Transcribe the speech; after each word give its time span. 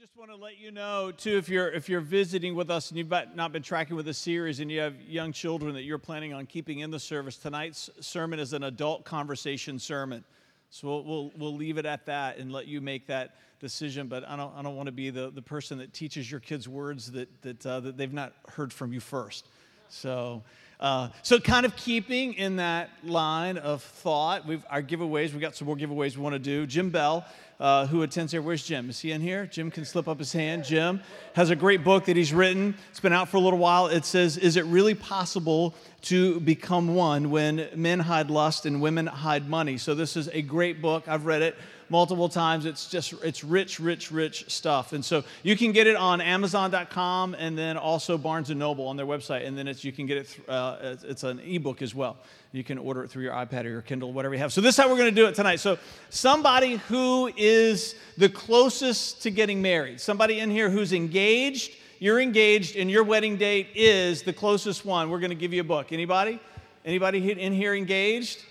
just 0.00 0.16
want 0.16 0.30
to 0.30 0.36
let 0.36 0.58
you 0.58 0.70
know 0.70 1.12
too 1.12 1.36
if 1.36 1.46
you're 1.50 1.70
if 1.72 1.86
you're 1.86 2.00
visiting 2.00 2.54
with 2.54 2.70
us 2.70 2.88
and 2.88 2.96
you've 2.96 3.12
not 3.34 3.52
been 3.52 3.62
tracking 3.62 3.96
with 3.96 4.06
the 4.06 4.14
series 4.14 4.58
and 4.58 4.70
you 4.70 4.80
have 4.80 4.98
young 5.02 5.30
children 5.30 5.74
that 5.74 5.82
you're 5.82 5.98
planning 5.98 6.32
on 6.32 6.46
keeping 6.46 6.78
in 6.78 6.90
the 6.90 6.98
service 6.98 7.36
tonight's 7.36 7.90
sermon 8.00 8.38
is 8.38 8.54
an 8.54 8.62
adult 8.62 9.04
conversation 9.04 9.78
sermon. 9.78 10.24
So 10.70 10.88
we'll, 10.88 11.04
we'll, 11.04 11.32
we'll 11.36 11.54
leave 11.54 11.76
it 11.76 11.84
at 11.84 12.06
that 12.06 12.38
and 12.38 12.50
let 12.50 12.66
you 12.66 12.80
make 12.80 13.08
that 13.08 13.36
decision 13.60 14.06
but 14.08 14.26
i 14.26 14.36
don't, 14.36 14.56
I 14.56 14.62
don't 14.62 14.74
want 14.74 14.86
to 14.86 14.92
be 14.92 15.10
the, 15.10 15.30
the 15.30 15.42
person 15.42 15.76
that 15.76 15.92
teaches 15.92 16.30
your 16.30 16.40
kids 16.40 16.66
words 16.66 17.12
that, 17.12 17.42
that, 17.42 17.66
uh, 17.66 17.80
that 17.80 17.98
they've 17.98 18.10
not 18.10 18.32
heard 18.48 18.72
from 18.72 18.94
you 18.94 19.00
first. 19.00 19.48
So 19.90 20.42
uh, 20.80 21.08
so 21.22 21.38
kind 21.38 21.64
of 21.64 21.76
keeping 21.76 22.32
in 22.34 22.56
that 22.56 22.90
line 23.04 23.58
of 23.58 23.82
thought 23.82 24.46
we've 24.46 24.64
our 24.70 24.82
giveaways 24.82 25.32
we've 25.32 25.40
got 25.40 25.54
some 25.54 25.66
more 25.66 25.76
giveaways 25.76 26.16
we 26.16 26.22
want 26.22 26.32
to 26.32 26.38
do 26.38 26.66
jim 26.66 26.90
bell 26.90 27.24
uh, 27.60 27.86
who 27.86 28.02
attends 28.02 28.32
here. 28.32 28.40
Where's 28.40 28.64
Jim? 28.64 28.88
Is 28.88 28.98
he 29.00 29.12
in 29.12 29.20
here? 29.20 29.44
Jim 29.44 29.70
can 29.70 29.84
slip 29.84 30.08
up 30.08 30.18
his 30.18 30.32
hand. 30.32 30.64
Jim 30.64 31.02
has 31.34 31.50
a 31.50 31.56
great 31.56 31.84
book 31.84 32.06
that 32.06 32.16
he's 32.16 32.32
written. 32.32 32.74
It's 32.88 33.00
been 33.00 33.12
out 33.12 33.28
for 33.28 33.36
a 33.36 33.40
little 33.40 33.58
while. 33.58 33.86
It 33.88 34.06
says, 34.06 34.38
Is 34.38 34.56
it 34.56 34.64
really 34.64 34.94
possible 34.94 35.74
to 36.02 36.40
become 36.40 36.94
one 36.94 37.30
when 37.30 37.68
men 37.74 38.00
hide 38.00 38.30
lust 38.30 38.64
and 38.64 38.80
women 38.80 39.06
hide 39.06 39.48
money? 39.48 39.76
So, 39.76 39.94
this 39.94 40.16
is 40.16 40.28
a 40.28 40.40
great 40.40 40.80
book. 40.80 41.06
I've 41.06 41.26
read 41.26 41.42
it 41.42 41.54
multiple 41.90 42.28
times. 42.28 42.64
It's 42.64 42.86
just, 42.86 43.12
it's 43.24 43.44
rich, 43.44 43.80
rich, 43.80 44.10
rich 44.10 44.50
stuff. 44.50 44.92
And 44.92 45.04
so 45.04 45.24
you 45.42 45.56
can 45.56 45.72
get 45.72 45.86
it 45.86 45.96
on 45.96 46.20
Amazon.com 46.20 47.34
and 47.34 47.58
then 47.58 47.76
also 47.76 48.16
Barnes 48.16 48.48
& 48.50 48.54
Noble 48.54 48.86
on 48.86 48.96
their 48.96 49.06
website. 49.06 49.46
And 49.46 49.58
then 49.58 49.68
it's, 49.68 49.84
you 49.84 49.92
can 49.92 50.06
get 50.06 50.18
it, 50.18 50.36
uh, 50.48 50.96
it's 51.02 51.24
an 51.24 51.40
ebook 51.40 51.82
as 51.82 51.94
well. 51.94 52.16
You 52.52 52.64
can 52.64 52.78
order 52.78 53.04
it 53.04 53.10
through 53.10 53.24
your 53.24 53.34
iPad 53.34 53.64
or 53.64 53.68
your 53.68 53.82
Kindle, 53.82 54.12
whatever 54.12 54.34
you 54.34 54.40
have. 54.40 54.52
So 54.52 54.60
this 54.60 54.76
is 54.78 54.82
how 54.82 54.88
we're 54.88 54.96
going 54.96 55.14
to 55.14 55.20
do 55.20 55.26
it 55.26 55.34
tonight. 55.34 55.56
So 55.56 55.78
somebody 56.08 56.76
who 56.76 57.30
is 57.36 57.96
the 58.16 58.28
closest 58.28 59.22
to 59.22 59.30
getting 59.30 59.60
married, 59.60 60.00
somebody 60.00 60.40
in 60.40 60.50
here 60.50 60.70
who's 60.70 60.92
engaged, 60.92 61.76
you're 61.98 62.20
engaged 62.20 62.76
and 62.76 62.90
your 62.90 63.04
wedding 63.04 63.36
date 63.36 63.68
is 63.74 64.22
the 64.22 64.32
closest 64.32 64.84
one. 64.84 65.10
We're 65.10 65.18
going 65.20 65.30
to 65.30 65.36
give 65.36 65.52
you 65.52 65.60
a 65.60 65.64
book. 65.64 65.92
Anybody? 65.92 66.40
Anybody 66.84 67.30
in 67.30 67.52
here 67.52 67.74
engaged? 67.74 68.44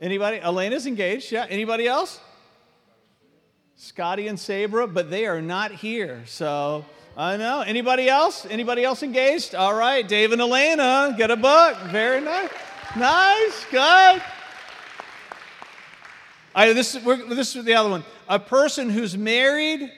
Anybody? 0.00 0.38
Elena's 0.38 0.86
engaged. 0.86 1.32
Yeah. 1.32 1.46
Anybody 1.48 1.88
else? 1.88 2.20
Scotty 3.80 4.26
and 4.26 4.40
Sabra, 4.40 4.88
but 4.88 5.08
they 5.08 5.24
are 5.26 5.40
not 5.40 5.70
here. 5.70 6.24
So 6.26 6.84
I 7.16 7.36
know. 7.36 7.60
Anybody 7.60 8.08
else? 8.08 8.44
Anybody 8.50 8.82
else 8.82 9.04
engaged? 9.04 9.54
All 9.54 9.72
right, 9.72 10.06
Dave 10.06 10.32
and 10.32 10.40
Elena, 10.40 11.14
get 11.16 11.30
a 11.30 11.36
book. 11.36 11.78
Very 11.84 12.20
nice. 12.20 12.50
Nice, 12.96 13.66
good. 13.70 14.20
I, 16.56 16.72
this, 16.72 16.94
this 16.94 17.54
is 17.54 17.64
the 17.64 17.74
other 17.74 17.88
one. 17.88 18.02
A 18.28 18.40
person 18.40 18.90
who's 18.90 19.16
married, 19.16 19.92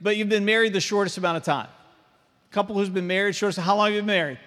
but 0.00 0.16
you've 0.16 0.28
been 0.28 0.44
married 0.44 0.72
the 0.72 0.80
shortest 0.80 1.18
amount 1.18 1.38
of 1.38 1.42
time. 1.42 1.66
A 2.48 2.54
couple 2.54 2.76
who's 2.76 2.88
been 2.88 3.08
married 3.08 3.34
shortest. 3.34 3.58
How 3.58 3.74
long 3.74 3.86
have 3.86 3.94
you 3.94 4.02
been 4.02 4.06
married? 4.06 4.38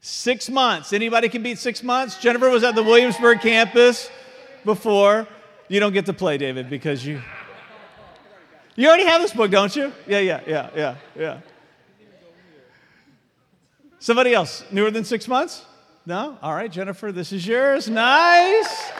Six 0.00 0.48
months. 0.48 0.94
Anybody 0.94 1.28
can 1.28 1.42
beat 1.42 1.58
six 1.58 1.82
months? 1.82 2.16
Jennifer 2.16 2.48
was 2.48 2.64
at 2.64 2.74
the 2.74 2.82
Williamsburg 2.82 3.42
campus 3.42 4.08
before. 4.64 5.28
You 5.68 5.80
don't 5.80 5.92
get 5.92 6.06
to 6.06 6.12
play, 6.12 6.38
David, 6.38 6.68
because 6.68 7.04
you. 7.04 7.22
You 8.76 8.88
already 8.88 9.04
have 9.04 9.22
this 9.22 9.32
book, 9.32 9.50
don't 9.50 9.74
you? 9.74 9.92
Yeah, 10.06 10.18
yeah, 10.18 10.40
yeah, 10.46 10.70
yeah, 10.74 10.96
yeah. 11.16 11.40
Somebody 13.98 14.34
else, 14.34 14.64
newer 14.70 14.90
than 14.90 15.04
six 15.04 15.28
months? 15.28 15.64
No? 16.04 16.36
All 16.42 16.52
right, 16.52 16.70
Jennifer, 16.70 17.10
this 17.12 17.32
is 17.32 17.46
yours. 17.46 17.88
Nice. 17.88 18.92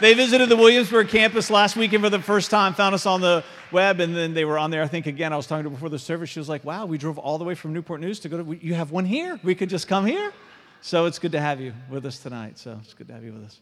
They 0.00 0.14
visited 0.14 0.48
the 0.48 0.56
Williamsburg 0.56 1.08
campus 1.08 1.50
last 1.50 1.76
weekend 1.76 2.02
for 2.02 2.10
the 2.10 2.20
first 2.20 2.50
time, 2.50 2.72
found 2.72 2.94
us 2.94 3.04
on 3.04 3.20
the 3.20 3.44
web, 3.70 4.00
and 4.00 4.16
then 4.16 4.32
they 4.32 4.46
were 4.46 4.58
on 4.58 4.70
there. 4.70 4.82
I 4.82 4.88
think 4.88 5.06
again, 5.06 5.32
I 5.32 5.36
was 5.36 5.46
talking 5.46 5.64
to 5.64 5.70
before 5.70 5.90
the 5.90 5.98
service. 5.98 6.30
She 6.30 6.40
was 6.40 6.48
like, 6.48 6.64
Wow, 6.64 6.86
we 6.86 6.96
drove 6.96 7.18
all 7.18 7.36
the 7.36 7.44
way 7.44 7.54
from 7.54 7.74
Newport 7.74 8.00
News 8.00 8.18
to 8.20 8.28
go 8.28 8.42
to, 8.42 8.56
you 8.56 8.74
have 8.74 8.90
one 8.90 9.04
here? 9.04 9.38
We 9.44 9.54
could 9.54 9.68
just 9.68 9.86
come 9.86 10.06
here? 10.06 10.32
So 10.80 11.04
it's 11.04 11.18
good 11.18 11.32
to 11.32 11.40
have 11.40 11.60
you 11.60 11.74
with 11.90 12.06
us 12.06 12.18
tonight. 12.18 12.58
So 12.58 12.78
it's 12.82 12.94
good 12.94 13.08
to 13.08 13.14
have 13.14 13.22
you 13.22 13.34
with 13.34 13.44
us. 13.44 13.60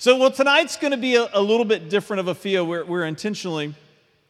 So, 0.00 0.16
well, 0.16 0.30
tonight's 0.30 0.76
going 0.76 0.92
to 0.92 0.96
be 0.96 1.16
a, 1.16 1.28
a, 1.32 1.42
little 1.42 1.64
bit 1.64 1.90
different 1.90 2.20
of 2.20 2.28
a 2.28 2.34
feel. 2.36 2.64
We're, 2.64 2.84
we're 2.84 3.04
intentionally 3.04 3.74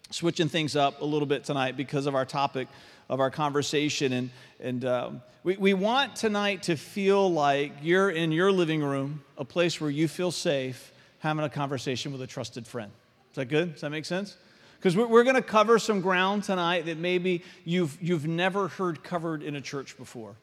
switching 0.09 0.49
things 0.49 0.75
up 0.75 1.03
a 1.03 1.05
little 1.05 1.27
bit 1.27 1.45
tonight 1.45 1.77
because 1.77 2.07
of 2.07 2.15
our 2.15 2.25
topic 2.25 2.69
of 3.11 3.21
our 3.21 3.31
conversation. 3.31 4.15
And, 4.15 4.31
and 4.61 4.85
um, 4.87 5.23
we, 5.45 5.59
we 5.59 5.75
want 5.75 6.17
tonight 6.17 6.63
to 6.65 6.77
feel 6.77 7.31
like 7.31 7.73
you're 7.83 8.09
in 8.09 8.33
your 8.33 8.51
living 8.51 8.83
room, 8.83 9.23
a 9.37 9.45
place 9.45 9.79
where 9.79 9.91
you 9.91 10.09
feel 10.09 10.31
safe 10.31 10.91
having 11.19 11.45
a 11.45 11.51
conversation 11.51 12.13
with 12.13 12.23
a 12.23 12.27
trusted 12.27 12.67
friend. 12.67 12.91
Is 13.33 13.37
that 13.37 13.51
good? 13.51 13.73
Does 13.75 13.83
that 13.83 13.91
make 13.91 14.07
sense? 14.07 14.39
Because 14.79 14.97
we're, 14.97 15.07
we're 15.07 15.25
going 15.25 15.37
to 15.37 15.43
cover 15.43 15.79
some 15.79 16.01
ground 16.01 16.45
tonight 16.45 16.87
that 16.87 16.97
maybe 16.97 17.45
you've, 17.67 17.99
you've 18.01 18.27
never 18.27 18.69
heard 18.69 19.05
covered 19.05 19.43
in 19.43 19.55
a 19.55 19.61
church 19.61 19.99
before. 19.99 20.35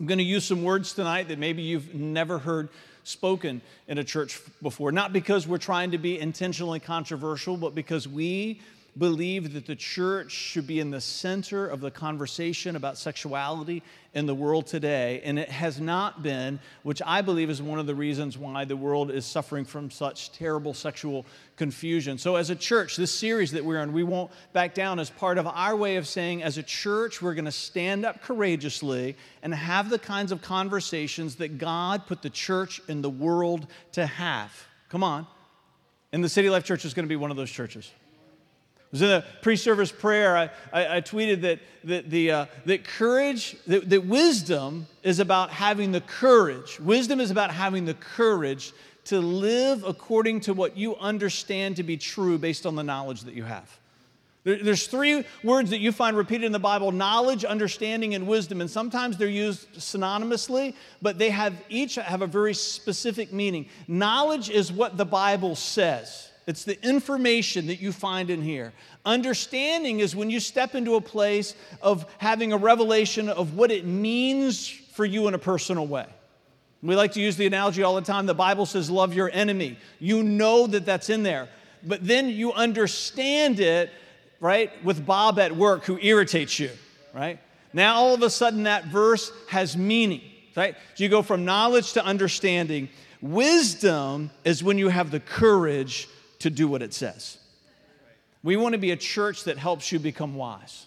I'm 0.00 0.06
going 0.06 0.18
to 0.18 0.24
use 0.24 0.44
some 0.44 0.64
words 0.64 0.92
tonight 0.92 1.28
that 1.28 1.38
maybe 1.38 1.62
you've 1.62 1.94
never 1.94 2.38
heard 2.38 2.68
spoken 3.04 3.60
in 3.88 3.98
a 3.98 4.04
church 4.04 4.40
before. 4.62 4.92
Not 4.92 5.12
because 5.12 5.46
we're 5.46 5.58
trying 5.58 5.90
to 5.92 5.98
be 5.98 6.18
intentionally 6.18 6.80
controversial, 6.80 7.56
but 7.56 7.74
because 7.74 8.06
we 8.06 8.60
believe 8.98 9.52
that 9.54 9.66
the 9.66 9.76
church 9.76 10.32
should 10.32 10.66
be 10.66 10.80
in 10.80 10.90
the 10.90 11.00
center 11.00 11.66
of 11.66 11.80
the 11.80 11.90
conversation 11.90 12.76
about 12.76 12.98
sexuality 12.98 13.82
in 14.14 14.26
the 14.26 14.34
world 14.34 14.66
today. 14.66 15.20
And 15.24 15.38
it 15.38 15.48
has 15.48 15.80
not 15.80 16.22
been, 16.22 16.58
which 16.82 17.00
I 17.04 17.22
believe 17.22 17.50
is 17.50 17.62
one 17.62 17.78
of 17.78 17.86
the 17.86 17.94
reasons 17.94 18.36
why 18.36 18.64
the 18.64 18.76
world 18.76 19.10
is 19.10 19.24
suffering 19.24 19.64
from 19.64 19.90
such 19.90 20.32
terrible 20.32 20.74
sexual 20.74 21.24
confusion. 21.56 22.18
So, 22.18 22.36
as 22.36 22.50
a 22.50 22.56
church, 22.56 22.96
this 22.96 23.12
series 23.12 23.52
that 23.52 23.64
we're 23.64 23.80
in, 23.82 23.92
we 23.92 24.02
won't 24.02 24.32
back 24.52 24.74
down 24.74 24.98
as 24.98 25.10
part 25.10 25.38
of 25.38 25.46
our 25.46 25.76
way 25.76 25.96
of 25.96 26.06
saying, 26.06 26.42
as 26.42 26.58
a 26.58 26.62
church, 26.62 27.22
we're 27.22 27.34
going 27.34 27.44
to 27.44 27.52
stand 27.52 28.04
up 28.04 28.22
courageously 28.22 29.16
and 29.42 29.54
have 29.54 29.90
the 29.90 29.98
kinds 29.98 30.32
of 30.32 30.42
conversations 30.42 31.36
that 31.36 31.58
God 31.58 32.06
put 32.06 32.22
the 32.22 32.30
church 32.30 32.80
in 32.88 33.02
the 33.02 33.10
world 33.10 33.68
to 33.92 34.06
have. 34.06 34.52
Come 34.88 35.04
on. 35.04 35.26
And 36.12 36.24
the 36.24 36.28
City 36.28 36.50
Life 36.50 36.64
Church 36.64 36.84
is 36.84 36.92
going 36.92 37.04
to 37.04 37.08
be 37.08 37.16
one 37.16 37.30
of 37.30 37.36
those 37.36 37.50
churches 37.50 37.92
was 38.92 39.02
in 39.02 39.08
the 39.08 39.24
pre-service 39.42 39.92
prayer. 39.92 40.36
I, 40.36 40.50
I, 40.72 40.96
I 40.96 41.00
tweeted 41.00 41.42
that, 41.42 41.60
that, 41.84 42.10
the, 42.10 42.30
uh, 42.30 42.46
that 42.66 42.84
courage, 42.84 43.56
that, 43.66 43.88
that 43.88 44.04
wisdom 44.04 44.86
is 45.02 45.20
about 45.20 45.50
having 45.50 45.92
the 45.92 46.00
courage. 46.00 46.80
Wisdom 46.80 47.20
is 47.20 47.30
about 47.30 47.50
having 47.50 47.84
the 47.84 47.94
courage 47.94 48.72
to 49.04 49.20
live 49.20 49.84
according 49.84 50.40
to 50.40 50.54
what 50.54 50.76
you 50.76 50.96
understand 50.96 51.76
to 51.76 51.82
be 51.82 51.96
true 51.96 52.38
based 52.38 52.66
on 52.66 52.74
the 52.74 52.82
knowledge 52.82 53.22
that 53.22 53.34
you 53.34 53.44
have. 53.44 53.78
There, 54.42 54.62
there's 54.62 54.86
three 54.86 55.24
words 55.44 55.70
that 55.70 55.80
you 55.80 55.92
find 55.92 56.16
repeated 56.16 56.44
in 56.44 56.52
the 56.52 56.58
Bible 56.58 56.92
knowledge, 56.92 57.44
understanding, 57.44 58.14
and 58.14 58.26
wisdom. 58.26 58.60
And 58.60 58.70
sometimes 58.70 59.16
they're 59.16 59.28
used 59.28 59.72
synonymously, 59.74 60.74
but 61.02 61.18
they 61.18 61.30
have 61.30 61.54
each 61.68 61.96
have 61.96 62.22
a 62.22 62.26
very 62.26 62.54
specific 62.54 63.32
meaning. 63.32 63.68
Knowledge 63.86 64.50
is 64.50 64.72
what 64.72 64.96
the 64.96 65.04
Bible 65.04 65.54
says. 65.54 66.29
It's 66.50 66.64
the 66.64 66.84
information 66.84 67.68
that 67.68 67.80
you 67.80 67.92
find 67.92 68.28
in 68.28 68.42
here. 68.42 68.72
Understanding 69.04 70.00
is 70.00 70.16
when 70.16 70.30
you 70.30 70.40
step 70.40 70.74
into 70.74 70.96
a 70.96 71.00
place 71.00 71.54
of 71.80 72.12
having 72.18 72.52
a 72.52 72.56
revelation 72.56 73.28
of 73.28 73.54
what 73.54 73.70
it 73.70 73.84
means 73.84 74.66
for 74.68 75.04
you 75.04 75.28
in 75.28 75.34
a 75.34 75.38
personal 75.38 75.86
way. 75.86 76.06
We 76.82 76.96
like 76.96 77.12
to 77.12 77.20
use 77.20 77.36
the 77.36 77.46
analogy 77.46 77.84
all 77.84 77.94
the 77.94 78.02
time. 78.02 78.26
The 78.26 78.34
Bible 78.34 78.66
says, 78.66 78.90
Love 78.90 79.14
your 79.14 79.30
enemy. 79.32 79.78
You 80.00 80.24
know 80.24 80.66
that 80.66 80.84
that's 80.84 81.08
in 81.08 81.22
there. 81.22 81.48
But 81.84 82.04
then 82.04 82.28
you 82.28 82.52
understand 82.52 83.60
it, 83.60 83.92
right, 84.40 84.72
with 84.84 85.06
Bob 85.06 85.38
at 85.38 85.54
work 85.54 85.84
who 85.84 86.00
irritates 86.02 86.58
you, 86.58 86.70
right? 87.14 87.38
Now 87.72 87.94
all 87.94 88.12
of 88.12 88.24
a 88.24 88.30
sudden 88.30 88.64
that 88.64 88.86
verse 88.86 89.30
has 89.50 89.76
meaning, 89.76 90.22
right? 90.56 90.74
So 90.96 91.04
you 91.04 91.10
go 91.10 91.22
from 91.22 91.44
knowledge 91.44 91.92
to 91.92 92.04
understanding. 92.04 92.88
Wisdom 93.20 94.32
is 94.42 94.64
when 94.64 94.78
you 94.78 94.88
have 94.88 95.12
the 95.12 95.20
courage 95.20 96.08
to 96.40 96.50
do 96.50 96.68
what 96.68 96.82
it 96.82 96.92
says. 96.92 97.38
We 98.42 98.56
want 98.56 98.72
to 98.72 98.78
be 98.78 98.90
a 98.90 98.96
church 98.96 99.44
that 99.44 99.58
helps 99.58 99.92
you 99.92 99.98
become 99.98 100.34
wise, 100.34 100.86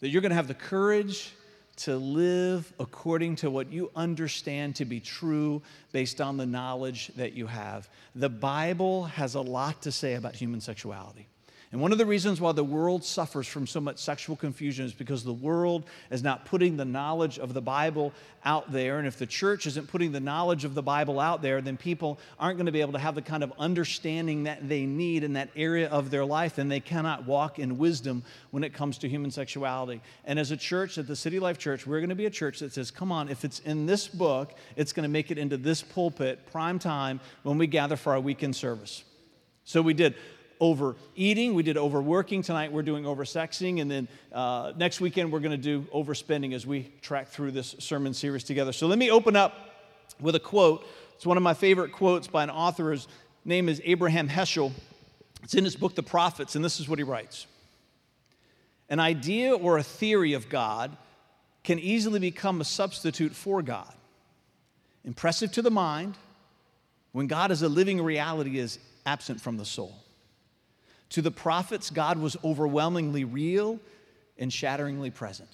that 0.00 0.08
you're 0.08 0.22
going 0.22 0.30
to 0.30 0.36
have 0.36 0.48
the 0.48 0.54
courage 0.54 1.32
to 1.74 1.96
live 1.96 2.72
according 2.78 3.36
to 3.36 3.50
what 3.50 3.72
you 3.72 3.90
understand 3.96 4.76
to 4.76 4.84
be 4.84 5.00
true 5.00 5.62
based 5.90 6.20
on 6.20 6.36
the 6.36 6.46
knowledge 6.46 7.08
that 7.16 7.32
you 7.32 7.46
have. 7.46 7.88
The 8.14 8.28
Bible 8.28 9.04
has 9.04 9.34
a 9.34 9.40
lot 9.40 9.82
to 9.82 9.92
say 9.92 10.14
about 10.14 10.36
human 10.36 10.60
sexuality. 10.60 11.26
And 11.72 11.80
one 11.80 11.90
of 11.90 11.96
the 11.96 12.04
reasons 12.04 12.38
why 12.38 12.52
the 12.52 12.62
world 12.62 13.02
suffers 13.02 13.46
from 13.46 13.66
so 13.66 13.80
much 13.80 13.96
sexual 13.96 14.36
confusion 14.36 14.84
is 14.84 14.92
because 14.92 15.24
the 15.24 15.32
world 15.32 15.86
is 16.10 16.22
not 16.22 16.44
putting 16.44 16.76
the 16.76 16.84
knowledge 16.84 17.38
of 17.38 17.54
the 17.54 17.62
Bible 17.62 18.12
out 18.44 18.70
there. 18.70 18.98
And 18.98 19.08
if 19.08 19.16
the 19.16 19.24
church 19.24 19.66
isn't 19.66 19.88
putting 19.88 20.12
the 20.12 20.20
knowledge 20.20 20.66
of 20.66 20.74
the 20.74 20.82
Bible 20.82 21.18
out 21.18 21.40
there, 21.40 21.62
then 21.62 21.78
people 21.78 22.18
aren't 22.38 22.58
going 22.58 22.66
to 22.66 22.72
be 22.72 22.82
able 22.82 22.92
to 22.92 22.98
have 22.98 23.14
the 23.14 23.22
kind 23.22 23.42
of 23.42 23.54
understanding 23.58 24.42
that 24.42 24.68
they 24.68 24.84
need 24.84 25.24
in 25.24 25.32
that 25.32 25.48
area 25.56 25.88
of 25.88 26.10
their 26.10 26.26
life, 26.26 26.58
and 26.58 26.70
they 26.70 26.80
cannot 26.80 27.26
walk 27.26 27.58
in 27.58 27.78
wisdom 27.78 28.22
when 28.50 28.64
it 28.64 28.74
comes 28.74 28.98
to 28.98 29.08
human 29.08 29.30
sexuality. 29.30 30.02
And 30.26 30.38
as 30.38 30.50
a 30.50 30.58
church, 30.58 30.98
at 30.98 31.06
the 31.06 31.16
City 31.16 31.40
Life 31.40 31.56
Church, 31.56 31.86
we're 31.86 32.00
going 32.00 32.10
to 32.10 32.14
be 32.14 32.26
a 32.26 32.30
church 32.30 32.58
that 32.58 32.74
says, 32.74 32.90
come 32.90 33.10
on, 33.10 33.30
if 33.30 33.46
it's 33.46 33.60
in 33.60 33.86
this 33.86 34.08
book, 34.08 34.52
it's 34.76 34.92
going 34.92 35.04
to 35.04 35.08
make 35.08 35.30
it 35.30 35.38
into 35.38 35.56
this 35.56 35.80
pulpit, 35.80 36.44
prime 36.52 36.78
time, 36.78 37.18
when 37.44 37.56
we 37.56 37.66
gather 37.66 37.96
for 37.96 38.12
our 38.12 38.20
weekend 38.20 38.56
service. 38.56 39.04
So 39.64 39.80
we 39.80 39.94
did 39.94 40.16
overeating, 40.62 41.54
we 41.54 41.64
did 41.64 41.76
overworking. 41.76 42.40
Tonight 42.40 42.70
we're 42.70 42.82
doing 42.82 43.02
oversexing, 43.02 43.82
and 43.82 43.90
then 43.90 44.08
uh, 44.32 44.72
next 44.76 45.00
weekend 45.00 45.32
we're 45.32 45.40
going 45.40 45.50
to 45.50 45.56
do 45.56 45.82
overspending 45.92 46.54
as 46.54 46.64
we 46.64 46.88
track 47.02 47.26
through 47.26 47.50
this 47.50 47.74
sermon 47.80 48.14
series 48.14 48.44
together. 48.44 48.72
So 48.72 48.86
let 48.86 48.96
me 48.96 49.10
open 49.10 49.34
up 49.34 49.54
with 50.20 50.36
a 50.36 50.40
quote. 50.40 50.86
It's 51.16 51.26
one 51.26 51.36
of 51.36 51.42
my 51.42 51.52
favorite 51.52 51.90
quotes 51.90 52.28
by 52.28 52.44
an 52.44 52.50
author. 52.50 52.90
whose 52.90 53.08
name 53.44 53.68
is 53.68 53.82
Abraham 53.84 54.28
Heschel. 54.28 54.70
It's 55.42 55.54
in 55.54 55.64
his 55.64 55.74
book, 55.74 55.96
The 55.96 56.02
Prophets, 56.04 56.54
and 56.54 56.64
this 56.64 56.78
is 56.78 56.88
what 56.88 57.00
he 57.00 57.02
writes 57.02 57.48
An 58.88 59.00
idea 59.00 59.56
or 59.56 59.78
a 59.78 59.82
theory 59.82 60.34
of 60.34 60.48
God 60.48 60.96
can 61.64 61.80
easily 61.80 62.20
become 62.20 62.60
a 62.60 62.64
substitute 62.64 63.34
for 63.34 63.62
God. 63.62 63.92
Impressive 65.04 65.50
to 65.52 65.62
the 65.62 65.72
mind, 65.72 66.16
when 67.10 67.26
God 67.26 67.50
as 67.50 67.62
a 67.62 67.68
living 67.68 68.00
reality 68.00 68.60
is 68.60 68.78
absent 69.04 69.40
from 69.40 69.56
the 69.56 69.64
soul. 69.64 69.98
To 71.12 71.20
the 71.20 71.30
prophets, 71.30 71.90
God 71.90 72.18
was 72.18 72.38
overwhelmingly 72.42 73.24
real 73.24 73.78
and 74.38 74.50
shatteringly 74.50 75.10
present. 75.10 75.50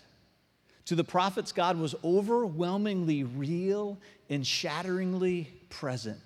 To 0.84 0.94
the 0.94 1.02
prophets, 1.02 1.50
God 1.50 1.76
was 1.76 1.96
overwhelmingly 2.04 3.24
real 3.24 3.98
and 4.30 4.46
shatteringly 4.46 5.50
present. 5.68 6.18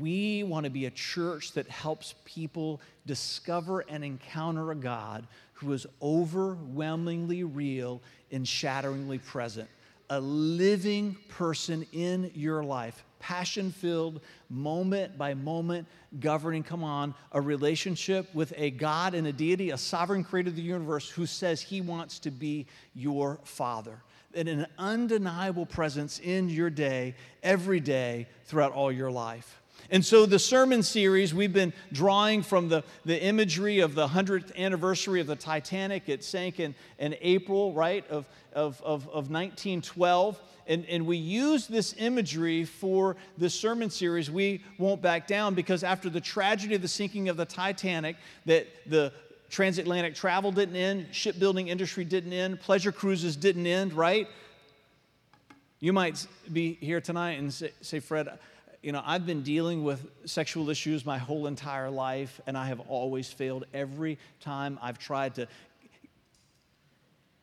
We 0.00 0.42
want 0.42 0.64
to 0.64 0.70
be 0.70 0.86
a 0.86 0.90
church 0.90 1.52
that 1.52 1.68
helps 1.68 2.16
people 2.24 2.80
discover 3.06 3.84
and 3.88 4.02
encounter 4.02 4.72
a 4.72 4.74
God 4.76 5.28
who 5.52 5.72
is 5.72 5.86
overwhelmingly 6.02 7.44
real 7.44 8.00
and 8.32 8.46
shatteringly 8.46 9.18
present. 9.18 9.68
A 10.10 10.18
living 10.20 11.16
person 11.28 11.86
in 11.92 12.32
your 12.34 12.64
life, 12.64 13.04
passion 13.22 13.70
filled, 13.70 14.20
moment 14.50 15.16
by 15.16 15.32
moment, 15.32 15.86
governing, 16.20 16.64
come 16.64 16.82
on, 16.82 17.14
a 17.30 17.40
relationship 17.40 18.34
with 18.34 18.52
a 18.56 18.70
God 18.70 19.14
and 19.14 19.26
a 19.28 19.32
deity, 19.32 19.70
a 19.70 19.78
sovereign 19.78 20.24
creator 20.24 20.50
of 20.50 20.56
the 20.56 20.62
universe 20.62 21.08
who 21.08 21.24
says 21.24 21.62
he 21.62 21.80
wants 21.80 22.18
to 22.18 22.30
be 22.30 22.66
your 22.94 23.38
father. 23.44 24.02
And 24.34 24.48
an 24.48 24.66
undeniable 24.76 25.64
presence 25.64 26.18
in 26.18 26.48
your 26.48 26.68
day, 26.68 27.14
every 27.42 27.80
day, 27.80 28.26
throughout 28.44 28.72
all 28.72 28.90
your 28.90 29.10
life. 29.10 29.61
And 29.92 30.02
so, 30.02 30.24
the 30.24 30.38
sermon 30.38 30.82
series, 30.82 31.34
we've 31.34 31.52
been 31.52 31.74
drawing 31.92 32.42
from 32.42 32.70
the, 32.70 32.82
the 33.04 33.22
imagery 33.22 33.80
of 33.80 33.94
the 33.94 34.08
100th 34.08 34.56
anniversary 34.56 35.20
of 35.20 35.26
the 35.26 35.36
Titanic. 35.36 36.08
It 36.08 36.24
sank 36.24 36.60
in, 36.60 36.74
in 36.98 37.14
April, 37.20 37.74
right, 37.74 38.02
of, 38.08 38.26
of, 38.54 38.80
of, 38.80 39.02
of 39.08 39.28
1912. 39.30 40.40
And, 40.66 40.86
and 40.86 41.06
we 41.06 41.18
use 41.18 41.66
this 41.66 41.94
imagery 41.98 42.64
for 42.64 43.16
this 43.36 43.54
sermon 43.54 43.90
series. 43.90 44.30
We 44.30 44.64
won't 44.78 45.02
back 45.02 45.26
down 45.26 45.52
because 45.52 45.84
after 45.84 46.08
the 46.08 46.22
tragedy 46.22 46.74
of 46.74 46.80
the 46.80 46.88
sinking 46.88 47.28
of 47.28 47.36
the 47.36 47.44
Titanic, 47.44 48.16
that 48.46 48.68
the 48.86 49.12
transatlantic 49.50 50.14
travel 50.14 50.52
didn't 50.52 50.76
end, 50.76 51.08
shipbuilding 51.10 51.68
industry 51.68 52.06
didn't 52.06 52.32
end, 52.32 52.60
pleasure 52.60 52.92
cruises 52.92 53.36
didn't 53.36 53.66
end, 53.66 53.92
right? 53.92 54.26
You 55.80 55.92
might 55.92 56.26
be 56.50 56.78
here 56.80 57.02
tonight 57.02 57.32
and 57.32 57.52
say, 57.52 57.72
say 57.82 58.00
Fred, 58.00 58.38
you 58.82 58.90
know, 58.90 59.02
I've 59.04 59.24
been 59.24 59.42
dealing 59.42 59.84
with 59.84 60.04
sexual 60.24 60.68
issues 60.68 61.06
my 61.06 61.18
whole 61.18 61.46
entire 61.46 61.88
life, 61.88 62.40
and 62.46 62.58
I 62.58 62.66
have 62.66 62.80
always 62.80 63.30
failed 63.30 63.64
every 63.72 64.18
time 64.40 64.78
I've 64.82 64.98
tried 64.98 65.36
to, 65.36 65.46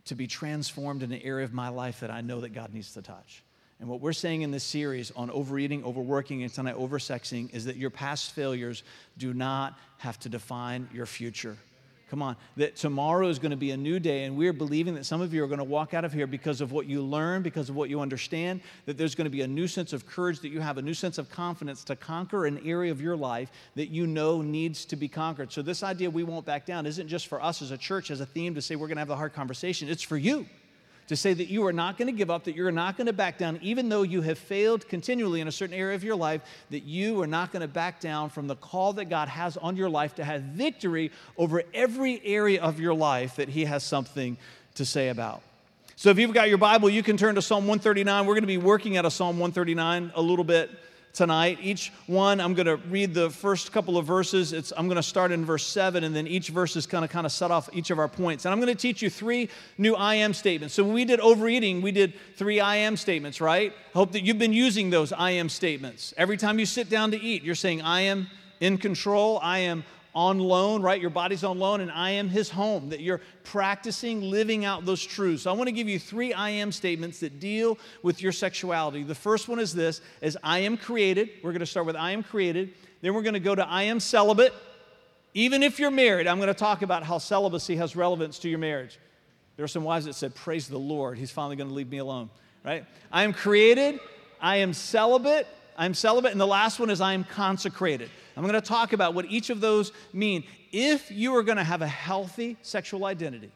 to 0.05 0.15
be 0.15 0.27
transformed 0.27 1.01
in 1.01 1.11
an 1.13 1.21
area 1.21 1.45
of 1.45 1.53
my 1.53 1.69
life 1.69 2.01
that 2.01 2.11
I 2.11 2.19
know 2.21 2.41
that 2.41 2.49
God 2.49 2.73
needs 2.73 2.93
to 2.93 3.01
touch. 3.01 3.43
And 3.79 3.87
what 3.87 4.01
we're 4.01 4.11
saying 4.11 4.41
in 4.41 4.51
this 4.51 4.65
series 4.65 5.11
on 5.11 5.29
overeating, 5.29 5.85
overworking, 5.85 6.43
and 6.43 6.53
tonight 6.53 6.75
oversexing 6.75 7.53
is 7.53 7.63
that 7.65 7.77
your 7.77 7.89
past 7.89 8.33
failures 8.33 8.83
do 9.17 9.33
not 9.33 9.79
have 9.99 10.19
to 10.19 10.29
define 10.29 10.89
your 10.93 11.05
future. 11.05 11.57
Come 12.09 12.23
on. 12.23 12.35
That 12.57 12.75
tomorrow 12.75 13.27
is 13.29 13.37
going 13.37 13.51
to 13.51 13.57
be 13.57 13.71
a 13.71 13.77
new 13.77 13.99
day, 13.99 14.23
and 14.23 14.35
we're 14.35 14.53
believing 14.53 14.95
that 14.95 15.05
some 15.05 15.21
of 15.21 15.33
you 15.33 15.43
are 15.43 15.47
going 15.47 15.59
to 15.59 15.63
walk 15.63 15.93
out 15.93 16.03
of 16.03 16.11
here 16.11 16.25
because 16.25 16.59
of 16.59 16.71
what 16.71 16.87
you 16.87 17.03
learn, 17.03 17.43
because 17.43 17.69
of 17.69 17.75
what 17.75 17.89
you 17.89 18.01
understand, 18.01 18.61
that 18.85 18.97
there's 18.97 19.13
going 19.13 19.25
to 19.25 19.31
be 19.31 19.41
a 19.41 19.47
new 19.47 19.67
sense 19.67 19.93
of 19.93 20.07
courage, 20.07 20.39
that 20.39 20.49
you 20.49 20.59
have 20.59 20.77
a 20.79 20.81
new 20.81 20.95
sense 20.95 21.19
of 21.19 21.29
confidence 21.29 21.83
to 21.83 21.95
conquer 21.95 22.47
an 22.47 22.59
area 22.65 22.91
of 22.91 22.99
your 22.99 23.15
life 23.15 23.51
that 23.75 23.89
you 23.89 24.07
know 24.07 24.41
needs 24.41 24.85
to 24.85 24.95
be 24.95 25.07
conquered. 25.07 25.51
So, 25.51 25.61
this 25.61 25.83
idea 25.83 26.09
we 26.09 26.23
won't 26.23 26.45
back 26.45 26.65
down 26.65 26.87
isn't 26.87 27.07
just 27.07 27.27
for 27.27 27.41
us 27.43 27.61
as 27.61 27.69
a 27.69 27.77
church, 27.77 28.09
as 28.09 28.21
a 28.21 28.25
theme 28.25 28.55
to 28.55 28.61
say 28.61 28.75
we're 28.75 28.87
going 28.87 28.97
to 28.97 29.01
have 29.01 29.07
the 29.07 29.15
hard 29.15 29.33
conversation, 29.33 29.87
it's 29.87 30.03
for 30.03 30.17
you 30.17 30.47
to 31.09 31.15
say 31.15 31.33
that 31.33 31.47
you 31.47 31.65
are 31.65 31.73
not 31.73 31.97
going 31.97 32.05
to 32.05 32.15
give 32.15 32.29
up, 32.29 32.43
that 32.43 32.55
you're 32.55 32.71
not 32.71 32.95
going 32.95 33.07
to 33.07 33.13
back 33.13 33.39
down, 33.39 33.59
even 33.63 33.89
though 33.89 34.03
you 34.03 34.21
have 34.21 34.37
failed 34.37 34.87
continually 34.87 35.41
in 35.41 35.47
a 35.47 35.51
certain 35.51 35.75
area 35.75 35.95
of 35.95 36.03
your 36.03 36.15
life, 36.15 36.41
that 36.69 36.83
you 36.83 37.19
are 37.19 37.27
not 37.27 37.51
going 37.51 37.61
to 37.61 37.67
back 37.67 37.99
down 37.99 38.29
from 38.29 38.45
the 38.45 38.55
call 38.55 38.93
that 38.93 39.05
God 39.05 39.27
has 39.27 39.57
on 39.57 39.75
your 39.75 39.89
life 39.89 40.13
to 40.15 40.23
have 40.23 40.43
victory 40.43 41.11
over 41.35 41.63
every 41.73 42.21
area 42.23 42.61
of 42.61 42.79
your 42.79 42.93
life 42.93 43.37
that 43.37 43.49
He 43.49 43.65
has 43.65 43.83
something 43.83 44.37
to 44.75 44.85
say 44.85 45.09
about. 45.09 45.41
So 45.95 46.11
if 46.11 46.19
you've 46.19 46.33
got 46.33 46.47
your 46.47 46.59
Bible, 46.59 46.91
you 46.91 47.01
can 47.01 47.17
turn 47.17 47.33
to 47.35 47.41
Psalm 47.41 47.63
139. 47.63 48.27
We're 48.27 48.35
going 48.35 48.43
to 48.43 48.47
be 48.47 48.59
working 48.59 48.95
out 48.95 49.05
of 49.05 49.11
Psalm 49.11 49.39
139 49.39 50.11
a 50.13 50.21
little 50.21 50.45
bit 50.45 50.69
tonight. 51.13 51.59
Each 51.61 51.91
one, 52.07 52.39
I'm 52.39 52.53
going 52.53 52.65
to 52.65 52.77
read 52.89 53.13
the 53.13 53.29
first 53.29 53.71
couple 53.71 53.97
of 53.97 54.05
verses. 54.05 54.53
It's, 54.53 54.71
I'm 54.77 54.87
going 54.87 54.97
to 54.97 55.03
start 55.03 55.31
in 55.31 55.45
verse 55.45 55.65
7, 55.65 56.03
and 56.03 56.15
then 56.15 56.27
each 56.27 56.49
verse 56.49 56.75
is 56.75 56.85
going 56.85 57.01
to 57.01 57.07
kind 57.07 57.25
of 57.25 57.31
set 57.31 57.51
off 57.51 57.69
each 57.73 57.89
of 57.91 57.99
our 57.99 58.07
points. 58.07 58.45
And 58.45 58.53
I'm 58.53 58.59
going 58.59 58.73
to 58.73 58.81
teach 58.81 59.01
you 59.01 59.09
three 59.09 59.49
new 59.77 59.95
I 59.95 60.15
am 60.15 60.33
statements. 60.33 60.73
So 60.73 60.83
when 60.83 60.93
we 60.93 61.05
did 61.05 61.19
overeating, 61.19 61.81
we 61.81 61.91
did 61.91 62.13
three 62.35 62.59
I 62.59 62.77
am 62.77 62.95
statements, 62.97 63.41
right? 63.41 63.71
I 63.71 63.97
hope 63.97 64.11
that 64.13 64.23
you've 64.23 64.39
been 64.39 64.53
using 64.53 64.89
those 64.89 65.11
I 65.11 65.31
am 65.31 65.49
statements. 65.49 66.13
Every 66.17 66.37
time 66.37 66.59
you 66.59 66.65
sit 66.65 66.89
down 66.89 67.11
to 67.11 67.21
eat, 67.21 67.43
you're 67.43 67.55
saying, 67.55 67.81
I 67.81 68.01
am 68.01 68.27
in 68.59 68.77
control, 68.77 69.39
I 69.41 69.59
am 69.59 69.83
on 70.15 70.39
loan, 70.39 70.81
right? 70.81 70.99
Your 70.99 71.09
body's 71.09 71.43
on 71.43 71.59
loan, 71.59 71.81
and 71.81 71.91
I 71.91 72.11
am 72.11 72.29
his 72.29 72.49
home, 72.49 72.89
that 72.89 72.99
you're 72.99 73.21
practicing 73.43 74.21
living 74.21 74.65
out 74.65 74.85
those 74.85 75.05
truths. 75.05 75.43
So 75.43 75.51
I 75.51 75.53
want 75.53 75.67
to 75.67 75.71
give 75.71 75.87
you 75.87 75.99
three 75.99 76.33
I 76.33 76.49
am 76.49 76.71
statements 76.71 77.19
that 77.19 77.39
deal 77.39 77.77
with 78.01 78.21
your 78.21 78.31
sexuality. 78.31 79.03
The 79.03 79.15
first 79.15 79.47
one 79.47 79.59
is 79.59 79.73
this 79.73 80.01
is 80.21 80.37
I 80.43 80.59
am 80.59 80.77
created. 80.77 81.29
We're 81.43 81.51
going 81.51 81.59
to 81.59 81.65
start 81.65 81.85
with 81.85 81.95
I 81.95 82.11
am 82.11 82.23
created. 82.23 82.73
Then 83.01 83.13
we're 83.13 83.21
going 83.21 83.33
to 83.33 83.39
go 83.39 83.55
to 83.55 83.67
I 83.67 83.83
am 83.83 83.99
celibate. 83.99 84.53
Even 85.33 85.61
if 85.61 85.79
you're 85.79 85.91
married, 85.91 86.27
I'm 86.27 86.37
going 86.37 86.47
to 86.47 86.53
talk 86.53 86.81
about 86.81 87.03
how 87.03 87.19
celibacy 87.19 87.75
has 87.75 87.95
relevance 87.95 88.39
to 88.39 88.49
your 88.49 88.59
marriage. 88.59 88.99
There 89.57 89.63
are 89.63 89.67
some 89.67 89.83
wives 89.83 90.05
that 90.05 90.13
said, 90.13 90.33
Praise 90.33 90.67
the 90.67 90.79
Lord, 90.79 91.17
he's 91.17 91.31
finally 91.31 91.55
going 91.55 91.69
to 91.69 91.75
leave 91.75 91.89
me 91.89 91.99
alone, 91.99 92.29
right? 92.65 92.85
I 93.11 93.23
am 93.23 93.33
created, 93.33 93.99
I 94.41 94.57
am 94.57 94.73
celibate, 94.73 95.47
I'm 95.79 95.93
celibate, 95.93 96.33
and 96.33 96.41
the 96.41 96.45
last 96.45 96.77
one 96.77 96.89
is 96.89 96.99
I 96.99 97.13
am 97.13 97.23
consecrated. 97.23 98.09
I'm 98.35 98.43
going 98.43 98.53
to 98.53 98.61
talk 98.61 98.91
about 98.91 99.13
what 99.13 99.25
each 99.27 99.49
of 99.49 99.61
those 99.61 99.93
mean. 100.11 100.43
If 100.73 101.09
you 101.09 101.33
are 101.37 101.41
going 101.41 101.57
to 101.57 101.63
have 101.63 101.81
a 101.81 101.87
healthy 101.87 102.57
sexual 102.61 103.05
identity, 103.05 103.49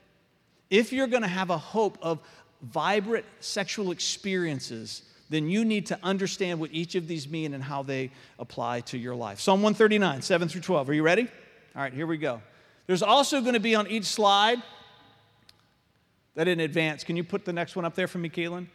if 0.69 0.93
you're 0.93 1.07
going 1.07 1.23
to 1.23 1.27
have 1.27 1.49
a 1.49 1.57
hope 1.57 1.97
of 2.01 2.19
vibrant 2.61 3.25
sexual 3.41 3.91
experiences, 3.91 5.01
then 5.29 5.49
you 5.49 5.65
need 5.65 5.85
to 5.87 5.99
understand 6.01 6.61
what 6.61 6.69
each 6.71 6.95
of 6.95 7.09
these 7.09 7.27
mean 7.27 7.53
and 7.53 7.61
how 7.61 7.83
they 7.83 8.09
apply 8.39 8.79
to 8.81 8.97
your 8.97 9.15
life. 9.15 9.41
Psalm 9.41 9.61
139, 9.61 10.21
7 10.21 10.47
through 10.47 10.61
12. 10.61 10.89
Are 10.89 10.93
you 10.93 11.03
ready? 11.03 11.27
All 11.75 11.81
right, 11.81 11.93
here 11.93 12.07
we 12.07 12.17
go. 12.17 12.41
There's 12.87 13.03
also 13.03 13.41
going 13.41 13.53
to 13.53 13.59
be 13.59 13.75
on 13.75 13.85
each 13.87 14.05
slide 14.05 14.63
that 16.35 16.47
in 16.47 16.61
advance. 16.61 17.03
Can 17.03 17.17
you 17.17 17.25
put 17.25 17.43
the 17.43 17.53
next 17.53 17.75
one 17.75 17.83
up 17.83 17.95
there 17.95 18.07
for 18.07 18.17
me, 18.17 18.29
Keelan? 18.29 18.67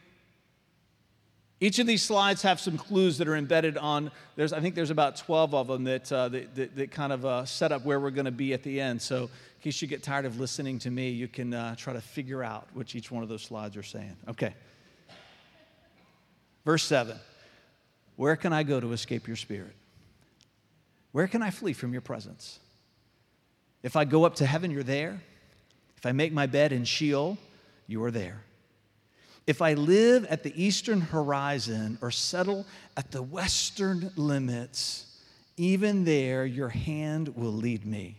Each 1.61 1.81
of 1.81 1.89
these 1.89 2.03
slides 2.03 2.43
have 2.43 2.61
some 2.61 2.79
clues 2.79 3.19
that 3.19 3.27
are 3.27 3.35
embedded 3.35 3.77
on. 3.77 4.13
There's, 4.37 4.53
I 4.53 4.61
think 4.61 4.77
there's 4.77 4.91
about 4.91 5.17
12 5.17 5.55
of 5.55 5.67
them 5.67 5.85
that, 5.85 6.13
uh, 6.13 6.29
that, 6.29 6.55
that, 6.55 6.77
that, 6.77 6.91
kind 6.93 7.13
of 7.13 7.25
uh, 7.25 7.45
set 7.47 7.73
up 7.73 7.85
where 7.85 7.99
we're 7.99 8.13
going 8.13 8.27
to 8.27 8.31
be 8.31 8.53
at 8.53 8.63
the 8.63 8.81
end. 8.81 9.03
So, 9.03 9.25
in 9.25 9.63
case 9.63 9.83
you 9.83 9.89
get 9.89 10.05
tired 10.05 10.25
of 10.25 10.39
listening 10.39 10.79
to 10.81 10.91
me, 10.91 11.11
you 11.11 11.27
can 11.27 11.53
uh, 11.53 11.75
try 11.75 11.93
to 11.93 12.01
figure 12.01 12.45
out 12.45 12.69
which 12.75 12.95
each 12.95 13.11
one 13.11 13.25
of 13.25 13.29
those 13.29 13.43
slides 13.43 13.77
are 13.77 13.83
saying. 13.83 14.17
Okay. 14.29 14.55
Verse 16.65 16.85
7 16.85 17.19
Where 18.15 18.37
can 18.37 18.53
I 18.53 18.63
go 18.63 18.79
to 18.79 18.93
escape 18.93 19.27
your 19.27 19.37
spirit? 19.37 19.75
Where 21.11 21.27
can 21.27 21.43
I 21.43 21.51
flee 21.51 21.73
from 21.73 21.93
your 21.93 22.03
presence? 22.03 22.61
If 23.83 23.97
I 23.97 24.05
go 24.05 24.25
up 24.25 24.37
to 24.37 24.47
heaven, 24.47 24.71
you're 24.71 24.85
there. 24.85 25.21
If 25.97 26.07
I 26.07 26.13
make 26.13 26.33
my 26.33 26.47
bed 26.47 26.73
in 26.73 26.85
Sheol, 26.85 27.39
you 27.89 28.05
are 28.05 28.13
there. 28.13 28.43
If 29.49 29.63
I 29.63 29.73
live 29.73 30.27
at 30.27 30.43
the 30.43 30.53
eastern 30.63 31.01
horizon 31.01 31.97
or 32.03 32.11
settle 32.11 32.67
at 32.99 33.11
the 33.13 33.23
western 33.23 34.13
limits, 34.15 35.07
even 35.57 36.05
there 36.05 36.45
your 36.45 36.69
hand 36.69 37.35
will 37.35 37.55
lead 37.55 37.87
me. 37.87 38.19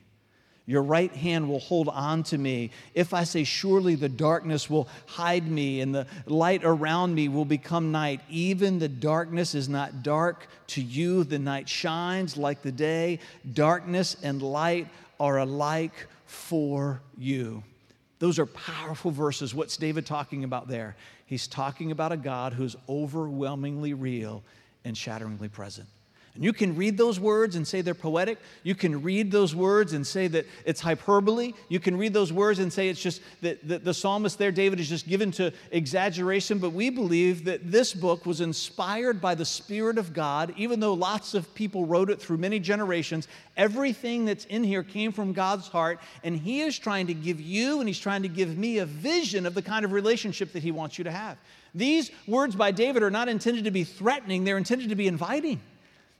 Your 0.65 0.81
right 0.81 1.15
hand 1.15 1.47
will 1.47 1.59
hold 1.59 1.87
on 1.87 2.23
to 2.23 2.37
me. 2.39 2.71
If 2.95 3.13
I 3.13 3.25
say, 3.25 3.43
Surely 3.43 3.93
the 3.93 4.09
darkness 4.09 4.71
will 4.71 4.87
hide 5.05 5.47
me 5.47 5.81
and 5.81 5.93
the 5.93 6.07
light 6.25 6.61
around 6.63 7.13
me 7.13 7.27
will 7.27 7.45
become 7.45 7.91
night, 7.91 8.21
even 8.27 8.79
the 8.79 8.89
darkness 8.89 9.53
is 9.53 9.69
not 9.69 10.01
dark 10.01 10.47
to 10.69 10.81
you. 10.81 11.23
The 11.23 11.37
night 11.37 11.69
shines 11.69 12.37
like 12.37 12.63
the 12.63 12.71
day. 12.71 13.19
Darkness 13.53 14.17
and 14.23 14.41
light 14.41 14.87
are 15.19 15.37
alike 15.37 16.07
for 16.25 17.01
you. 17.19 17.61
Those 18.17 18.37
are 18.39 18.47
powerful 18.47 19.11
verses. 19.11 19.55
What's 19.55 19.77
David 19.77 20.07
talking 20.07 20.43
about 20.43 20.67
there? 20.67 20.95
He's 21.29 21.47
talking 21.47 21.91
about 21.91 22.11
a 22.11 22.17
God 22.17 22.53
who's 22.53 22.75
overwhelmingly 22.89 23.93
real 23.93 24.41
and 24.83 24.97
shatteringly 24.97 25.47
present. 25.47 25.87
And 26.39 26.45
you 26.45 26.53
can 26.53 26.77
read 26.77 26.97
those 26.97 27.19
words 27.19 27.57
and 27.57 27.67
say 27.67 27.81
they're 27.81 27.93
poetic. 27.93 28.37
You 28.63 28.73
can 28.73 29.01
read 29.01 29.29
those 29.29 29.53
words 29.53 29.91
and 29.91 30.07
say 30.07 30.29
that 30.29 30.45
it's 30.63 30.79
hyperbole. 30.79 31.51
You 31.67 31.81
can 31.81 31.97
read 31.97 32.13
those 32.13 32.31
words 32.31 32.59
and 32.59 32.71
say 32.71 32.87
it's 32.87 33.01
just 33.01 33.21
that 33.41 33.67
the, 33.67 33.77
the 33.79 33.93
psalmist 33.93 34.37
there, 34.37 34.53
David, 34.53 34.79
is 34.79 34.87
just 34.87 35.05
given 35.05 35.31
to 35.31 35.51
exaggeration. 35.71 36.57
But 36.57 36.69
we 36.69 36.91
believe 36.91 37.43
that 37.43 37.69
this 37.69 37.93
book 37.93 38.25
was 38.25 38.39
inspired 38.39 39.19
by 39.19 39.35
the 39.35 39.43
Spirit 39.43 39.97
of 39.97 40.13
God, 40.13 40.53
even 40.55 40.79
though 40.79 40.93
lots 40.93 41.33
of 41.33 41.53
people 41.55 41.85
wrote 41.85 42.09
it 42.09 42.21
through 42.21 42.37
many 42.37 42.57
generations. 42.57 43.27
Everything 43.57 44.23
that's 44.23 44.45
in 44.45 44.63
here 44.63 44.81
came 44.81 45.11
from 45.11 45.33
God's 45.33 45.67
heart. 45.67 45.99
And 46.23 46.37
He 46.37 46.61
is 46.61 46.79
trying 46.79 47.07
to 47.07 47.13
give 47.13 47.41
you 47.41 47.81
and 47.81 47.89
He's 47.89 47.99
trying 47.99 48.21
to 48.21 48.29
give 48.29 48.57
me 48.57 48.77
a 48.77 48.85
vision 48.85 49.45
of 49.45 49.55
the 49.55 49.61
kind 49.61 49.83
of 49.83 49.91
relationship 49.91 50.53
that 50.53 50.63
He 50.63 50.71
wants 50.71 50.97
you 50.97 51.03
to 51.03 51.11
have. 51.11 51.37
These 51.75 52.11
words 52.27 52.55
by 52.55 52.71
David 52.71 53.03
are 53.03 53.11
not 53.11 53.27
intended 53.27 53.65
to 53.65 53.71
be 53.71 53.83
threatening, 53.83 54.45
they're 54.45 54.57
intended 54.57 54.87
to 54.87 54.95
be 54.95 55.09
inviting. 55.09 55.59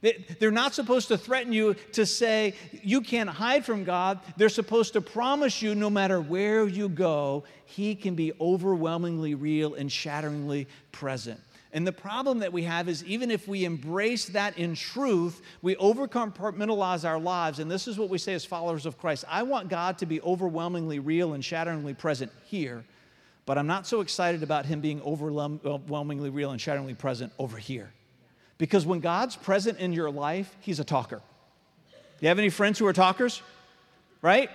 They're 0.02 0.50
not 0.50 0.74
supposed 0.74 1.08
to 1.08 1.18
threaten 1.18 1.52
you 1.52 1.74
to 1.92 2.06
say 2.06 2.54
you 2.82 3.02
can't 3.02 3.28
hide 3.28 3.66
from 3.66 3.84
God. 3.84 4.20
They're 4.36 4.48
supposed 4.48 4.94
to 4.94 5.02
promise 5.02 5.60
you 5.60 5.74
no 5.74 5.90
matter 5.90 6.20
where 6.20 6.66
you 6.66 6.88
go, 6.88 7.44
He 7.66 7.94
can 7.94 8.14
be 8.14 8.32
overwhelmingly 8.40 9.34
real 9.34 9.74
and 9.74 9.92
shatteringly 9.92 10.68
present. 10.90 11.38
And 11.72 11.86
the 11.86 11.92
problem 11.92 12.40
that 12.40 12.52
we 12.52 12.64
have 12.64 12.88
is 12.88 13.04
even 13.04 13.30
if 13.30 13.46
we 13.46 13.64
embrace 13.64 14.26
that 14.26 14.58
in 14.58 14.74
truth, 14.74 15.40
we 15.62 15.76
overcompartmentalize 15.76 17.08
our 17.08 17.20
lives. 17.20 17.60
And 17.60 17.70
this 17.70 17.86
is 17.86 17.96
what 17.96 18.08
we 18.08 18.18
say 18.18 18.34
as 18.34 18.44
followers 18.44 18.86
of 18.86 18.98
Christ 18.98 19.24
I 19.28 19.42
want 19.42 19.68
God 19.68 19.98
to 19.98 20.06
be 20.06 20.20
overwhelmingly 20.22 20.98
real 20.98 21.34
and 21.34 21.44
shatteringly 21.44 21.94
present 21.94 22.32
here, 22.46 22.84
but 23.44 23.58
I'm 23.58 23.66
not 23.66 23.86
so 23.86 24.00
excited 24.00 24.42
about 24.42 24.64
Him 24.64 24.80
being 24.80 25.02
overwhelmingly 25.02 26.30
real 26.30 26.52
and 26.52 26.60
shatteringly 26.60 26.94
present 26.94 27.32
over 27.38 27.58
here. 27.58 27.92
Because 28.60 28.84
when 28.84 29.00
God's 29.00 29.36
present 29.36 29.78
in 29.78 29.94
your 29.94 30.10
life, 30.10 30.54
He's 30.60 30.80
a 30.80 30.84
talker. 30.84 31.16
Do 31.16 31.92
you 32.20 32.28
have 32.28 32.38
any 32.38 32.50
friends 32.50 32.78
who 32.78 32.86
are 32.86 32.92
talkers? 32.92 33.40
Right? 34.20 34.50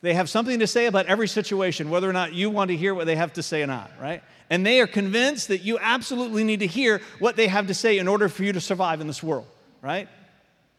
They 0.00 0.14
have 0.14 0.30
something 0.30 0.60
to 0.60 0.66
say 0.68 0.86
about 0.86 1.06
every 1.06 1.26
situation, 1.26 1.90
whether 1.90 2.08
or 2.08 2.12
not 2.12 2.34
you 2.34 2.50
want 2.50 2.70
to 2.70 2.76
hear 2.76 2.94
what 2.94 3.06
they 3.06 3.16
have 3.16 3.32
to 3.32 3.42
say 3.42 3.64
or 3.64 3.66
not, 3.66 3.90
right? 4.00 4.22
And 4.48 4.64
they 4.64 4.80
are 4.80 4.86
convinced 4.86 5.48
that 5.48 5.62
you 5.62 5.76
absolutely 5.80 6.44
need 6.44 6.60
to 6.60 6.68
hear 6.68 7.02
what 7.18 7.34
they 7.34 7.48
have 7.48 7.66
to 7.66 7.74
say 7.74 7.98
in 7.98 8.06
order 8.06 8.28
for 8.28 8.44
you 8.44 8.52
to 8.52 8.60
survive 8.60 9.00
in 9.00 9.08
this 9.08 9.24
world, 9.24 9.48
right? 9.82 10.08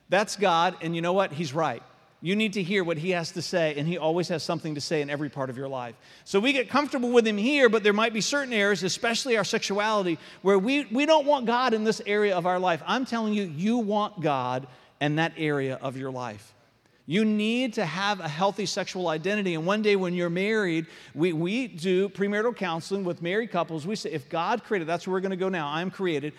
That's 0.07 0.37
God, 0.37 0.77
and 0.81 0.95
you 0.95 1.01
know 1.01 1.11
what? 1.11 1.33
He's 1.33 1.53
right. 1.53 1.83
You 2.19 2.35
need 2.35 2.53
to 2.53 2.63
hear 2.63 2.83
what 2.83 2.97
he 2.97 3.11
has 3.11 3.31
to 3.33 3.43
say, 3.43 3.75
and 3.77 3.87
he 3.87 3.97
always 3.99 4.27
has 4.29 4.41
something 4.41 4.73
to 4.73 4.81
say 4.81 5.01
in 5.01 5.09
every 5.09 5.29
part 5.29 5.51
of 5.51 5.57
your 5.57 5.67
life. 5.67 5.93
So 6.23 6.39
we 6.39 6.51
get 6.51 6.67
comfortable 6.67 7.11
with 7.11 7.27
him 7.27 7.37
here, 7.37 7.69
but 7.69 7.83
there 7.83 7.93
might 7.93 8.11
be 8.11 8.21
certain 8.21 8.53
areas, 8.53 8.81
especially 8.81 9.37
our 9.37 9.43
sexuality, 9.43 10.17
where 10.41 10.57
we, 10.57 10.85
we 10.85 11.05
don't 11.05 11.27
want 11.27 11.45
God 11.45 11.75
in 11.75 11.83
this 11.83 12.01
area 12.07 12.35
of 12.35 12.47
our 12.47 12.57
life. 12.57 12.81
I'm 12.87 13.05
telling 13.05 13.35
you, 13.35 13.43
you 13.43 13.77
want 13.77 14.19
God 14.19 14.65
in 14.99 15.17
that 15.17 15.33
area 15.37 15.77
of 15.79 15.95
your 15.95 16.09
life. 16.09 16.55
You 17.05 17.23
need 17.23 17.75
to 17.75 17.85
have 17.85 18.19
a 18.19 18.27
healthy 18.27 18.65
sexual 18.65 19.07
identity. 19.07 19.53
And 19.53 19.65
one 19.65 19.81
day 19.81 19.95
when 19.95 20.13
you're 20.13 20.29
married, 20.29 20.87
we, 21.13 21.33
we 21.33 21.67
do 21.67 22.09
premarital 22.09 22.57
counseling 22.57 23.05
with 23.05 23.21
married 23.21 23.51
couples. 23.51 23.87
We 23.87 23.95
say, 23.95 24.11
if 24.11 24.27
God 24.27 24.63
created, 24.63 24.87
that's 24.87 25.07
where 25.07 25.13
we're 25.13 25.21
going 25.21 25.31
to 25.31 25.37
go 25.37 25.49
now. 25.49 25.67
I'm 25.67 25.91
created 25.91 26.33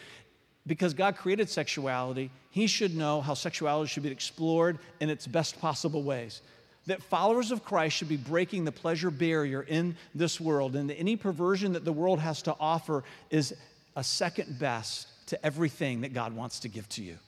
because 0.68 0.94
God 0.94 1.16
created 1.16 1.48
sexuality, 1.48 2.30
He 2.50 2.66
should 2.66 2.94
know 2.94 3.20
how 3.20 3.34
sexuality 3.34 3.88
should 3.88 4.02
be 4.04 4.10
explored 4.10 4.78
in 5.00 5.10
its 5.10 5.26
best 5.26 5.60
possible 5.60 6.02
ways. 6.02 6.42
That 6.86 7.02
followers 7.02 7.50
of 7.50 7.64
Christ 7.64 7.96
should 7.96 8.08
be 8.08 8.16
breaking 8.16 8.64
the 8.64 8.72
pleasure 8.72 9.10
barrier 9.10 9.62
in 9.62 9.96
this 10.14 10.40
world, 10.40 10.76
and 10.76 10.90
any 10.90 11.16
perversion 11.16 11.72
that 11.72 11.84
the 11.84 11.92
world 11.92 12.20
has 12.20 12.42
to 12.42 12.54
offer 12.60 13.02
is 13.30 13.54
a 13.96 14.04
second 14.04 14.58
best 14.58 15.08
to 15.26 15.44
everything 15.44 16.02
that 16.02 16.14
God 16.14 16.34
wants 16.34 16.60
to 16.60 16.68
give 16.68 16.88
to 16.90 17.02
you. 17.02 17.18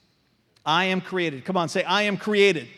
I 0.64 0.86
am 0.86 1.00
created. 1.00 1.44
Come 1.44 1.56
on, 1.56 1.68
say, 1.68 1.82
I 1.82 2.02
am 2.02 2.16
created. 2.16 2.68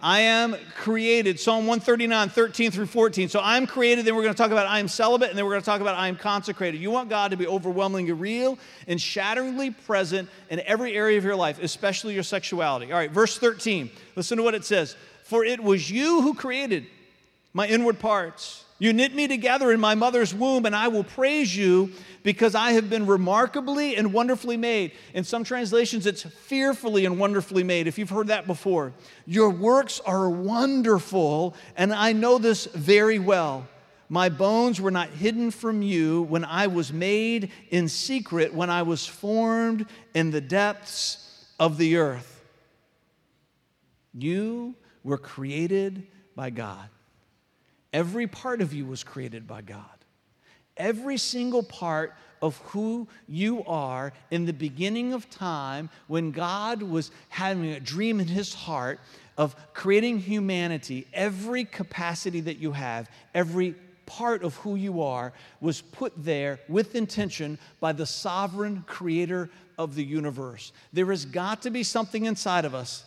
I 0.00 0.20
am 0.20 0.56
created. 0.76 1.40
Psalm 1.40 1.66
139, 1.66 2.28
13 2.28 2.70
through 2.70 2.86
14. 2.86 3.28
So 3.28 3.40
I'm 3.42 3.66
created, 3.66 4.04
then 4.04 4.14
we're 4.14 4.22
going 4.22 4.34
to 4.34 4.38
talk 4.38 4.52
about 4.52 4.66
I 4.66 4.78
am 4.78 4.88
celibate, 4.88 5.30
and 5.30 5.38
then 5.38 5.44
we're 5.44 5.52
going 5.52 5.62
to 5.62 5.66
talk 5.66 5.80
about 5.80 5.96
I 5.96 6.08
am 6.08 6.16
consecrated. 6.16 6.80
You 6.80 6.90
want 6.90 7.08
God 7.08 7.32
to 7.32 7.36
be 7.36 7.46
overwhelmingly 7.46 8.12
real 8.12 8.58
and 8.86 9.00
shatteringly 9.00 9.70
present 9.70 10.28
in 10.50 10.60
every 10.60 10.94
area 10.94 11.18
of 11.18 11.24
your 11.24 11.36
life, 11.36 11.60
especially 11.62 12.14
your 12.14 12.22
sexuality. 12.22 12.92
All 12.92 12.98
right, 12.98 13.10
verse 13.10 13.38
13. 13.38 13.90
Listen 14.14 14.36
to 14.38 14.44
what 14.44 14.54
it 14.54 14.64
says 14.64 14.96
For 15.24 15.44
it 15.44 15.60
was 15.62 15.90
you 15.90 16.22
who 16.22 16.34
created 16.34 16.86
my 17.52 17.66
inward 17.66 17.98
parts. 17.98 18.64
You 18.80 18.92
knit 18.92 19.12
me 19.12 19.26
together 19.26 19.72
in 19.72 19.80
my 19.80 19.96
mother's 19.96 20.32
womb, 20.32 20.64
and 20.64 20.74
I 20.74 20.86
will 20.86 21.02
praise 21.02 21.56
you 21.56 21.90
because 22.22 22.54
I 22.54 22.72
have 22.72 22.88
been 22.88 23.06
remarkably 23.06 23.96
and 23.96 24.12
wonderfully 24.12 24.56
made. 24.56 24.92
In 25.14 25.24
some 25.24 25.42
translations, 25.42 26.06
it's 26.06 26.22
fearfully 26.22 27.04
and 27.04 27.18
wonderfully 27.18 27.64
made, 27.64 27.88
if 27.88 27.98
you've 27.98 28.10
heard 28.10 28.28
that 28.28 28.46
before. 28.46 28.92
Your 29.26 29.50
works 29.50 30.00
are 30.06 30.30
wonderful, 30.30 31.56
and 31.76 31.92
I 31.92 32.12
know 32.12 32.38
this 32.38 32.66
very 32.66 33.18
well. 33.18 33.66
My 34.08 34.28
bones 34.28 34.80
were 34.80 34.92
not 34.92 35.10
hidden 35.10 35.50
from 35.50 35.82
you 35.82 36.22
when 36.22 36.44
I 36.44 36.68
was 36.68 36.92
made 36.92 37.50
in 37.70 37.88
secret, 37.88 38.54
when 38.54 38.70
I 38.70 38.82
was 38.82 39.06
formed 39.06 39.86
in 40.14 40.30
the 40.30 40.40
depths 40.40 41.46
of 41.58 41.78
the 41.78 41.96
earth. 41.96 42.44
You 44.14 44.76
were 45.02 45.18
created 45.18 46.06
by 46.36 46.50
God. 46.50 46.88
Every 47.92 48.26
part 48.26 48.60
of 48.60 48.72
you 48.72 48.86
was 48.86 49.02
created 49.02 49.46
by 49.46 49.62
God. 49.62 49.84
Every 50.76 51.16
single 51.16 51.62
part 51.62 52.14
of 52.40 52.56
who 52.58 53.08
you 53.26 53.64
are 53.64 54.12
in 54.30 54.44
the 54.46 54.52
beginning 54.52 55.12
of 55.12 55.28
time 55.28 55.90
when 56.06 56.30
God 56.30 56.82
was 56.82 57.10
having 57.28 57.70
a 57.70 57.80
dream 57.80 58.20
in 58.20 58.28
his 58.28 58.54
heart 58.54 59.00
of 59.36 59.56
creating 59.72 60.18
humanity, 60.18 61.06
every 61.12 61.64
capacity 61.64 62.40
that 62.42 62.58
you 62.58 62.72
have, 62.72 63.10
every 63.34 63.74
part 64.06 64.42
of 64.42 64.54
who 64.56 64.76
you 64.76 65.02
are 65.02 65.32
was 65.60 65.80
put 65.80 66.12
there 66.16 66.60
with 66.68 66.94
intention 66.94 67.58
by 67.80 67.92
the 67.92 68.06
sovereign 68.06 68.84
creator 68.86 69.50
of 69.76 69.94
the 69.94 70.04
universe. 70.04 70.72
There 70.92 71.06
has 71.06 71.24
got 71.24 71.62
to 71.62 71.70
be 71.70 71.82
something 71.82 72.24
inside 72.24 72.64
of 72.64 72.74
us 72.74 73.04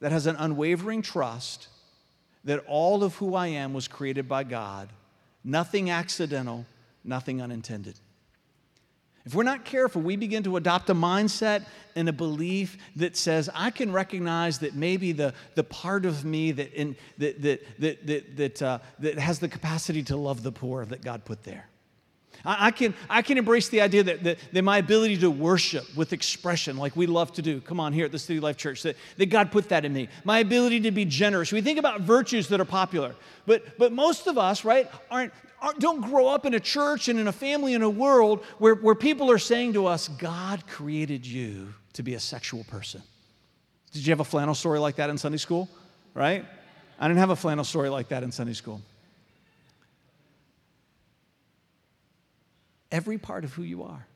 that 0.00 0.12
has 0.12 0.26
an 0.26 0.36
unwavering 0.36 1.02
trust 1.02 1.68
that 2.44 2.64
all 2.66 3.04
of 3.04 3.16
who 3.16 3.34
I 3.34 3.48
am 3.48 3.72
was 3.72 3.88
created 3.88 4.28
by 4.28 4.44
God, 4.44 4.88
nothing 5.44 5.90
accidental, 5.90 6.66
nothing 7.04 7.42
unintended. 7.42 7.98
If 9.28 9.34
we're 9.34 9.42
not 9.42 9.66
careful, 9.66 10.00
we 10.00 10.16
begin 10.16 10.42
to 10.44 10.56
adopt 10.56 10.88
a 10.88 10.94
mindset 10.94 11.66
and 11.94 12.08
a 12.08 12.14
belief 12.14 12.78
that 12.96 13.14
says, 13.14 13.50
I 13.54 13.70
can 13.70 13.92
recognize 13.92 14.60
that 14.60 14.74
maybe 14.74 15.12
the, 15.12 15.34
the 15.54 15.64
part 15.64 16.06
of 16.06 16.24
me 16.24 16.52
that, 16.52 16.72
in, 16.72 16.96
that, 17.18 17.42
that, 17.42 17.78
that, 17.78 18.06
that, 18.06 18.36
that, 18.38 18.62
uh, 18.62 18.78
that 19.00 19.18
has 19.18 19.38
the 19.38 19.48
capacity 19.48 20.02
to 20.04 20.16
love 20.16 20.42
the 20.42 20.52
poor 20.52 20.86
that 20.86 21.02
God 21.02 21.26
put 21.26 21.42
there. 21.44 21.68
I, 22.44 22.70
can, 22.70 22.94
I 23.10 23.22
can 23.22 23.38
embrace 23.38 23.68
the 23.68 23.80
idea 23.80 24.02
that, 24.04 24.22
that, 24.24 24.38
that, 24.52 24.62
my 24.62 24.78
ability 24.78 25.18
to 25.18 25.30
worship 25.30 25.84
with 25.96 26.12
expression, 26.12 26.76
like 26.76 26.96
we 26.96 27.06
love 27.06 27.32
to 27.34 27.42
do, 27.42 27.60
come 27.60 27.80
on 27.80 27.92
here 27.92 28.04
at 28.04 28.12
the 28.12 28.18
City 28.18 28.40
Life 28.40 28.56
Church, 28.56 28.82
that, 28.82 28.96
that 29.16 29.26
God 29.26 29.50
put 29.50 29.68
that 29.70 29.84
in 29.84 29.92
me. 29.92 30.08
My 30.24 30.38
ability 30.38 30.80
to 30.80 30.90
be 30.90 31.04
generous. 31.04 31.52
We 31.52 31.60
think 31.60 31.78
about 31.78 32.02
virtues 32.02 32.48
that 32.48 32.60
are 32.60 32.64
popular, 32.64 33.14
but, 33.46 33.78
but 33.78 33.92
most 33.92 34.26
of 34.26 34.38
us, 34.38 34.64
right, 34.64 34.90
aren't, 35.10 35.32
aren't, 35.60 35.80
don't 35.80 36.00
grow 36.00 36.28
up 36.28 36.46
in 36.46 36.54
a 36.54 36.60
church 36.60 37.08
and 37.08 37.18
in 37.18 37.28
a 37.28 37.32
family 37.32 37.74
in 37.74 37.82
a 37.82 37.90
world 37.90 38.44
where, 38.58 38.74
where 38.74 38.94
people 38.94 39.30
are 39.30 39.38
saying 39.38 39.72
to 39.74 39.86
us, 39.86 40.08
God 40.08 40.66
created 40.66 41.26
you 41.26 41.74
to 41.94 42.02
be 42.02 42.14
a 42.14 42.20
sexual 42.20 42.64
person. 42.64 43.02
Did 43.92 44.06
you 44.06 44.12
have 44.12 44.20
a 44.20 44.24
flannel 44.24 44.54
story 44.54 44.78
like 44.78 44.96
that 44.96 45.10
in 45.10 45.18
Sunday 45.18 45.38
school? 45.38 45.68
Right? 46.14 46.44
I 46.98 47.08
didn't 47.08 47.20
have 47.20 47.30
a 47.30 47.36
flannel 47.36 47.64
story 47.64 47.88
like 47.88 48.08
that 48.08 48.22
in 48.22 48.32
Sunday 48.32 48.52
school. 48.52 48.82
Every 52.90 53.18
part 53.18 53.44
of 53.44 53.52
who 53.54 53.62
you 53.62 53.82
are. 53.82 54.06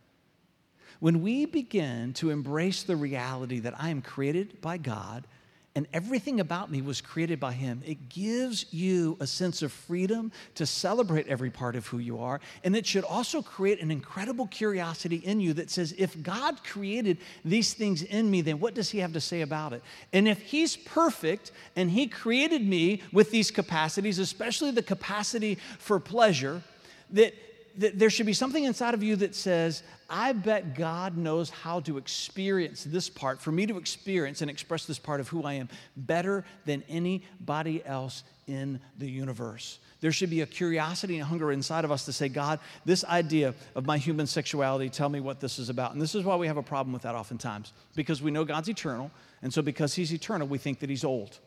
When 1.00 1.23
we 1.23 1.47
begin 1.47 2.12
to 2.14 2.31
embrace 2.31 2.85
the 2.85 2.97
reality 2.97 3.59
that 3.61 3.75
I 3.81 3.91
am 3.91 4.02
created 4.02 4.61
by 4.61 4.76
God 4.79 5.26
and 5.75 5.88
everything 5.93 6.38
about 6.38 6.71
me 6.71 6.83
was 6.83 7.00
created 7.00 7.41
by 7.41 7.55
Him, 7.55 7.83
it 7.85 8.09
gives 8.09 8.73
you 8.73 9.17
a 9.19 9.26
sense 9.26 9.62
of 9.62 9.73
freedom 9.73 10.31
to 10.55 10.67
celebrate 10.67 11.26
every 11.26 11.50
part 11.50 11.76
of 11.76 11.87
who 11.87 11.99
you 11.99 12.21
are. 12.21 12.41
And 12.62 12.76
it 12.76 12.87
should 12.87 13.05
also 13.05 13.43
create 13.43 13.81
an 13.81 13.91
incredible 13.91 14.47
curiosity 14.47 15.17
in 15.17 15.41
you 15.41 15.55
that 15.55 15.71
says, 15.71 15.95
if 15.97 16.23
God 16.23 16.62
created 16.62 17.19
these 17.45 17.73
things 17.73 18.02
in 18.02 18.31
me, 18.31 18.43
then 18.43 18.61
what 18.61 18.75
does 18.75 18.91
He 18.91 18.99
have 18.99 19.14
to 19.14 19.21
say 19.21 19.41
about 19.41 19.73
it? 19.73 19.83
And 20.12 20.29
if 20.29 20.41
He's 20.43 20.76
perfect 20.76 21.50
and 21.75 21.91
He 21.91 22.07
created 22.07 22.64
me 22.64 23.02
with 23.12 23.31
these 23.31 23.50
capacities, 23.50 24.19
especially 24.19 24.71
the 24.71 24.83
capacity 24.83 25.57
for 25.79 25.99
pleasure, 25.99 26.62
that 27.11 27.35
there 27.76 28.11
should 28.11 28.26
be 28.26 28.33
something 28.33 28.64
inside 28.64 28.95
of 28.95 29.02
you 29.02 29.17
that 29.17 29.35
says, 29.35 29.83
I 30.11 30.33
bet 30.33 30.75
God 30.75 31.17
knows 31.17 31.49
how 31.49 31.81
to 31.81 31.97
experience 31.97 32.85
this 32.85 33.09
part, 33.09 33.41
for 33.41 33.50
me 33.50 33.67
to 33.67 33.79
experience 33.79 34.43
and 34.43 34.50
express 34.50 34.85
this 34.85 34.99
part 34.99 35.21
of 35.21 35.29
who 35.29 35.43
I 35.45 35.55
am 35.55 35.69
better 35.97 36.45
than 36.67 36.83
anybody 36.88 37.85
else 37.85 38.25
in 38.47 38.81
the 38.99 39.09
universe. 39.09 39.79
There 40.00 40.12
should 40.12 40.31
be 40.31 40.41
a 40.41 40.47
curiosity 40.47 41.17
and 41.19 41.25
hunger 41.25 41.52
inside 41.52 41.85
of 41.85 41.93
us 41.93 42.05
to 42.07 42.12
say, 42.12 42.29
God, 42.29 42.59
this 42.85 43.05
idea 43.05 43.55
of 43.75 43.87
my 43.87 43.99
human 43.99 44.26
sexuality, 44.26 44.91
tell 44.91 45.09
me 45.09 45.21
what 45.21 45.41
this 45.41 45.59
is 45.59 45.69
about. 45.69 45.93
And 45.93 46.02
this 46.02 46.14
is 46.14 46.25
why 46.25 46.37
we 46.37 46.49
have 46.49 46.57
a 46.57 46.62
problem 46.62 46.93
with 46.93 47.02
that 47.02 47.14
oftentimes, 47.14 47.73
because 47.95 48.21
we 48.21 48.31
know 48.31 48.45
God's 48.45 48.69
eternal. 48.69 49.11
And 49.43 49.52
so, 49.52 49.62
because 49.62 49.95
He's 49.95 50.12
eternal, 50.12 50.47
we 50.47 50.59
think 50.59 50.81
that 50.81 50.91
He's 50.91 51.05
old. 51.05 51.38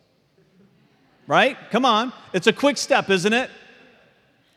Right? 1.27 1.57
Come 1.71 1.85
on. 1.85 2.13
It's 2.33 2.47
a 2.47 2.53
quick 2.53 2.77
step, 2.77 3.09
isn't 3.09 3.33
it? 3.33 3.49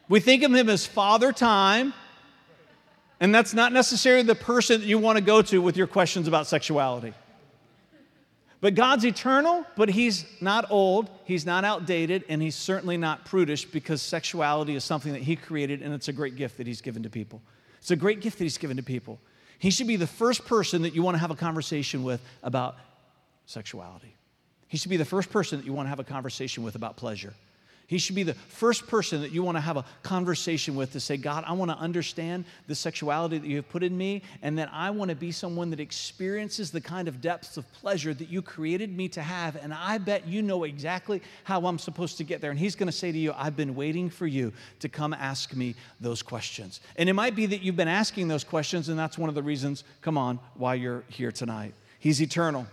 We 0.09 0.21
think 0.21 0.43
of 0.43 0.55
Him 0.55 0.69
as 0.69 0.87
Father 0.87 1.33
Time. 1.33 1.95
And 3.21 3.35
that's 3.35 3.53
not 3.53 3.73
necessarily 3.73 4.23
the 4.23 4.35
person 4.35 4.81
that 4.81 4.87
you 4.87 4.99
want 4.99 5.19
to 5.19 5.25
go 5.25 5.43
to 5.43 5.61
with 5.61 5.77
your 5.77 5.89
questions 5.89 6.29
about 6.29 6.47
sexuality. 6.47 7.15
But 8.61 8.75
God's 8.75 9.05
eternal, 9.05 9.65
but 9.77 9.89
He's 9.89 10.25
not 10.41 10.71
old, 10.71 11.11
He's 11.25 11.47
not 11.47 11.65
outdated, 11.65 12.25
and 12.29 12.43
He's 12.43 12.57
certainly 12.57 12.97
not 12.97 13.25
prudish 13.25 13.65
because 13.65 14.03
sexuality 14.03 14.75
is 14.75 14.85
something 14.85 15.13
that 15.13 15.23
He 15.23 15.37
created 15.37 15.83
and 15.83 15.93
it's 15.95 16.09
a 16.09 16.13
great 16.13 16.37
gift 16.37 16.59
that 16.59 16.67
He's 16.67 16.81
given 16.81 17.03
to 17.05 17.11
people. 17.11 17.43
It's 17.79 17.91
a 17.91 17.97
great 17.97 18.21
gift 18.21 18.39
that 18.39 18.45
He's 18.45 18.59
given 18.59 18.77
to 18.77 18.83
people. 18.83 19.21
He 19.59 19.71
should 19.71 19.87
be 19.89 19.97
the 19.97 20.07
first 20.07 20.45
person 20.47 20.83
that 20.83 20.95
you 20.95 21.03
want 21.03 21.17
to 21.17 21.19
have 21.21 21.31
a 21.31 21.37
conversation 21.37 22.05
with 22.05 22.21
about 22.43 22.77
sexuality. 23.47 24.15
He 24.69 24.77
should 24.77 24.91
be 24.91 24.97
the 24.97 25.05
first 25.05 25.31
person 25.31 25.59
that 25.59 25.67
you 25.67 25.73
want 25.73 25.87
to 25.87 25.91
have 25.91 26.01
a 26.01 26.05
conversation 26.05 26.63
with 26.63 26.75
about 26.75 26.97
pleasure. 26.97 27.35
He 27.89 27.97
should 27.97 28.15
be 28.15 28.23
the 28.23 28.35
first 28.35 28.87
person 28.87 29.23
that 29.23 29.33
you 29.33 29.43
want 29.43 29.57
to 29.57 29.63
have 29.63 29.79
a 29.79 29.85
conversation 30.03 30.77
with 30.77 30.93
to 30.93 31.01
say, 31.01 31.17
God, 31.17 31.43
I 31.47 31.55
want 31.55 31.71
to 31.71 31.77
understand 31.79 32.45
the 32.67 32.75
sexuality 32.75 33.39
that 33.39 33.47
you 33.47 33.57
have 33.57 33.69
put 33.71 33.83
in 33.83 33.97
me, 33.97 34.21
and 34.43 34.59
that 34.59 34.69
I 34.75 34.91
want 34.91 35.09
to 35.09 35.17
be 35.17 35.33
someone 35.33 35.71
that 35.71 35.81
experiences 35.81 36.71
the 36.71 36.83
kind 36.83 37.09
of 37.09 37.23
depths 37.23 37.57
of 37.57 37.65
pleasure 37.73 38.13
that 38.13 38.29
you 38.29 38.43
created 38.43 38.95
me 38.95 39.09
to 39.09 39.23
have. 39.23 39.57
And 39.57 39.73
I 39.73 39.97
bet 39.97 40.29
you 40.29 40.43
know 40.43 40.65
exactly 40.65 41.23
how 41.45 41.65
I'm 41.65 41.79
supposed 41.79 42.19
to 42.19 42.25
get 42.25 42.43
there. 42.43 42.51
And 42.51 42.61
He's 42.61 42.77
going 42.77 42.89
to 42.89 42.93
say 42.93 43.11
to 43.11 43.19
you, 43.19 43.33
I've 43.35 43.57
been 43.57 43.75
waiting 43.75 44.11
for 44.11 44.27
you 44.27 44.53
to 44.81 44.91
come 44.91 45.15
ask 45.15 45.57
me 45.57 45.75
those 45.99 46.21
questions. 46.21 46.83
And 46.97 47.09
it 47.09 47.15
might 47.15 47.35
be 47.35 47.47
that 47.47 47.63
you've 47.63 47.77
been 47.77 47.89
asking 47.89 48.29
those 48.29 48.45
questions, 48.45 48.91
and 48.91 48.99
that's 48.99 49.17
one 49.17 49.31
of 49.31 49.35
the 49.35 49.43
reasons, 49.43 49.85
come 50.03 50.19
on, 50.19 50.41
why 50.57 50.75
you're 50.75 51.05
here 51.09 51.33
tonight. 51.33 51.73
He's 52.01 52.21
eternal. 52.21 52.67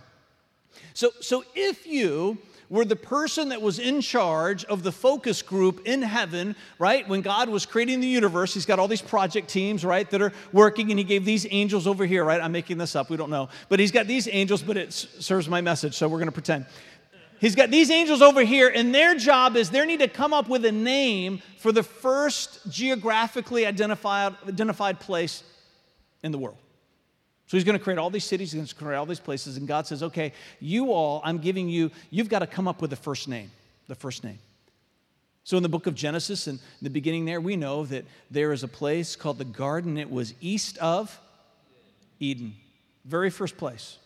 So, 0.92 1.10
so 1.20 1.42
if 1.54 1.86
you 1.86 2.36
were 2.68 2.84
the 2.84 2.96
person 2.96 3.50
that 3.50 3.62
was 3.62 3.78
in 3.78 4.00
charge 4.00 4.64
of 4.64 4.82
the 4.82 4.92
focus 4.92 5.42
group 5.42 5.86
in 5.86 6.02
heaven, 6.02 6.56
right? 6.78 7.06
When 7.08 7.20
God 7.20 7.48
was 7.48 7.66
creating 7.66 8.00
the 8.00 8.06
universe, 8.06 8.54
He's 8.54 8.66
got 8.66 8.78
all 8.78 8.88
these 8.88 9.02
project 9.02 9.48
teams, 9.48 9.84
right, 9.84 10.08
that 10.10 10.20
are 10.20 10.32
working, 10.52 10.90
and 10.90 10.98
He 10.98 11.04
gave 11.04 11.24
these 11.24 11.46
angels 11.50 11.86
over 11.86 12.04
here, 12.04 12.24
right? 12.24 12.40
I'm 12.40 12.52
making 12.52 12.78
this 12.78 12.96
up, 12.96 13.10
we 13.10 13.16
don't 13.16 13.30
know. 13.30 13.48
But 13.68 13.80
He's 13.80 13.92
got 13.92 14.06
these 14.06 14.28
angels, 14.30 14.62
but 14.62 14.76
it 14.76 14.92
serves 14.92 15.48
my 15.48 15.60
message, 15.60 15.94
so 15.94 16.08
we're 16.08 16.18
to 16.24 16.32
pretend. 16.32 16.66
He's 17.38 17.54
got 17.54 17.70
these 17.70 17.90
angels 17.90 18.22
over 18.22 18.42
here, 18.42 18.72
and 18.74 18.94
their 18.94 19.14
job 19.14 19.56
is 19.56 19.70
they 19.70 19.84
need 19.84 20.00
to 20.00 20.08
come 20.08 20.32
up 20.32 20.48
with 20.48 20.64
a 20.64 20.72
name 20.72 21.42
for 21.58 21.70
the 21.70 21.82
first 21.82 22.70
geographically 22.70 23.66
identified, 23.66 24.34
identified 24.48 25.00
place 25.00 25.42
in 26.22 26.32
the 26.32 26.38
world. 26.38 26.56
So 27.46 27.56
he's 27.56 27.64
going 27.64 27.78
to 27.78 27.82
create 27.82 27.98
all 27.98 28.10
these 28.10 28.24
cities, 28.24 28.52
he's 28.52 28.58
going 28.58 28.66
to 28.66 28.74
create 28.74 28.96
all 28.96 29.06
these 29.06 29.20
places, 29.20 29.56
and 29.56 29.68
God 29.68 29.86
says, 29.86 30.02
okay, 30.02 30.32
you 30.58 30.92
all, 30.92 31.20
I'm 31.24 31.38
giving 31.38 31.68
you, 31.68 31.92
you've 32.10 32.28
got 32.28 32.40
to 32.40 32.46
come 32.46 32.66
up 32.66 32.80
with 32.80 32.90
the 32.90 32.96
first 32.96 33.28
name, 33.28 33.52
the 33.86 33.94
first 33.94 34.24
name. 34.24 34.38
So 35.44 35.56
in 35.56 35.62
the 35.62 35.68
book 35.68 35.86
of 35.86 35.94
Genesis, 35.94 36.48
in 36.48 36.58
the 36.82 36.90
beginning 36.90 37.24
there, 37.24 37.40
we 37.40 37.54
know 37.54 37.84
that 37.86 38.04
there 38.32 38.52
is 38.52 38.64
a 38.64 38.68
place 38.68 39.14
called 39.14 39.38
the 39.38 39.44
garden. 39.44 39.96
It 39.96 40.10
was 40.10 40.34
east 40.40 40.76
of 40.78 41.20
Eden, 42.18 42.54
very 43.04 43.30
first 43.30 43.56
place. 43.56 43.98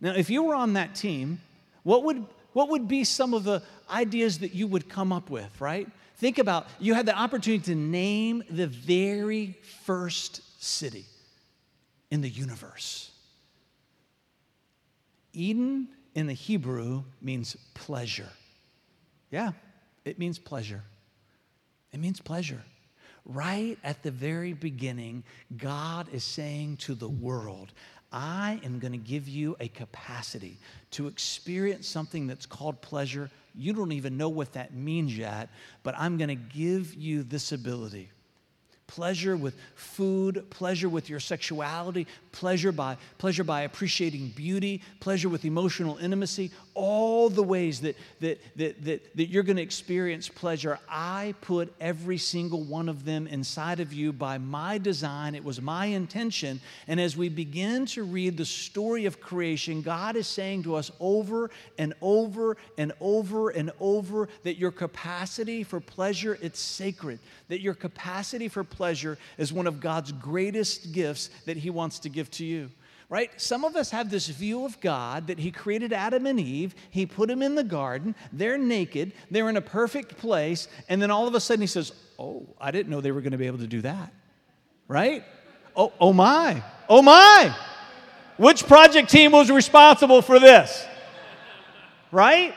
Now, 0.00 0.12
if 0.16 0.28
you 0.28 0.42
were 0.42 0.56
on 0.56 0.72
that 0.72 0.96
team, 0.96 1.40
what 1.84 2.02
would, 2.02 2.26
what 2.52 2.68
would 2.70 2.88
be 2.88 3.04
some 3.04 3.32
of 3.32 3.44
the 3.44 3.62
ideas 3.88 4.40
that 4.40 4.56
you 4.56 4.66
would 4.66 4.88
come 4.88 5.12
up 5.12 5.30
with, 5.30 5.60
right? 5.60 5.86
Think 6.16 6.38
about 6.38 6.66
you 6.80 6.94
had 6.94 7.06
the 7.06 7.16
opportunity 7.16 7.62
to 7.66 7.76
name 7.76 8.42
the 8.50 8.66
very 8.66 9.56
first 9.84 10.40
city 10.60 11.04
in 12.10 12.20
the 12.20 12.28
universe. 12.28 13.10
Eden 15.32 15.88
in 16.14 16.26
the 16.26 16.32
Hebrew 16.32 17.02
means 17.20 17.56
pleasure. 17.74 18.28
Yeah, 19.30 19.52
it 20.04 20.18
means 20.18 20.38
pleasure. 20.38 20.82
It 21.92 22.00
means 22.00 22.20
pleasure. 22.20 22.62
Right 23.24 23.78
at 23.82 24.02
the 24.02 24.10
very 24.10 24.52
beginning, 24.52 25.24
God 25.56 26.08
is 26.12 26.24
saying 26.24 26.76
to 26.78 26.94
the 26.94 27.08
world, 27.08 27.72
I 28.12 28.60
am 28.62 28.78
going 28.78 28.92
to 28.92 28.98
give 28.98 29.28
you 29.28 29.56
a 29.58 29.68
capacity 29.68 30.58
to 30.92 31.08
experience 31.08 31.88
something 31.88 32.26
that's 32.26 32.46
called 32.46 32.80
pleasure. 32.80 33.30
You 33.56 33.72
don't 33.72 33.92
even 33.92 34.16
know 34.16 34.28
what 34.28 34.52
that 34.52 34.74
means 34.74 35.16
yet, 35.16 35.48
but 35.82 35.94
I'm 35.98 36.16
going 36.16 36.28
to 36.28 36.34
give 36.34 36.94
you 36.94 37.22
this 37.24 37.50
ability 37.50 38.10
pleasure 38.86 39.36
with 39.36 39.54
food, 39.74 40.44
pleasure 40.50 40.88
with 40.88 41.08
your 41.08 41.20
sexuality, 41.20 42.06
pleasure 42.32 42.72
by, 42.72 42.96
pleasure 43.18 43.44
by 43.44 43.62
appreciating 43.62 44.28
beauty, 44.36 44.82
pleasure 45.00 45.28
with 45.28 45.44
emotional 45.44 45.96
intimacy, 45.98 46.50
all 46.74 47.30
the 47.30 47.42
ways 47.42 47.80
that, 47.80 47.96
that, 48.20 48.40
that, 48.56 48.84
that, 48.84 49.16
that 49.16 49.26
you're 49.26 49.42
going 49.42 49.56
to 49.56 49.62
experience 49.62 50.28
pleasure. 50.28 50.78
I 50.88 51.34
put 51.40 51.72
every 51.80 52.18
single 52.18 52.62
one 52.62 52.88
of 52.88 53.04
them 53.04 53.26
inside 53.26 53.80
of 53.80 53.92
you 53.92 54.12
by 54.12 54.38
my 54.38 54.78
design. 54.78 55.34
It 55.34 55.44
was 55.44 55.60
my 55.62 55.86
intention. 55.86 56.60
And 56.88 57.00
as 57.00 57.16
we 57.16 57.28
begin 57.28 57.86
to 57.86 58.02
read 58.02 58.36
the 58.36 58.44
story 58.44 59.06
of 59.06 59.20
creation, 59.20 59.82
God 59.82 60.16
is 60.16 60.26
saying 60.26 60.64
to 60.64 60.74
us 60.74 60.90
over 61.00 61.50
and 61.78 61.94
over 62.02 62.56
and 62.76 62.92
over 63.00 63.50
and 63.50 63.70
over 63.80 64.28
that 64.42 64.58
your 64.58 64.72
capacity 64.72 65.62
for 65.62 65.80
pleasure, 65.80 66.38
it's 66.42 66.60
sacred. 66.60 67.18
That 67.48 67.60
your 67.60 67.74
capacity 67.74 68.48
for 68.48 68.64
pleasure 68.74 69.18
is 69.38 69.52
one 69.52 69.66
of 69.66 69.80
God's 69.80 70.12
greatest 70.12 70.92
gifts 70.92 71.30
that 71.46 71.56
He 71.56 71.70
wants 71.70 71.98
to 72.00 72.08
give 72.08 72.30
to 72.32 72.44
you 72.44 72.70
right? 73.10 73.30
Some 73.40 73.64
of 73.64 73.76
us 73.76 73.90
have 73.90 74.10
this 74.10 74.28
view 74.28 74.64
of 74.64 74.80
God 74.80 75.28
that 75.28 75.38
He 75.38 75.50
created 75.50 75.92
Adam 75.92 76.26
and 76.26 76.40
Eve, 76.40 76.74
He 76.90 77.06
put 77.06 77.28
them 77.28 77.42
in 77.42 77.54
the 77.54 77.62
garden, 77.62 78.14
they're 78.32 78.58
naked, 78.58 79.12
they're 79.30 79.48
in 79.48 79.56
a 79.56 79.60
perfect 79.60 80.16
place, 80.16 80.68
and 80.88 81.00
then 81.00 81.10
all 81.10 81.28
of 81.28 81.34
a 81.34 81.40
sudden 81.40 81.60
He 81.60 81.66
says, 81.66 81.92
Oh, 82.18 82.46
I 82.60 82.70
didn't 82.70 82.90
know 82.90 83.00
they 83.00 83.12
were 83.12 83.20
going 83.20 83.32
to 83.32 83.38
be 83.38 83.46
able 83.46 83.58
to 83.58 83.66
do 83.66 83.82
that, 83.82 84.12
right? 84.88 85.22
Oh, 85.76 85.92
oh 86.00 86.12
my, 86.12 86.62
oh 86.88 87.02
my. 87.02 87.56
Which 88.36 88.66
project 88.66 89.10
team 89.10 89.32
was 89.32 89.50
responsible 89.50 90.22
for 90.22 90.40
this? 90.40 90.84
Right? 92.10 92.54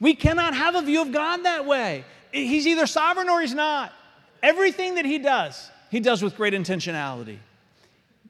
We 0.00 0.14
cannot 0.14 0.54
have 0.54 0.74
a 0.74 0.82
view 0.82 1.02
of 1.02 1.12
God 1.12 1.44
that 1.44 1.64
way. 1.64 2.04
He's 2.32 2.66
either 2.66 2.86
sovereign 2.86 3.28
or 3.28 3.40
he's 3.40 3.54
not. 3.54 3.92
Everything 4.42 4.96
that 4.96 5.04
he 5.04 5.18
does, 5.18 5.70
he 5.90 6.00
does 6.00 6.22
with 6.22 6.36
great 6.36 6.54
intentionality. 6.54 7.38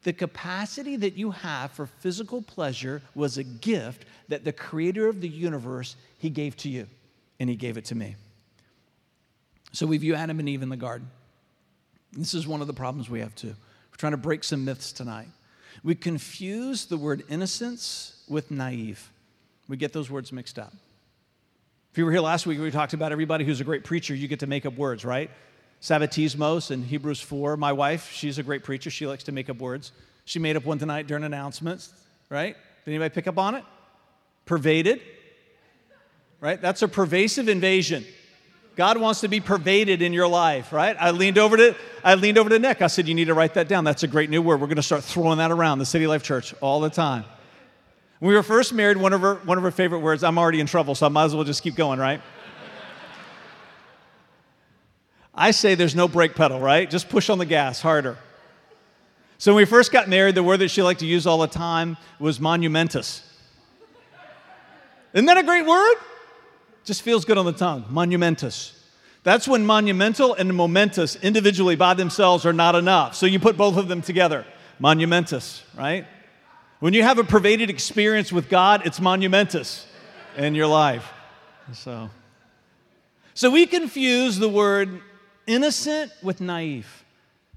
The 0.02 0.12
capacity 0.12 0.96
that 0.96 1.16
you 1.16 1.32
have 1.32 1.72
for 1.72 1.86
physical 1.86 2.40
pleasure 2.40 3.02
was 3.14 3.36
a 3.36 3.44
gift 3.44 4.04
that 4.28 4.44
the 4.44 4.52
creator 4.52 5.08
of 5.08 5.20
the 5.20 5.28
universe 5.28 5.96
he 6.18 6.30
gave 6.30 6.56
to 6.58 6.68
you 6.68 6.86
and 7.40 7.50
he 7.50 7.56
gave 7.56 7.76
it 7.76 7.86
to 7.86 7.94
me. 7.94 8.16
So 9.72 9.86
we 9.86 9.98
view 9.98 10.14
adam 10.14 10.38
and 10.38 10.48
eve 10.48 10.62
in 10.62 10.68
the 10.68 10.76
garden. 10.76 11.08
This 12.12 12.32
is 12.32 12.46
one 12.46 12.60
of 12.60 12.66
the 12.66 12.72
problems 12.72 13.10
we 13.10 13.20
have 13.20 13.34
too. 13.34 13.48
We're 13.90 13.96
trying 13.96 14.12
to 14.12 14.18
break 14.18 14.44
some 14.44 14.64
myths 14.64 14.92
tonight. 14.92 15.28
We 15.82 15.94
confuse 15.94 16.86
the 16.86 16.96
word 16.96 17.22
innocence 17.28 18.22
with 18.28 18.50
naive. 18.50 19.10
We 19.68 19.76
get 19.76 19.92
those 19.92 20.10
words 20.10 20.32
mixed 20.32 20.58
up. 20.58 20.72
If 21.92 21.98
you 21.98 22.04
were 22.04 22.12
here 22.12 22.20
last 22.20 22.46
week 22.46 22.60
we 22.60 22.70
talked 22.70 22.94
about 22.94 23.12
everybody 23.12 23.44
who's 23.44 23.60
a 23.60 23.64
great 23.64 23.84
preacher 23.84 24.14
you 24.14 24.28
get 24.28 24.40
to 24.40 24.46
make 24.46 24.64
up 24.64 24.76
words 24.76 25.04
right 25.04 25.30
Sabbatismos 25.80 26.70
in 26.70 26.82
Hebrews 26.82 27.20
4. 27.20 27.56
My 27.56 27.72
wife, 27.72 28.10
she's 28.12 28.38
a 28.38 28.42
great 28.42 28.64
preacher. 28.64 28.90
She 28.90 29.06
likes 29.06 29.24
to 29.24 29.32
make 29.32 29.48
up 29.48 29.58
words. 29.58 29.92
She 30.24 30.38
made 30.38 30.56
up 30.56 30.64
one 30.64 30.78
tonight 30.78 31.06
during 31.06 31.24
announcements, 31.24 31.92
right? 32.28 32.56
Did 32.84 32.90
anybody 32.90 33.14
pick 33.14 33.26
up 33.26 33.38
on 33.38 33.54
it? 33.54 33.64
Pervaded, 34.44 35.00
right? 36.40 36.60
That's 36.60 36.82
a 36.82 36.88
pervasive 36.88 37.48
invasion. 37.48 38.04
God 38.76 38.98
wants 38.98 39.22
to 39.22 39.28
be 39.28 39.40
pervaded 39.40 40.02
in 40.02 40.12
your 40.12 40.28
life, 40.28 40.72
right? 40.72 40.96
I 40.98 41.10
leaned 41.10 41.36
over 41.36 41.56
to 41.56 41.74
I 42.04 42.14
leaned 42.14 42.38
over 42.38 42.48
to 42.48 42.58
Nick. 42.58 42.80
I 42.80 42.86
said, 42.86 43.08
"You 43.08 43.14
need 43.14 43.24
to 43.24 43.34
write 43.34 43.54
that 43.54 43.66
down. 43.66 43.82
That's 43.82 44.04
a 44.04 44.06
great 44.06 44.30
new 44.30 44.40
word. 44.40 44.60
We're 44.60 44.68
going 44.68 44.76
to 44.76 44.82
start 44.82 45.02
throwing 45.02 45.38
that 45.38 45.50
around 45.50 45.80
the 45.80 45.86
City 45.86 46.06
Life 46.06 46.22
Church 46.22 46.54
all 46.60 46.80
the 46.80 46.90
time." 46.90 47.24
When 48.20 48.28
we 48.30 48.34
were 48.34 48.42
first 48.42 48.72
married, 48.72 48.96
one 48.96 49.12
of 49.12 49.20
her 49.20 49.34
one 49.44 49.58
of 49.58 49.64
her 49.64 49.70
favorite 49.70 49.98
words. 49.98 50.22
I'm 50.22 50.38
already 50.38 50.60
in 50.60 50.66
trouble, 50.66 50.94
so 50.94 51.06
I 51.06 51.08
might 51.08 51.24
as 51.24 51.34
well 51.34 51.44
just 51.44 51.62
keep 51.62 51.74
going, 51.74 51.98
right? 51.98 52.20
I 55.38 55.52
say 55.52 55.76
there's 55.76 55.94
no 55.94 56.08
brake 56.08 56.34
pedal, 56.34 56.58
right? 56.58 56.90
Just 56.90 57.08
push 57.08 57.30
on 57.30 57.38
the 57.38 57.46
gas 57.46 57.80
harder. 57.80 58.18
So 59.38 59.54
when 59.54 59.62
we 59.62 59.66
first 59.66 59.92
got 59.92 60.08
married, 60.08 60.34
the 60.34 60.42
word 60.42 60.56
that 60.58 60.68
she 60.68 60.82
liked 60.82 60.98
to 61.00 61.06
use 61.06 61.28
all 61.28 61.38
the 61.38 61.46
time 61.46 61.96
was 62.18 62.40
monumentous. 62.40 63.22
Isn't 65.12 65.26
that 65.26 65.38
a 65.38 65.44
great 65.44 65.64
word? 65.64 65.96
Just 66.84 67.02
feels 67.02 67.24
good 67.24 67.38
on 67.38 67.46
the 67.46 67.52
tongue. 67.52 67.84
Monumentous. 67.88 68.74
That's 69.22 69.46
when 69.46 69.64
monumental 69.64 70.34
and 70.34 70.52
momentous 70.54 71.14
individually 71.14 71.76
by 71.76 71.94
themselves 71.94 72.44
are 72.44 72.52
not 72.52 72.74
enough. 72.74 73.14
So 73.14 73.26
you 73.26 73.38
put 73.38 73.56
both 73.56 73.76
of 73.76 73.86
them 73.86 74.02
together. 74.02 74.44
Monumentous, 74.80 75.62
right? 75.76 76.04
When 76.80 76.94
you 76.94 77.04
have 77.04 77.18
a 77.18 77.24
pervaded 77.24 77.70
experience 77.70 78.32
with 78.32 78.48
God, 78.48 78.86
it's 78.86 79.00
monumentous 79.00 79.86
in 80.36 80.56
your 80.56 80.66
life. 80.66 81.12
So, 81.74 82.10
so 83.34 83.50
we 83.50 83.66
confuse 83.66 84.36
the 84.38 84.48
word 84.48 85.00
innocent 85.48 86.12
with 86.22 86.40
naive. 86.40 87.04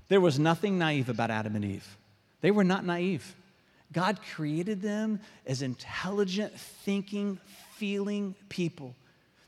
There 0.07 0.21
was 0.21 0.39
nothing 0.39 0.79
naive 0.79 1.09
about 1.09 1.29
Adam 1.29 1.55
and 1.55 1.63
Eve. 1.63 1.97
They 2.41 2.49
were 2.49 2.63
not 2.63 2.83
naive. 2.83 3.35
God 3.93 4.19
created 4.33 4.81
them 4.81 5.19
as 5.45 5.61
intelligent, 5.61 6.57
thinking, 6.57 7.39
feeling 7.75 8.35
people. 8.49 8.95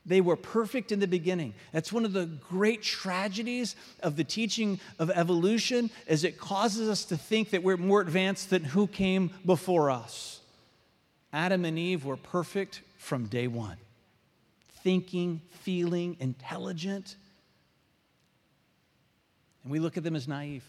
They 0.06 0.20
were 0.20 0.36
perfect 0.36 0.92
in 0.92 1.00
the 1.00 1.08
beginning. 1.08 1.54
That's 1.72 1.94
one 1.94 2.04
of 2.04 2.12
the 2.12 2.26
great 2.26 2.84
tragedies 2.84 3.78
of 4.02 4.18
the 4.18 4.26
teaching 4.26 4.80
of 5.00 5.10
evolution 5.10 5.90
is 6.08 6.26
it 6.26 6.38
causes 6.38 6.90
us 6.90 7.06
to 7.06 7.18
think 7.18 7.52
that 7.52 7.64
we're 7.64 7.78
more 7.78 8.02
advanced 8.02 8.50
than 8.50 8.66
who 8.66 8.86
came 8.86 9.32
before 9.46 9.90
us. 9.90 10.42
Adam 11.32 11.64
and 11.64 11.80
Eve 11.80 12.04
were 12.04 12.18
perfect 12.18 12.82
from 12.98 13.28
day 13.28 13.48
1. 13.48 13.78
Thinking, 14.84 15.42
feeling, 15.52 16.18
intelligent. 16.20 17.16
And 19.64 19.72
we 19.72 19.80
look 19.80 19.98
at 19.98 20.04
them 20.04 20.16
as 20.16 20.28
naive. 20.28 20.64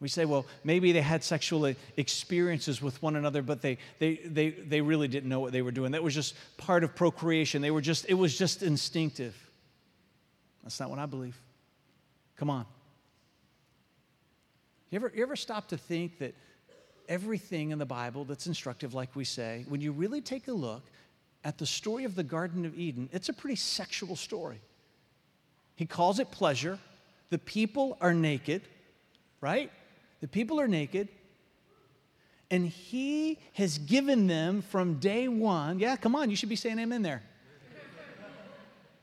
We 0.00 0.08
say, 0.08 0.24
well, 0.24 0.46
maybe 0.64 0.92
they 0.92 1.02
had 1.02 1.22
sexual 1.22 1.74
experiences 1.98 2.80
with 2.80 3.02
one 3.02 3.16
another, 3.16 3.42
but 3.42 3.60
they, 3.60 3.76
they, 3.98 4.16
they, 4.24 4.50
they 4.50 4.80
really 4.80 5.08
didn't 5.08 5.28
know 5.28 5.40
what 5.40 5.52
they 5.52 5.60
were 5.60 5.72
doing. 5.72 5.92
That 5.92 6.02
was 6.02 6.14
just 6.14 6.34
part 6.56 6.84
of 6.84 6.96
procreation. 6.96 7.60
They 7.60 7.70
were 7.70 7.82
just, 7.82 8.06
it 8.08 8.14
was 8.14 8.36
just 8.36 8.62
instinctive. 8.62 9.36
That's 10.62 10.80
not 10.80 10.88
what 10.88 10.98
I 10.98 11.04
believe. 11.04 11.38
Come 12.36 12.48
on. 12.48 12.64
You 14.90 14.96
ever, 14.96 15.12
you 15.14 15.22
ever 15.22 15.36
stop 15.36 15.68
to 15.68 15.76
think 15.76 16.18
that 16.18 16.34
everything 17.06 17.70
in 17.70 17.78
the 17.78 17.86
Bible 17.86 18.24
that's 18.24 18.46
instructive, 18.46 18.94
like 18.94 19.14
we 19.14 19.24
say, 19.24 19.66
when 19.68 19.82
you 19.82 19.92
really 19.92 20.22
take 20.22 20.48
a 20.48 20.52
look 20.52 20.82
at 21.44 21.58
the 21.58 21.66
story 21.66 22.04
of 22.04 22.14
the 22.14 22.22
Garden 22.22 22.64
of 22.64 22.78
Eden, 22.78 23.10
it's 23.12 23.28
a 23.28 23.32
pretty 23.32 23.56
sexual 23.56 24.16
story. 24.16 24.60
He 25.76 25.84
calls 25.84 26.18
it 26.18 26.30
pleasure. 26.30 26.78
The 27.30 27.38
people 27.38 27.96
are 28.00 28.12
naked, 28.12 28.62
right? 29.40 29.70
The 30.20 30.28
people 30.28 30.60
are 30.60 30.68
naked, 30.68 31.08
and 32.50 32.66
He 32.66 33.38
has 33.54 33.78
given 33.78 34.26
them 34.26 34.62
from 34.62 34.98
day 34.98 35.28
one. 35.28 35.78
Yeah, 35.78 35.96
come 35.96 36.14
on, 36.14 36.28
you 36.30 36.36
should 36.36 36.48
be 36.48 36.56
saying 36.56 36.78
amen 36.78 37.02
there. 37.02 37.22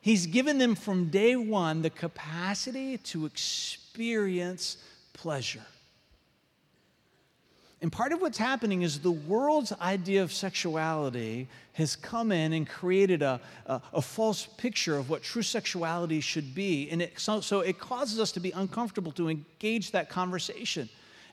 He's 0.01 0.25
given 0.25 0.57
them 0.57 0.75
from 0.75 1.09
day 1.09 1.35
one 1.35 1.81
the 1.81 1.89
capacity 1.89 2.97
to 2.97 3.25
experience 3.25 4.77
pleasure. 5.13 5.65
And 7.81 7.91
part 7.91 8.11
of 8.11 8.21
what's 8.21 8.39
happening 8.39 8.81
is 8.81 8.99
the 8.99 9.11
world's 9.11 9.71
idea 9.73 10.23
of 10.23 10.33
sexuality 10.33 11.47
has 11.73 11.95
come 11.95 12.31
in 12.31 12.53
and 12.53 12.67
created 12.67 13.21
a, 13.21 13.39
a, 13.67 13.81
a 13.93 14.01
false 14.01 14.47
picture 14.57 14.97
of 14.97 15.11
what 15.11 15.21
true 15.21 15.43
sexuality 15.43 16.19
should 16.19 16.55
be. 16.55 16.89
And 16.89 17.03
it, 17.03 17.19
so, 17.19 17.39
so 17.39 17.59
it 17.59 17.77
causes 17.77 18.19
us 18.19 18.31
to 18.31 18.39
be 18.39 18.49
uncomfortable 18.51 19.11
to 19.13 19.29
engage 19.29 19.91
that 19.91 20.09
conversation. 20.09 20.89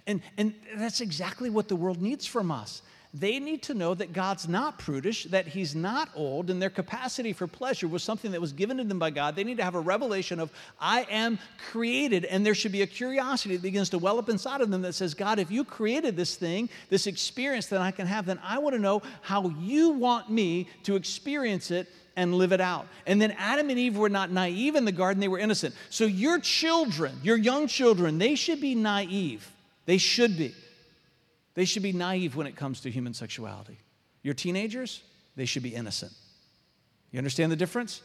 And, 0.06 0.20
and 0.36 0.54
that's 0.76 1.00
exactly 1.00 1.48
what 1.48 1.68
the 1.68 1.76
world 1.76 2.02
needs 2.02 2.26
from 2.26 2.50
us. 2.50 2.82
They 3.16 3.38
need 3.38 3.62
to 3.64 3.74
know 3.74 3.94
that 3.94 4.12
God's 4.12 4.48
not 4.48 4.80
prudish, 4.80 5.24
that 5.26 5.46
He's 5.46 5.76
not 5.76 6.08
old, 6.16 6.50
and 6.50 6.60
their 6.60 6.68
capacity 6.68 7.32
for 7.32 7.46
pleasure 7.46 7.86
was 7.86 8.02
something 8.02 8.32
that 8.32 8.40
was 8.40 8.52
given 8.52 8.78
to 8.78 8.84
them 8.84 8.98
by 8.98 9.10
God. 9.10 9.36
They 9.36 9.44
need 9.44 9.58
to 9.58 9.64
have 9.64 9.76
a 9.76 9.80
revelation 9.80 10.40
of, 10.40 10.50
I 10.80 11.02
am 11.02 11.38
created, 11.70 12.24
and 12.24 12.44
there 12.44 12.56
should 12.56 12.72
be 12.72 12.82
a 12.82 12.88
curiosity 12.88 13.54
that 13.54 13.62
begins 13.62 13.88
to 13.90 13.98
well 13.98 14.18
up 14.18 14.28
inside 14.28 14.60
of 14.60 14.70
them 14.70 14.82
that 14.82 14.94
says, 14.94 15.14
God, 15.14 15.38
if 15.38 15.48
you 15.48 15.62
created 15.62 16.16
this 16.16 16.34
thing, 16.34 16.68
this 16.88 17.06
experience 17.06 17.66
that 17.66 17.80
I 17.80 17.92
can 17.92 18.08
have, 18.08 18.26
then 18.26 18.40
I 18.42 18.58
want 18.58 18.74
to 18.74 18.82
know 18.82 19.00
how 19.22 19.48
you 19.60 19.90
want 19.90 20.28
me 20.28 20.68
to 20.82 20.96
experience 20.96 21.70
it 21.70 21.86
and 22.16 22.34
live 22.34 22.50
it 22.50 22.60
out. 22.60 22.88
And 23.06 23.22
then 23.22 23.30
Adam 23.38 23.70
and 23.70 23.78
Eve 23.78 23.96
were 23.96 24.08
not 24.08 24.32
naive 24.32 24.74
in 24.74 24.84
the 24.84 24.92
garden, 24.92 25.20
they 25.20 25.28
were 25.28 25.38
innocent. 25.38 25.76
So 25.88 26.04
your 26.04 26.40
children, 26.40 27.20
your 27.22 27.36
young 27.36 27.68
children, 27.68 28.18
they 28.18 28.34
should 28.34 28.60
be 28.60 28.74
naive. 28.74 29.48
They 29.86 29.98
should 29.98 30.36
be. 30.36 30.52
They 31.54 31.64
should 31.64 31.82
be 31.82 31.92
naive 31.92 32.36
when 32.36 32.46
it 32.46 32.56
comes 32.56 32.80
to 32.80 32.90
human 32.90 33.14
sexuality. 33.14 33.78
Your 34.22 34.34
teenagers, 34.34 35.02
they 35.36 35.44
should 35.44 35.62
be 35.62 35.74
innocent. 35.74 36.12
You 37.10 37.18
understand 37.18 37.52
the 37.52 37.56
difference? 37.56 38.02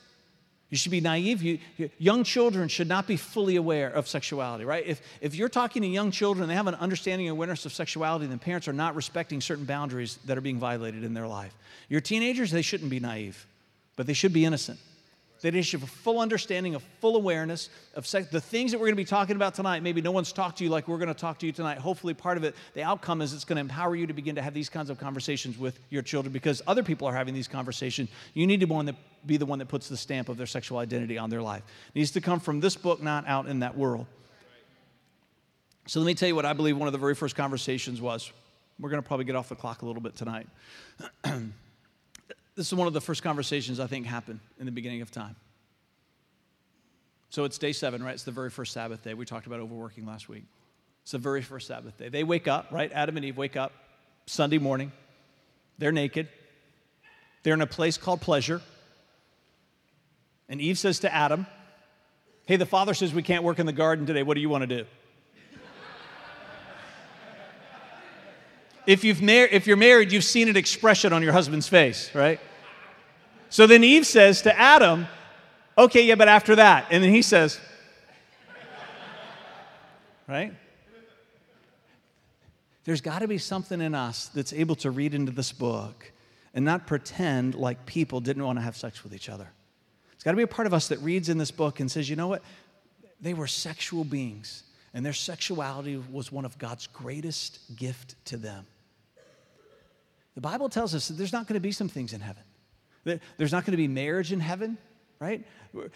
You 0.70 0.78
should 0.78 0.92
be 0.92 1.02
naive. 1.02 1.42
You, 1.42 1.58
you, 1.78 1.90
young 1.98 2.24
children 2.24 2.68
should 2.68 2.88
not 2.88 3.08
be 3.08 3.18
fully 3.18 3.56
aware 3.56 3.90
of 3.90 4.08
sexuality, 4.08 4.66
right? 4.66 4.86
If, 4.86 5.02
if 5.20 5.34
you're 5.34 5.50
talking 5.50 5.82
to 5.82 5.88
young 5.88 6.12
children, 6.12 6.44
and 6.44 6.52
they 6.52 6.56
have 6.56 6.68
an 6.68 6.76
understanding 6.76 7.28
and 7.28 7.32
awareness 7.32 7.66
of 7.66 7.74
sexuality, 7.74 8.28
then 8.28 8.38
parents 8.38 8.68
are 8.68 8.74
not 8.74 8.96
respecting 8.96 9.42
certain 9.42 9.66
boundaries 9.66 10.20
that 10.26 10.38
are 10.38 10.42
being 10.42 10.60
violated 10.60 11.04
in 11.04 11.16
their 11.16 11.28
life. 11.28 11.56
Your 11.90 12.02
teenagers, 12.02 12.52
they 12.52 12.62
shouldn't 12.62 12.92
be 12.92 13.00
naive, 13.00 13.48
but 13.96 14.06
they 14.06 14.14
should 14.14 14.34
be 14.34 14.46
innocent. 14.46 14.80
They 15.42 15.62
should 15.62 15.80
have 15.80 15.90
a 15.90 15.92
full 15.92 16.20
understanding, 16.20 16.76
a 16.76 16.80
full 16.80 17.16
awareness 17.16 17.70
of 17.96 18.06
sex. 18.06 18.28
The 18.28 18.42
things 18.42 18.72
that 18.72 18.78
we're 18.78 18.88
going 18.88 18.96
to 18.96 19.02
be 19.02 19.06
talking 19.06 19.38
about 19.38 19.54
tonight, 19.56 19.82
maybe 19.84 20.02
no 20.02 20.12
one's 20.12 20.34
talked 20.34 20.58
to 20.58 20.64
you 20.66 20.70
like 20.70 20.88
we're 20.88 20.98
going 20.98 21.08
to 21.08 21.14
talk 21.14 21.40
to 21.40 21.46
you 21.46 21.54
tonight. 21.54 21.78
Hopefully, 21.78 22.14
part 22.14 22.38
of 22.38 22.44
it, 22.44 22.56
the 22.74 22.84
outcome 22.84 23.22
is 23.22 23.34
it's 23.34 23.46
going 23.46 23.56
to 23.56 23.62
empower 23.62 23.96
you 23.96 24.06
to 24.08 24.14
begin 24.14 24.36
to 24.36 24.42
have 24.42 24.54
these 24.54 24.68
kinds 24.68 24.90
of 24.90 25.00
conversations 25.00 25.58
with 25.58 25.80
your 25.90 26.02
children 26.02 26.34
because 26.34 26.62
other 26.68 26.84
people 26.84 27.08
are 27.08 27.14
having 27.14 27.34
these 27.34 27.48
conversations. 27.48 28.10
You 28.34 28.48
need 28.48 28.60
to 28.60 28.96
be 29.26 29.38
the 29.38 29.46
one 29.46 29.60
that 29.60 29.68
puts 29.68 29.88
the 29.88 29.98
stamp 29.98 30.28
of 30.28 30.36
their 30.36 30.48
sexual 30.48 30.78
identity 30.78 31.18
on 31.18 31.30
their 31.30 31.42
life. 31.42 31.64
It 31.94 32.00
needs 32.00 32.12
to 32.12 32.22
come 32.22 32.42
from 32.42 32.60
this 32.60 32.76
book, 32.76 33.02
not 33.02 33.26
out 33.26 33.48
in 33.48 33.60
that 33.60 33.78
world. 33.78 34.08
So, 35.88 36.00
let 36.00 36.06
me 36.06 36.16
tell 36.16 36.28
you 36.28 36.36
what 36.36 36.46
I 36.46 36.54
believe 36.54 36.78
one 36.78 36.88
of 36.88 36.92
the 36.92 37.00
very 37.00 37.16
first 37.16 37.36
conversations 37.36 38.02
was. 38.02 38.32
We're 38.80 38.90
going 38.90 39.02
to 39.02 39.08
probably 39.08 39.26
get 39.26 39.36
off 39.36 39.50
the 39.50 39.56
clock 39.56 39.82
a 39.82 39.86
little 39.86 40.02
bit 40.02 40.16
tonight. 40.16 40.48
This 42.60 42.68
is 42.68 42.74
one 42.74 42.88
of 42.88 42.94
the 42.94 43.00
first 43.00 43.24
conversations 43.24 43.80
I 43.80 43.88
think 43.88 44.06
happened 44.06 44.42
in 44.60 44.66
the 44.66 44.72
beginning 44.74 45.02
of 45.02 45.10
time. 45.10 45.38
So 47.30 47.46
it's 47.46 47.58
day 47.58 47.72
seven, 47.72 48.04
right? 48.04 48.14
It's 48.14 48.24
the 48.24 48.34
very 48.34 48.50
first 48.50 48.74
Sabbath 48.74 49.02
day. 49.02 49.14
We 49.14 49.24
talked 49.24 49.48
about 49.48 49.62
overworking 49.62 50.06
last 50.06 50.28
week. 50.28 50.44
It's 51.04 51.14
the 51.14 51.20
very 51.20 51.42
first 51.42 51.68
Sabbath 51.68 51.98
day. 51.98 52.10
They 52.10 52.26
wake 52.26 52.50
up, 52.50 52.68
right? 52.70 52.92
Adam 52.92 53.16
and 53.16 53.26
Eve 53.26 53.38
wake 53.38 53.56
up 53.56 53.72
Sunday 54.26 54.58
morning. 54.58 54.92
They're 55.78 55.94
naked. 55.94 56.28
They're 57.44 57.54
in 57.54 57.62
a 57.62 57.66
place 57.66 57.96
called 57.98 58.20
pleasure. 58.20 58.60
And 60.50 60.60
Eve 60.60 60.78
says 60.78 61.00
to 61.00 61.16
Adam, 61.16 61.48
Hey, 62.46 62.58
the 62.58 62.66
father 62.66 62.94
says 62.94 63.14
we 63.14 63.24
can't 63.24 63.46
work 63.46 63.60
in 63.60 63.68
the 63.68 63.72
garden 63.72 64.06
today. 64.06 64.24
What 64.24 64.34
do 64.34 64.42
you 64.42 64.50
want 64.50 64.68
to 64.68 64.84
do? 64.84 64.86
If, 68.90 69.04
you've 69.04 69.22
mar- 69.22 69.48
if 69.52 69.68
you're 69.68 69.78
married, 69.78 70.12
you've 70.12 70.24
seen 70.24 70.50
an 70.50 70.58
expression 70.58 71.14
on 71.14 71.22
your 71.22 71.32
husband's 71.32 71.68
face, 71.68 72.10
right? 72.16 72.40
So 73.50 73.68
then 73.68 73.84
Eve 73.84 74.04
says 74.04 74.42
to 74.42 74.60
Adam, 74.60 75.06
okay, 75.78 76.04
yeah, 76.04 76.16
but 76.16 76.28
after 76.28 76.56
that. 76.56 76.88
And 76.90 77.04
then 77.04 77.14
he 77.14 77.22
says, 77.22 77.60
right? 80.28 80.52
There's 82.84 83.02
got 83.02 83.20
to 83.20 83.28
be 83.28 83.38
something 83.38 83.80
in 83.80 83.94
us 83.94 84.32
that's 84.34 84.54
able 84.54 84.76
to 84.78 84.90
read 84.90 85.14
into 85.14 85.32
this 85.32 85.52
book 85.52 86.12
and 86.56 86.66
not 86.66 86.88
pretend 86.88 87.54
like 87.54 87.86
people 87.86 88.20
didn't 88.20 88.44
want 88.44 88.58
to 88.58 88.64
have 88.64 88.76
sex 88.76 89.04
with 89.04 89.14
each 89.14 89.30
other. 89.30 89.48
It's 90.14 90.24
got 90.24 90.32
to 90.32 90.38
be 90.38 90.44
a 90.44 90.48
part 90.48 90.66
of 90.66 90.74
us 90.74 90.88
that 90.88 90.98
reads 91.02 91.30
in 91.30 91.38
this 91.38 91.52
book 91.52 91.80
and 91.80 91.92
says, 91.92 92.10
you 92.10 92.16
know 92.16 92.28
what? 92.28 92.42
They 93.22 93.36
were 93.36 93.46
sexual 93.46 94.04
beings, 94.04 94.64
and 94.96 95.06
their 95.06 95.14
sexuality 95.14 96.02
was 96.12 96.32
one 96.32 96.46
of 96.46 96.58
God's 96.58 96.88
greatest 96.88 97.60
gift 97.76 98.16
to 98.26 98.38
them. 98.38 98.66
The 100.40 100.48
Bible 100.48 100.70
tells 100.70 100.96
us 100.96 101.10
that 101.10 101.16
there's 101.16 101.34
not 101.34 101.48
going 101.48 101.56
to 101.56 101.60
be 101.60 101.74
some 101.74 101.90
things 101.90 102.14
in 102.14 102.22
heaven. 102.22 102.44
There's 103.04 103.52
not 103.52 103.66
going 103.66 103.74
to 103.74 103.78
be 103.78 103.90
marriage 103.90 104.32
in 104.32 104.40
heaven, 104.40 104.78
right? 105.20 105.46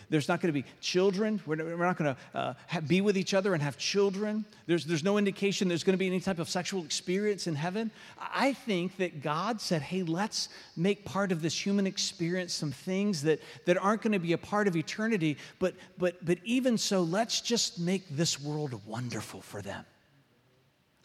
There's 0.10 0.28
not 0.28 0.42
going 0.42 0.54
to 0.54 0.62
be 0.62 0.68
children. 0.82 1.40
We're 1.46 1.56
not 1.56 1.96
going 1.96 2.14
to 2.14 2.38
uh, 2.38 2.82
be 2.86 3.00
with 3.00 3.18
each 3.18 3.34
other 3.34 3.54
and 3.54 3.64
have 3.64 3.78
children. 3.78 4.44
There's, 4.66 4.84
there's 4.84 5.02
no 5.02 5.18
indication 5.18 5.70
there's 5.70 5.86
going 5.86 5.94
to 5.94 5.98
be 5.98 6.08
any 6.08 6.20
type 6.20 6.40
of 6.40 6.50
sexual 6.50 6.84
experience 6.84 7.48
in 7.48 7.56
heaven. 7.56 7.90
I 8.20 8.52
think 8.52 8.98
that 8.98 9.22
God 9.22 9.62
said, 9.62 9.82
hey, 9.82 10.04
let's 10.04 10.50
make 10.76 11.06
part 11.06 11.32
of 11.32 11.42
this 11.42 11.58
human 11.66 11.88
experience 11.88 12.54
some 12.54 12.74
things 12.74 13.22
that, 13.22 13.40
that 13.64 13.78
aren't 13.78 14.02
going 14.02 14.12
to 14.12 14.20
be 14.20 14.34
a 14.34 14.38
part 14.38 14.68
of 14.68 14.76
eternity, 14.76 15.38
but, 15.60 15.74
but, 15.98 16.18
but 16.26 16.38
even 16.44 16.78
so, 16.78 17.02
let's 17.02 17.40
just 17.40 17.80
make 17.80 18.10
this 18.10 18.42
world 18.42 18.82
wonderful 18.86 19.40
for 19.40 19.62
them. 19.62 19.86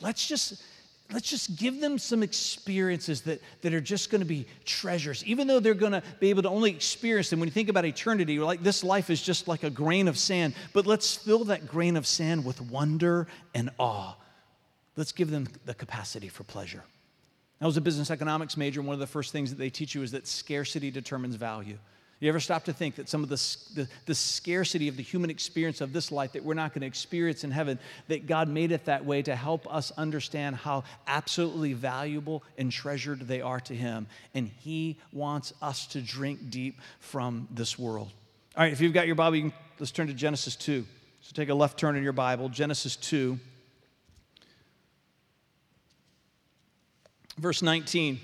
Let's 0.01 0.27
just 0.27 0.61
let's 1.13 1.29
just 1.29 1.57
give 1.57 1.81
them 1.81 1.99
some 1.99 2.23
experiences 2.23 3.23
that, 3.23 3.41
that 3.63 3.73
are 3.73 3.81
just 3.81 4.11
going 4.11 4.21
to 4.21 4.27
be 4.27 4.47
treasures, 4.65 5.25
even 5.25 5.47
though 5.47 5.61
they're 5.61 5.75
going 5.75 5.93
to 5.93 6.03
be 6.21 6.31
able 6.31 6.43
to 6.43 6.51
only 6.51 6.71
experience 6.71 7.31
them. 7.31 7.41
When 7.41 7.49
you 7.49 7.53
think 7.53 7.69
about 7.69 7.85
eternity, 7.85 8.35
you're 8.35 8.45
like, 8.45 8.63
this 8.63 8.85
life 8.85 9.09
is 9.09 9.23
just 9.23 9.49
like 9.49 9.63
a 9.63 9.71
grain 9.71 10.09
of 10.09 10.19
sand, 10.19 10.55
but 10.73 10.87
let's 10.87 11.17
fill 11.17 11.45
that 11.45 11.67
grain 11.67 11.97
of 11.97 12.07
sand 12.07 12.45
with 12.45 12.61
wonder 12.61 13.27
and 13.55 13.71
awe. 13.79 14.15
Let's 14.97 15.13
give 15.13 15.31
them 15.31 15.49
the 15.65 15.75
capacity 15.75 16.29
for 16.29 16.45
pleasure. 16.45 16.83
I 17.61 17.67
was 17.67 17.77
a 17.77 17.81
business 17.81 18.11
economics 18.11 18.57
major, 18.57 18.81
and 18.81 18.87
one 18.87 18.95
of 18.95 19.01
the 19.01 19.07
first 19.07 19.33
things 19.33 19.51
that 19.51 19.57
they 19.57 19.71
teach 19.71 19.95
you 19.95 20.03
is 20.03 20.13
that 20.13 20.27
scarcity 20.27 20.91
determines 20.91 21.35
value. 21.35 21.79
You 22.21 22.29
ever 22.29 22.41
stop 22.41 22.65
to 22.65 22.73
think 22.73 22.97
that 22.97 23.09
some 23.09 23.23
of 23.23 23.29
the, 23.29 23.37
the, 23.75 23.89
the, 24.07 24.15
scarcity 24.15 24.89
of 24.89 24.97
the 24.97 25.05
human 25.05 25.31
experience 25.31 25.81
of 25.81 25.93
this 25.93 26.11
life 26.11 26.33
that 26.33 26.43
we're 26.43 26.55
not 26.55 26.75
going 26.75 26.81
to 26.81 26.87
experience 26.87 27.45
in 27.45 27.53
heaven, 27.53 27.79
that 28.09 28.27
God 28.27 28.49
made 28.49 28.73
it 28.73 28.87
that 28.87 29.05
way 29.05 29.23
to 29.23 29.37
help 29.37 29.73
us 29.73 29.93
understand 29.97 30.57
how 30.57 30.83
absolutely 31.07 31.75
valuable 31.75 32.43
and 32.57 32.73
treasured 32.73 33.29
they 33.29 33.41
are 33.41 33.61
to 33.61 33.75
Him. 33.75 34.09
And 34.35 34.49
He 34.49 34.99
wants 35.13 35.53
us 35.63 35.87
to 35.89 36.01
drink 36.01 36.51
deep 36.51 36.81
from 36.99 37.47
this 37.53 37.79
world. 37.79 38.11
All 38.57 38.65
right, 38.65 38.73
if 38.73 38.81
you've 38.81 38.93
got 38.93 39.07
your 39.07 39.15
Bible, 39.15 39.39
can, 39.39 39.53
let's 39.79 39.93
turn 39.93 40.09
to 40.09 40.15
Genesis 40.15 40.57
2. 40.57 40.85
So 41.21 41.33
take 41.35 41.51
a 41.51 41.55
left 41.55 41.79
turn 41.79 41.95
in 41.95 42.03
your 42.03 42.13
Bible, 42.13 42.49
Genesis 42.49 42.97
2, 42.97 43.39
verse 47.39 47.63
19. 47.63 48.19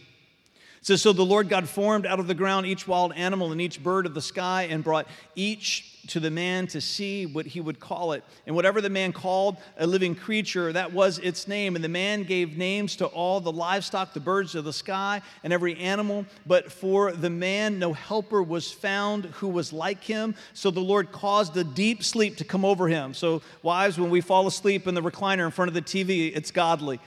Says, 0.85 1.01
So 1.01 1.15
the 1.15 1.25
Lord 1.25 1.49
God 1.49 1.67
formed 1.67 2.05
out 2.05 2.21
of 2.21 2.27
the 2.27 2.35
ground 2.35 2.67
each 2.67 2.87
wild 2.87 3.15
animal 3.15 3.53
and 3.53 3.61
each 3.61 3.83
bird 3.83 4.05
of 4.05 4.13
the 4.13 4.21
sky 4.21 4.65
and 4.65 4.85
brought 4.85 5.07
each 5.35 5.91
to 6.09 6.21
the 6.21 6.31
man 6.31 6.67
to 6.67 6.81
see 6.83 7.25
what 7.25 7.47
he 7.47 7.59
would 7.59 7.81
call 7.81 8.13
it. 8.13 8.23
And 8.47 8.55
whatever 8.55 8.83
the 8.83 8.91
man 8.91 9.15
called 9.15 9.57
a 9.79 9.87
living 9.87 10.15
creature, 10.15 10.71
that 10.75 10.93
was 10.93 11.19
its 11.21 11.49
name. 11.49 11.75
And 11.75 11.83
the 11.83 11.89
man 11.89 12.25
gave 12.25 12.59
names 12.59 12.97
to 12.97 13.07
all 13.07 13.41
the 13.41 13.51
livestock, 13.51 14.13
the 14.13 14.21
birds 14.21 14.55
of 14.55 14.65
the 14.65 14.75
sky, 14.75 15.23
and 15.43 15.55
every 15.55 15.75
animal. 15.79 16.27
But 16.45 16.71
for 16.71 17.13
the 17.13 17.31
man, 17.31 17.79
no 17.79 17.95
helper 17.95 18.43
was 18.43 18.71
found 18.71 19.25
who 19.25 19.49
was 19.49 19.73
like 19.73 20.05
him. 20.05 20.35
So 20.53 20.71
the 20.71 20.81
Lord 20.81 21.13
caused 21.13 21.57
a 21.57 21.65
deep 21.65 22.05
sleep 22.05 22.37
to 22.37 22.45
come 22.45 22.67
over 22.67 22.89
him. 22.89 23.15
So, 23.15 23.41
wives, 23.63 23.99
when 23.99 24.11
we 24.11 24.21
fall 24.21 24.47
asleep 24.47 24.87
in 24.87 24.95
the 24.95 25.03
recliner 25.03 25.47
in 25.47 25.51
front 25.51 25.71
of 25.71 25.75
the 25.75 25.81
TV, 25.81 26.31
it's 26.37 26.51
godly. 26.51 27.01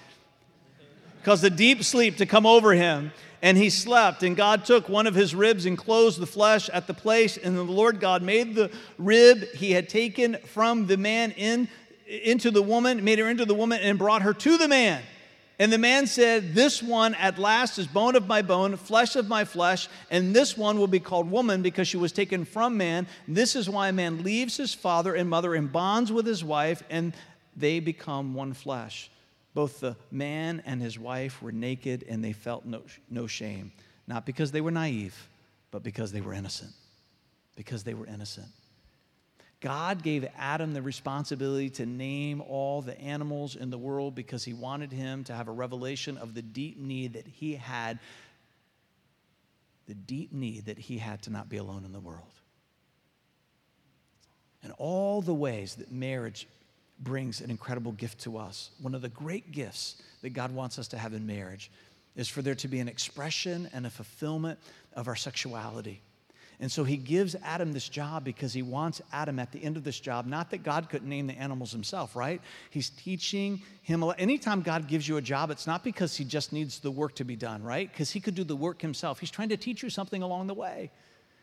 Caused 1.23 1.43
a 1.43 1.51
deep 1.51 1.83
sleep 1.83 2.17
to 2.17 2.25
come 2.25 2.47
over 2.47 2.73
him 2.73 3.11
and 3.41 3.57
he 3.57 3.69
slept. 3.69 4.23
And 4.23 4.35
God 4.35 4.65
took 4.65 4.89
one 4.89 5.07
of 5.07 5.15
his 5.15 5.35
ribs 5.35 5.65
and 5.65 5.77
closed 5.77 6.19
the 6.19 6.27
flesh 6.27 6.69
at 6.69 6.87
the 6.87 6.93
place. 6.93 7.37
And 7.37 7.57
the 7.57 7.63
Lord 7.63 7.99
God 7.99 8.21
made 8.21 8.55
the 8.55 8.71
rib 8.97 9.43
he 9.55 9.71
had 9.71 9.89
taken 9.89 10.37
from 10.45 10.87
the 10.87 10.97
man 10.97 11.31
in, 11.31 11.67
into 12.07 12.51
the 12.51 12.61
woman, 12.61 13.03
made 13.03 13.19
her 13.19 13.29
into 13.29 13.45
the 13.45 13.53
woman, 13.53 13.79
and 13.81 13.97
brought 13.97 14.21
her 14.21 14.33
to 14.33 14.57
the 14.57 14.67
man. 14.67 15.01
And 15.59 15.73
the 15.73 15.79
man 15.79 16.05
said, 16.05 16.53
This 16.53 16.83
one 16.83 17.15
at 17.15 17.39
last 17.39 17.79
is 17.79 17.87
bone 17.87 18.15
of 18.15 18.27
my 18.27 18.43
bone, 18.43 18.77
flesh 18.77 19.15
of 19.15 19.27
my 19.27 19.43
flesh, 19.43 19.87
and 20.11 20.35
this 20.35 20.55
one 20.55 20.77
will 20.77 20.87
be 20.87 20.99
called 20.99 21.31
woman 21.31 21.63
because 21.63 21.87
she 21.87 21.97
was 21.97 22.11
taken 22.11 22.45
from 22.45 22.77
man. 22.77 23.07
This 23.27 23.55
is 23.55 23.67
why 23.67 23.89
a 23.89 23.93
man 23.93 24.23
leaves 24.23 24.57
his 24.57 24.75
father 24.75 25.15
and 25.15 25.27
mother 25.27 25.55
and 25.55 25.71
bonds 25.71 26.11
with 26.11 26.27
his 26.27 26.43
wife, 26.43 26.83
and 26.91 27.13
they 27.55 27.79
become 27.79 28.35
one 28.35 28.53
flesh. 28.53 29.09
Both 29.57 29.79
the 29.79 29.95
man 30.11 30.61
and 30.67 30.79
his 30.79 30.99
wife 30.99 31.41
were 31.41 31.51
naked 31.51 32.05
and 32.07 32.23
they 32.23 32.31
felt 32.31 32.63
no, 32.63 32.83
no 33.09 33.25
shame, 33.25 33.71
not 34.05 34.23
because 34.23 34.51
they 34.51 34.61
were 34.61 34.69
naive, 34.69 35.27
but 35.71 35.81
because 35.81 36.11
they 36.11 36.21
were 36.21 36.35
innocent. 36.35 36.73
Because 37.55 37.83
they 37.83 37.95
were 37.95 38.05
innocent. 38.05 38.49
God 39.59 40.03
gave 40.03 40.27
Adam 40.37 40.75
the 40.75 40.81
responsibility 40.83 41.71
to 41.71 41.87
name 41.87 42.39
all 42.39 42.83
the 42.83 43.01
animals 43.01 43.55
in 43.55 43.71
the 43.71 43.79
world 43.79 44.13
because 44.13 44.43
he 44.43 44.53
wanted 44.53 44.91
him 44.91 45.23
to 45.23 45.33
have 45.33 45.47
a 45.47 45.51
revelation 45.51 46.19
of 46.19 46.35
the 46.35 46.43
deep 46.43 46.77
need 46.77 47.13
that 47.13 47.25
he 47.25 47.55
had, 47.55 47.97
the 49.87 49.95
deep 49.95 50.31
need 50.31 50.67
that 50.67 50.77
he 50.77 50.99
had 50.99 51.23
to 51.23 51.31
not 51.31 51.49
be 51.49 51.57
alone 51.57 51.83
in 51.83 51.93
the 51.93 51.99
world. 51.99 52.21
And 54.61 54.71
all 54.77 55.23
the 55.23 55.33
ways 55.33 55.73
that 55.77 55.91
marriage 55.91 56.47
brings 56.99 57.41
an 57.41 57.51
incredible 57.51 57.91
gift 57.91 58.19
to 58.21 58.37
us. 58.37 58.71
One 58.81 58.95
of 58.95 59.01
the 59.01 59.09
great 59.09 59.51
gifts 59.51 60.01
that 60.21 60.31
God 60.31 60.51
wants 60.51 60.79
us 60.79 60.87
to 60.89 60.97
have 60.97 61.13
in 61.13 61.25
marriage 61.25 61.71
is 62.15 62.27
for 62.27 62.41
there 62.41 62.55
to 62.55 62.67
be 62.67 62.79
an 62.79 62.87
expression 62.87 63.69
and 63.73 63.85
a 63.85 63.89
fulfillment 63.89 64.59
of 64.93 65.07
our 65.07 65.15
sexuality. 65.15 66.01
And 66.59 66.71
so 66.71 66.83
he 66.83 66.97
gives 66.97 67.35
Adam 67.43 67.71
this 67.71 67.87
job 67.87 68.23
because 68.23 68.51
he 68.51 68.63
wants 68.63 68.99
Adam 69.13 69.37
at 69.37 69.51
the 69.51 69.63
end 69.63 69.77
of 69.77 69.83
this 69.83 69.99
job, 69.99 70.25
not 70.25 70.49
that 70.49 70.63
God 70.63 70.89
couldn't 70.89 71.07
name 71.07 71.27
the 71.27 71.37
animals 71.37 71.71
himself, 71.71 72.15
right? 72.15 72.41
He's 72.71 72.89
teaching 72.89 73.61
him. 73.83 74.03
Anytime 74.17 74.63
God 74.63 74.87
gives 74.87 75.07
you 75.07 75.17
a 75.17 75.21
job, 75.21 75.51
it's 75.51 75.67
not 75.67 75.83
because 75.83 76.17
he 76.17 76.23
just 76.23 76.51
needs 76.51 76.79
the 76.79 76.89
work 76.89 77.13
to 77.15 77.23
be 77.23 77.35
done, 77.35 77.61
right? 77.61 77.91
Because 77.91 78.09
he 78.09 78.19
could 78.19 78.33
do 78.33 78.43
the 78.43 78.55
work 78.55 78.81
himself. 78.81 79.19
He's 79.19 79.29
trying 79.29 79.49
to 79.49 79.57
teach 79.57 79.83
you 79.83 79.91
something 79.91 80.23
along 80.23 80.47
the 80.47 80.55
way. 80.55 80.89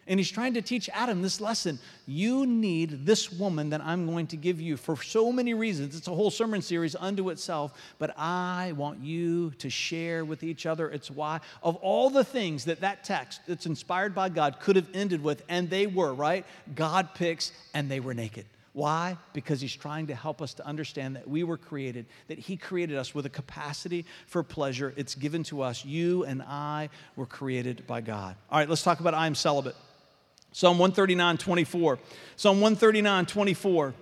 And 0.07 0.21
he's 0.21 0.31
trying 0.31 0.55
to 0.55 0.62
teach 0.62 0.90
Adam 0.93 1.23
this 1.23 1.40
lesson. 1.40 1.79
You 2.07 2.47
need 2.47 3.07
this 3.07 3.33
woman 3.33 3.71
that 3.71 3.81
I'm 3.81 4.07
going 4.07 4.27
to 4.29 4.37
give 4.37 4.61
you 4.61 4.77
for 4.77 4.97
so 4.97 5.33
many 5.33 5.55
reasons. 5.55 5.97
It's 5.97 6.09
a 6.09 6.14
whole 6.14 6.31
sermon 6.31 6.62
series 6.62 6.95
unto 6.95 7.31
itself, 7.31 7.73
but 7.99 8.14
I 8.19 8.73
want 8.77 9.01
you 9.01 9.51
to 9.59 9.71
share 9.71 10.25
with 10.25 10.43
each 10.43 10.67
other. 10.67 10.90
It's 10.90 11.11
why, 11.11 11.40
of 11.62 11.77
all 11.77 12.11
the 12.11 12.25
things 12.25 12.67
that 12.67 12.81
that 12.81 13.05
text 13.05 13.40
that's 13.47 13.67
inspired 13.67 14.14
by 14.14 14.29
God 14.29 14.61
could 14.61 14.77
have 14.77 14.88
ended 14.95 15.23
with, 15.23 15.43
and 15.49 15.71
they 15.71 15.87
were, 15.87 16.12
right? 16.12 16.45
God 16.75 17.14
picks, 17.14 17.53
and 17.73 17.90
they 17.90 18.01
were 18.01 18.14
naked. 18.14 18.47
Why? 18.75 19.17
Because 19.33 19.61
he's 19.61 19.75
trying 19.75 20.09
to 20.09 20.17
help 20.17 20.43
us 20.43 20.55
to 20.55 20.67
understand 20.67 21.14
that 21.14 21.29
we 21.29 21.45
were 21.45 21.57
created, 21.57 22.07
that 22.27 22.40
he 22.40 22.57
created 22.57 22.97
us 22.97 23.14
with 23.14 23.25
a 23.25 23.31
capacity 23.31 24.05
for 24.27 24.43
pleasure. 24.43 24.93
It's 24.97 25.14
given 25.14 25.45
to 25.45 25.62
us. 25.62 25.85
You 25.85 26.25
and 26.25 26.43
I 26.43 26.90
were 27.14 27.27
created 27.27 27.87
by 27.87 28.01
God. 28.01 28.35
All 28.51 28.59
right, 28.59 28.69
let's 28.69 28.83
talk 28.83 28.99
about 28.99 29.14
I 29.14 29.29
am 29.29 29.37
celibate. 29.37 29.77
Psalm 30.55 30.79
139, 30.79 31.37
24. 31.37 31.99
Psalm 32.37 32.61
139, 32.61 33.27
24. 33.27 33.95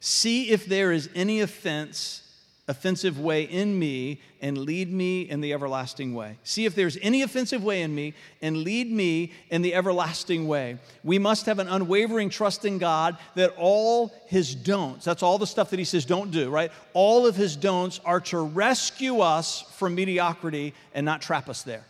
See 0.00 0.50
if 0.50 0.66
there 0.66 0.90
is 0.90 1.08
any 1.14 1.40
offense, 1.40 2.24
offensive 2.66 3.20
way 3.20 3.44
in 3.44 3.78
me, 3.78 4.20
and 4.42 4.58
lead 4.58 4.92
me 4.92 5.22
in 5.22 5.40
the 5.40 5.52
everlasting 5.52 6.14
way. 6.14 6.36
See 6.42 6.66
if 6.66 6.74
there's 6.74 6.98
any 7.00 7.22
offensive 7.22 7.62
way 7.62 7.82
in 7.82 7.94
me, 7.94 8.14
and 8.42 8.56
lead 8.56 8.90
me 8.90 9.32
in 9.50 9.62
the 9.62 9.72
everlasting 9.72 10.48
way. 10.48 10.78
We 11.04 11.20
must 11.20 11.46
have 11.46 11.60
an 11.60 11.68
unwavering 11.68 12.28
trust 12.28 12.64
in 12.64 12.78
God 12.78 13.16
that 13.36 13.54
all 13.56 14.12
his 14.26 14.56
don'ts, 14.56 15.04
that's 15.04 15.22
all 15.22 15.38
the 15.38 15.46
stuff 15.46 15.70
that 15.70 15.78
he 15.78 15.84
says 15.84 16.04
don't 16.04 16.32
do, 16.32 16.50
right? 16.50 16.72
All 16.92 17.24
of 17.24 17.36
his 17.36 17.54
don'ts 17.54 18.00
are 18.04 18.20
to 18.22 18.40
rescue 18.40 19.20
us 19.20 19.60
from 19.76 19.94
mediocrity 19.94 20.74
and 20.92 21.06
not 21.06 21.22
trap 21.22 21.48
us 21.48 21.62
there. 21.62 21.84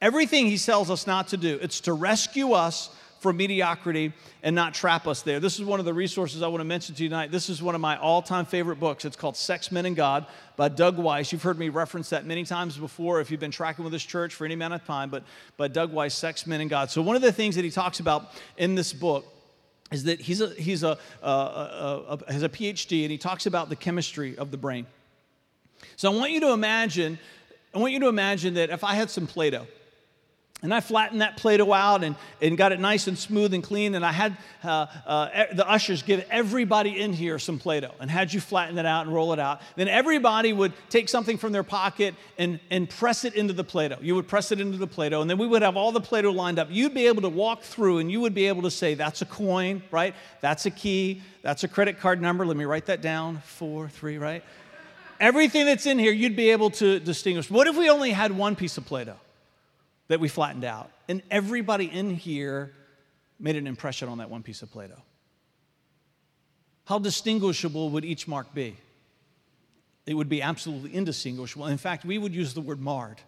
Everything 0.00 0.46
he 0.46 0.58
tells 0.58 0.90
us 0.90 1.06
not 1.06 1.28
to 1.28 1.36
do, 1.36 1.58
it's 1.60 1.80
to 1.80 1.92
rescue 1.92 2.52
us 2.52 2.90
from 3.20 3.36
mediocrity 3.36 4.12
and 4.42 4.54
not 4.54 4.74
trap 4.74 5.06
us 5.06 5.22
there. 5.22 5.40
This 5.40 5.58
is 5.58 5.64
one 5.64 5.80
of 5.80 5.86
the 5.86 5.94
resources 5.94 6.42
I 6.42 6.48
want 6.48 6.60
to 6.60 6.64
mention 6.64 6.94
to 6.94 7.02
you 7.02 7.08
tonight. 7.08 7.32
This 7.32 7.48
is 7.48 7.60
one 7.60 7.74
of 7.74 7.80
my 7.80 7.96
all 7.98 8.22
time 8.22 8.44
favorite 8.44 8.78
books. 8.78 9.04
It's 9.04 9.16
called 9.16 9.36
Sex, 9.36 9.72
Men, 9.72 9.86
and 9.86 9.96
God 9.96 10.26
by 10.56 10.68
Doug 10.68 10.98
Weiss. 10.98 11.32
You've 11.32 11.42
heard 11.42 11.58
me 11.58 11.68
reference 11.68 12.10
that 12.10 12.26
many 12.26 12.44
times 12.44 12.76
before 12.76 13.20
if 13.20 13.30
you've 13.30 13.40
been 13.40 13.50
tracking 13.50 13.84
with 13.84 13.92
this 13.92 14.04
church 14.04 14.34
for 14.34 14.44
any 14.44 14.54
amount 14.54 14.74
of 14.74 14.84
time, 14.84 15.10
but, 15.10 15.24
but 15.56 15.72
Doug 15.72 15.92
Weiss, 15.92 16.14
Sex, 16.14 16.46
Men, 16.46 16.60
and 16.60 16.70
God. 16.70 16.90
So, 16.90 17.02
one 17.02 17.16
of 17.16 17.22
the 17.22 17.32
things 17.32 17.56
that 17.56 17.64
he 17.64 17.70
talks 17.70 17.98
about 17.98 18.30
in 18.56 18.74
this 18.74 18.92
book 18.92 19.26
is 19.90 20.04
that 20.04 20.20
he's 20.20 20.40
a, 20.40 20.50
he's 20.50 20.84
a, 20.84 20.96
a, 21.22 21.28
a, 21.28 22.18
a 22.28 22.32
has 22.32 22.42
a 22.44 22.48
PhD 22.48 23.02
and 23.02 23.10
he 23.10 23.18
talks 23.18 23.46
about 23.46 23.68
the 23.68 23.76
chemistry 23.76 24.38
of 24.38 24.52
the 24.52 24.56
brain. 24.56 24.86
So, 25.96 26.12
I 26.12 26.14
want 26.14 26.30
you 26.30 26.40
to 26.40 26.52
imagine, 26.52 27.18
I 27.74 27.78
want 27.78 27.92
you 27.92 28.00
to 28.00 28.08
imagine 28.08 28.54
that 28.54 28.70
if 28.70 28.84
I 28.84 28.94
had 28.94 29.10
some 29.10 29.26
Play 29.26 29.50
Doh, 29.50 29.66
and 30.60 30.74
I 30.74 30.80
flattened 30.80 31.20
that 31.20 31.36
Play-Doh 31.36 31.72
out 31.72 32.02
and, 32.02 32.16
and 32.42 32.58
got 32.58 32.72
it 32.72 32.80
nice 32.80 33.06
and 33.06 33.16
smooth 33.16 33.54
and 33.54 33.62
clean. 33.62 33.94
And 33.94 34.04
I 34.04 34.10
had 34.10 34.36
uh, 34.64 34.86
uh, 35.06 35.44
the 35.54 35.68
ushers 35.68 36.02
give 36.02 36.26
everybody 36.30 37.00
in 37.00 37.12
here 37.12 37.38
some 37.38 37.60
Play-Doh 37.60 37.92
and 38.00 38.10
had 38.10 38.32
you 38.32 38.40
flatten 38.40 38.76
it 38.76 38.84
out 38.84 39.06
and 39.06 39.14
roll 39.14 39.32
it 39.32 39.38
out. 39.38 39.60
Then 39.76 39.86
everybody 39.86 40.52
would 40.52 40.72
take 40.90 41.08
something 41.08 41.38
from 41.38 41.52
their 41.52 41.62
pocket 41.62 42.16
and, 42.38 42.58
and 42.70 42.90
press 42.90 43.24
it 43.24 43.34
into 43.34 43.52
the 43.52 43.62
Play-Doh. 43.62 43.98
You 44.00 44.16
would 44.16 44.26
press 44.26 44.50
it 44.50 44.60
into 44.60 44.78
the 44.78 44.88
Play-Doh, 44.88 45.20
and 45.20 45.30
then 45.30 45.38
we 45.38 45.46
would 45.46 45.62
have 45.62 45.76
all 45.76 45.92
the 45.92 46.00
Play-Doh 46.00 46.32
lined 46.32 46.58
up. 46.58 46.66
You'd 46.72 46.94
be 46.94 47.06
able 47.06 47.22
to 47.22 47.28
walk 47.28 47.62
through 47.62 47.98
and 47.98 48.10
you 48.10 48.20
would 48.20 48.34
be 48.34 48.48
able 48.48 48.62
to 48.62 48.70
say, 48.70 48.94
that's 48.94 49.22
a 49.22 49.26
coin, 49.26 49.80
right? 49.92 50.12
That's 50.40 50.66
a 50.66 50.70
key. 50.72 51.22
That's 51.42 51.62
a 51.62 51.68
credit 51.68 52.00
card 52.00 52.20
number. 52.20 52.44
Let 52.44 52.56
me 52.56 52.64
write 52.64 52.86
that 52.86 53.00
down. 53.00 53.42
Four, 53.44 53.88
three, 53.88 54.18
right? 54.18 54.42
Everything 55.20 55.66
that's 55.66 55.86
in 55.86 56.00
here, 56.00 56.12
you'd 56.12 56.36
be 56.36 56.50
able 56.50 56.70
to 56.70 56.98
distinguish. 56.98 57.48
What 57.48 57.68
if 57.68 57.76
we 57.76 57.90
only 57.90 58.10
had 58.10 58.36
one 58.36 58.56
piece 58.56 58.76
of 58.76 58.84
Play-Doh? 58.84 59.14
That 60.08 60.20
we 60.20 60.28
flattened 60.28 60.64
out. 60.64 60.90
And 61.08 61.22
everybody 61.30 61.86
in 61.86 62.14
here 62.14 62.72
made 63.38 63.56
an 63.56 63.66
impression 63.66 64.08
on 64.08 64.18
that 64.18 64.30
one 64.30 64.42
piece 64.42 64.62
of 64.62 64.70
Play 64.70 64.88
Doh. 64.88 64.94
How 66.86 66.98
distinguishable 66.98 67.90
would 67.90 68.04
each 68.04 68.26
mark 68.26 68.54
be? 68.54 68.76
It 70.06 70.14
would 70.14 70.28
be 70.28 70.40
absolutely 70.40 70.94
indistinguishable. 70.94 71.66
In 71.66 71.76
fact, 71.76 72.04
we 72.04 72.16
would 72.16 72.34
use 72.34 72.54
the 72.54 72.62
word 72.62 72.80
marred. 72.80 73.20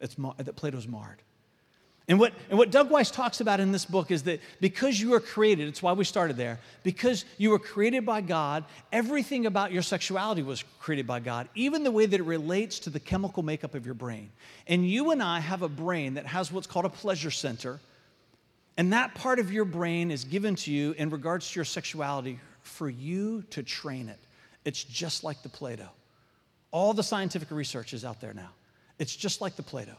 It's 0.00 0.16
mar- 0.16 0.34
that 0.38 0.54
Play 0.54 0.70
Doh's 0.70 0.86
marred. 0.86 1.18
And 2.08 2.18
what, 2.18 2.32
and 2.50 2.58
what 2.58 2.72
Doug 2.72 2.90
Weiss 2.90 3.12
talks 3.12 3.40
about 3.40 3.60
in 3.60 3.70
this 3.70 3.84
book 3.84 4.10
is 4.10 4.24
that 4.24 4.40
because 4.60 5.00
you 5.00 5.10
were 5.10 5.20
created, 5.20 5.68
it's 5.68 5.82
why 5.82 5.92
we 5.92 6.04
started 6.04 6.36
there, 6.36 6.58
because 6.82 7.24
you 7.38 7.50
were 7.50 7.60
created 7.60 8.04
by 8.04 8.20
God, 8.20 8.64
everything 8.90 9.46
about 9.46 9.70
your 9.70 9.82
sexuality 9.82 10.42
was 10.42 10.64
created 10.80 11.06
by 11.06 11.20
God, 11.20 11.48
even 11.54 11.84
the 11.84 11.92
way 11.92 12.06
that 12.06 12.18
it 12.18 12.24
relates 12.24 12.80
to 12.80 12.90
the 12.90 12.98
chemical 12.98 13.44
makeup 13.44 13.76
of 13.76 13.86
your 13.86 13.94
brain. 13.94 14.30
And 14.66 14.88
you 14.88 15.12
and 15.12 15.22
I 15.22 15.38
have 15.38 15.62
a 15.62 15.68
brain 15.68 16.14
that 16.14 16.26
has 16.26 16.50
what's 16.50 16.66
called 16.66 16.86
a 16.86 16.90
pleasure 16.90 17.30
center. 17.30 17.78
And 18.76 18.92
that 18.92 19.14
part 19.14 19.38
of 19.38 19.52
your 19.52 19.64
brain 19.64 20.10
is 20.10 20.24
given 20.24 20.56
to 20.56 20.72
you 20.72 20.92
in 20.98 21.10
regards 21.10 21.50
to 21.52 21.56
your 21.56 21.64
sexuality 21.64 22.40
for 22.62 22.90
you 22.90 23.42
to 23.50 23.62
train 23.62 24.08
it. 24.08 24.18
It's 24.64 24.82
just 24.82 25.22
like 25.22 25.42
the 25.42 25.48
Play 25.48 25.76
Doh. 25.76 25.88
All 26.72 26.94
the 26.94 27.02
scientific 27.02 27.50
research 27.52 27.92
is 27.92 28.04
out 28.04 28.20
there 28.20 28.34
now. 28.34 28.50
It's 28.98 29.14
just 29.14 29.40
like 29.40 29.54
the 29.54 29.62
Play 29.62 29.84
Doh. 29.84 29.92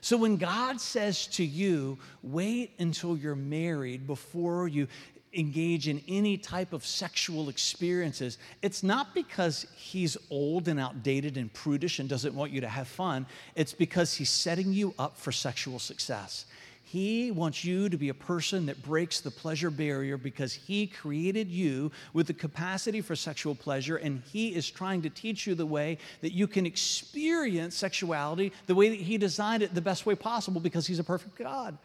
So 0.00 0.16
when 0.16 0.36
God 0.36 0.80
says 0.80 1.26
to 1.28 1.44
you, 1.44 1.98
wait 2.22 2.72
until 2.78 3.16
you're 3.16 3.34
married 3.34 4.06
before 4.06 4.68
you 4.68 4.88
engage 5.32 5.86
in 5.88 6.02
any 6.08 6.36
type 6.36 6.72
of 6.72 6.84
sexual 6.84 7.48
experiences, 7.48 8.38
it's 8.62 8.82
not 8.82 9.14
because 9.14 9.66
he's 9.76 10.16
old 10.30 10.68
and 10.68 10.80
outdated 10.80 11.36
and 11.36 11.52
prudish 11.52 11.98
and 11.98 12.08
doesn't 12.08 12.34
want 12.34 12.50
you 12.50 12.60
to 12.60 12.68
have 12.68 12.88
fun. 12.88 13.26
It's 13.54 13.72
because 13.72 14.14
he's 14.14 14.30
setting 14.30 14.72
you 14.72 14.94
up 14.98 15.16
for 15.16 15.32
sexual 15.32 15.78
success. 15.78 16.46
He 16.90 17.30
wants 17.30 17.64
you 17.64 17.88
to 17.88 17.96
be 17.96 18.08
a 18.08 18.14
person 18.14 18.66
that 18.66 18.82
breaks 18.82 19.20
the 19.20 19.30
pleasure 19.30 19.70
barrier 19.70 20.16
because 20.16 20.52
He 20.52 20.88
created 20.88 21.48
you 21.48 21.92
with 22.12 22.26
the 22.26 22.32
capacity 22.32 23.00
for 23.00 23.14
sexual 23.14 23.54
pleasure, 23.54 23.98
and 23.98 24.24
He 24.32 24.56
is 24.56 24.68
trying 24.68 25.02
to 25.02 25.08
teach 25.08 25.46
you 25.46 25.54
the 25.54 25.64
way 25.64 25.98
that 26.20 26.32
you 26.32 26.48
can 26.48 26.66
experience 26.66 27.76
sexuality 27.76 28.50
the 28.66 28.74
way 28.74 28.88
that 28.88 28.98
He 28.98 29.18
designed 29.18 29.62
it 29.62 29.72
the 29.72 29.80
best 29.80 30.04
way 30.04 30.16
possible 30.16 30.60
because 30.60 30.84
He's 30.84 30.98
a 30.98 31.04
perfect 31.04 31.36
God. 31.36 31.78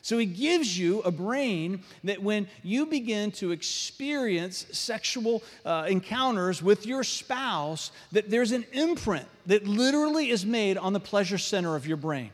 So 0.00 0.18
he 0.18 0.26
gives 0.26 0.78
you 0.78 1.00
a 1.00 1.10
brain 1.10 1.82
that 2.04 2.22
when 2.22 2.48
you 2.62 2.86
begin 2.86 3.30
to 3.32 3.52
experience 3.52 4.66
sexual 4.72 5.42
uh, 5.64 5.86
encounters 5.88 6.60
with 6.60 6.86
your 6.86 7.04
spouse, 7.04 7.92
that 8.10 8.28
there's 8.28 8.50
an 8.50 8.64
imprint 8.72 9.26
that 9.46 9.64
literally 9.64 10.30
is 10.30 10.44
made 10.44 10.76
on 10.76 10.92
the 10.92 11.00
pleasure 11.00 11.38
center 11.38 11.76
of 11.76 11.86
your 11.86 11.96
brain. 11.96 12.30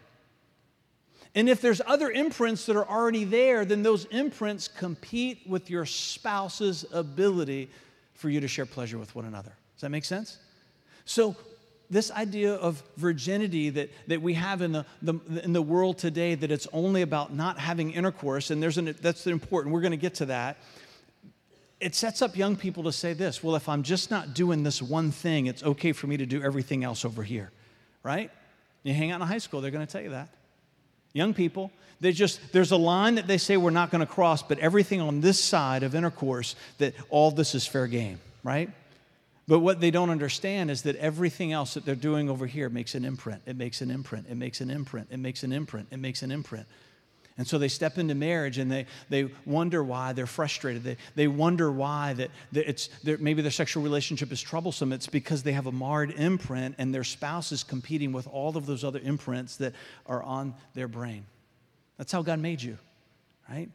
And 1.34 1.48
if 1.48 1.60
there's 1.60 1.80
other 1.86 2.10
imprints 2.10 2.66
that 2.66 2.76
are 2.76 2.88
already 2.88 3.24
there, 3.24 3.64
then 3.64 3.82
those 3.82 4.06
imprints 4.06 4.66
compete 4.66 5.42
with 5.46 5.70
your 5.70 5.86
spouse's 5.86 6.84
ability 6.92 7.70
for 8.14 8.28
you 8.28 8.40
to 8.40 8.48
share 8.48 8.66
pleasure 8.66 8.98
with 8.98 9.14
one 9.14 9.24
another. 9.24 9.52
Does 9.74 9.82
that 9.82 9.90
make 9.90 10.04
sense? 10.04 10.38
So 11.04 11.36
this 11.90 12.10
idea 12.10 12.54
of 12.54 12.82
virginity 12.96 13.70
that, 13.70 13.90
that 14.08 14.20
we 14.20 14.34
have 14.34 14.62
in 14.62 14.72
the, 14.72 14.86
the, 15.00 15.14
in 15.42 15.52
the 15.52 15.62
world 15.62 15.98
today, 15.98 16.34
that 16.34 16.50
it's 16.50 16.66
only 16.72 17.02
about 17.02 17.32
not 17.32 17.58
having 17.58 17.92
intercourse, 17.92 18.50
and 18.50 18.62
there's 18.62 18.78
an, 18.78 18.94
that's 19.00 19.26
important, 19.26 19.72
we're 19.72 19.80
going 19.80 19.92
to 19.92 19.96
get 19.96 20.16
to 20.16 20.26
that. 20.26 20.58
It 21.80 21.94
sets 21.94 22.22
up 22.22 22.36
young 22.36 22.56
people 22.56 22.82
to 22.84 22.92
say 22.92 23.12
this 23.12 23.42
well, 23.42 23.54
if 23.54 23.68
I'm 23.68 23.82
just 23.82 24.10
not 24.10 24.34
doing 24.34 24.64
this 24.64 24.82
one 24.82 25.10
thing, 25.10 25.46
it's 25.46 25.62
okay 25.62 25.92
for 25.92 26.08
me 26.08 26.16
to 26.16 26.26
do 26.26 26.42
everything 26.42 26.84
else 26.84 27.04
over 27.04 27.22
here, 27.22 27.52
right? 28.02 28.30
You 28.82 28.92
hang 28.92 29.10
out 29.10 29.20
in 29.20 29.26
high 29.26 29.38
school, 29.38 29.60
they're 29.60 29.70
going 29.70 29.86
to 29.86 29.90
tell 29.90 30.02
you 30.02 30.10
that. 30.10 30.28
Young 31.18 31.34
people, 31.34 31.72
they 32.00 32.12
just 32.12 32.52
there's 32.52 32.70
a 32.70 32.76
line 32.76 33.16
that 33.16 33.26
they 33.26 33.38
say 33.38 33.56
we're 33.56 33.70
not 33.70 33.90
going 33.90 34.06
to 34.06 34.06
cross, 34.06 34.40
but 34.40 34.56
everything 34.60 35.00
on 35.00 35.20
this 35.20 35.42
side 35.42 35.82
of 35.82 35.96
intercourse, 35.96 36.54
that 36.78 36.94
all 37.10 37.32
this 37.32 37.56
is 37.56 37.66
fair 37.66 37.88
game, 37.88 38.20
right? 38.44 38.70
But 39.48 39.58
what 39.58 39.80
they 39.80 39.90
don't 39.90 40.10
understand 40.10 40.70
is 40.70 40.82
that 40.82 40.94
everything 40.94 41.52
else 41.52 41.74
that 41.74 41.84
they're 41.84 41.96
doing 41.96 42.30
over 42.30 42.46
here 42.46 42.68
makes 42.68 42.94
an 42.94 43.04
imprint. 43.04 43.42
It 43.46 43.56
makes 43.56 43.80
an 43.80 43.90
imprint. 43.90 44.26
It 44.30 44.36
makes 44.36 44.60
an 44.60 44.70
imprint. 44.70 45.08
It 45.10 45.16
makes 45.16 45.42
an 45.42 45.52
imprint. 45.52 45.88
It 45.90 45.98
makes 45.98 46.22
an 46.22 46.30
imprint. 46.30 46.66
And 47.38 47.46
so 47.46 47.56
they 47.56 47.68
step 47.68 47.98
into 47.98 48.16
marriage 48.16 48.58
and 48.58 48.70
they, 48.70 48.86
they 49.08 49.30
wonder 49.46 49.82
why 49.82 50.12
they're 50.12 50.26
frustrated. 50.26 50.82
They, 50.82 50.96
they 51.14 51.28
wonder 51.28 51.70
why 51.70 52.12
that, 52.14 52.30
that 52.50 52.68
it's, 52.68 52.90
maybe 53.04 53.42
their 53.42 53.52
sexual 53.52 53.84
relationship 53.84 54.32
is 54.32 54.42
troublesome. 54.42 54.92
It's 54.92 55.06
because 55.06 55.44
they 55.44 55.52
have 55.52 55.66
a 55.66 55.72
marred 55.72 56.10
imprint 56.10 56.74
and 56.78 56.92
their 56.92 57.04
spouse 57.04 57.52
is 57.52 57.62
competing 57.62 58.12
with 58.12 58.26
all 58.26 58.56
of 58.56 58.66
those 58.66 58.82
other 58.82 58.98
imprints 58.98 59.56
that 59.58 59.74
are 60.04 60.22
on 60.22 60.52
their 60.74 60.88
brain. 60.88 61.24
That's 61.96 62.10
how 62.10 62.22
God 62.22 62.40
made 62.40 62.60
you, 62.60 62.76
right? 63.48 63.68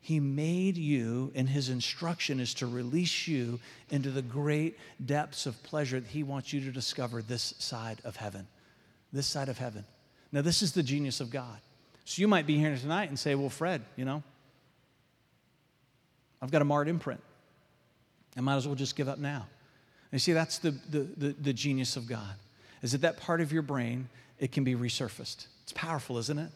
He 0.00 0.18
made 0.18 0.76
you, 0.76 1.30
and 1.34 1.48
His 1.48 1.68
instruction 1.68 2.40
is 2.40 2.54
to 2.54 2.66
release 2.66 3.28
you 3.28 3.60
into 3.90 4.10
the 4.10 4.20
great 4.20 4.76
depths 5.04 5.46
of 5.46 5.62
pleasure 5.62 6.00
that 6.00 6.08
He 6.08 6.24
wants 6.24 6.52
you 6.52 6.60
to 6.62 6.72
discover 6.72 7.22
this 7.22 7.54
side 7.58 8.00
of 8.02 8.16
heaven. 8.16 8.48
This 9.12 9.28
side 9.28 9.48
of 9.48 9.58
heaven. 9.58 9.84
Now, 10.32 10.42
this 10.42 10.60
is 10.60 10.72
the 10.72 10.82
genius 10.82 11.20
of 11.20 11.30
God. 11.30 11.60
So 12.04 12.20
you 12.20 12.28
might 12.28 12.46
be 12.46 12.58
here 12.58 12.76
tonight 12.76 13.08
and 13.08 13.18
say, 13.18 13.34
Well, 13.34 13.48
Fred, 13.48 13.82
you 13.96 14.04
know, 14.04 14.22
I've 16.40 16.50
got 16.50 16.62
a 16.62 16.64
marred 16.64 16.88
imprint. 16.88 17.20
I 18.36 18.40
might 18.40 18.56
as 18.56 18.66
well 18.66 18.74
just 18.74 18.96
give 18.96 19.08
up 19.08 19.18
now. 19.18 19.46
And 20.10 20.14
you 20.14 20.18
see, 20.18 20.32
that's 20.32 20.58
the, 20.58 20.72
the, 20.90 21.00
the, 21.16 21.28
the 21.40 21.52
genius 21.52 21.96
of 21.96 22.06
God, 22.06 22.34
is 22.82 22.92
that 22.92 23.02
that 23.02 23.16
part 23.18 23.40
of 23.40 23.52
your 23.52 23.62
brain, 23.62 24.08
it 24.38 24.52
can 24.52 24.64
be 24.64 24.74
resurfaced. 24.74 25.46
It's 25.62 25.72
powerful, 25.72 26.18
isn't 26.18 26.38
it? 26.38 26.50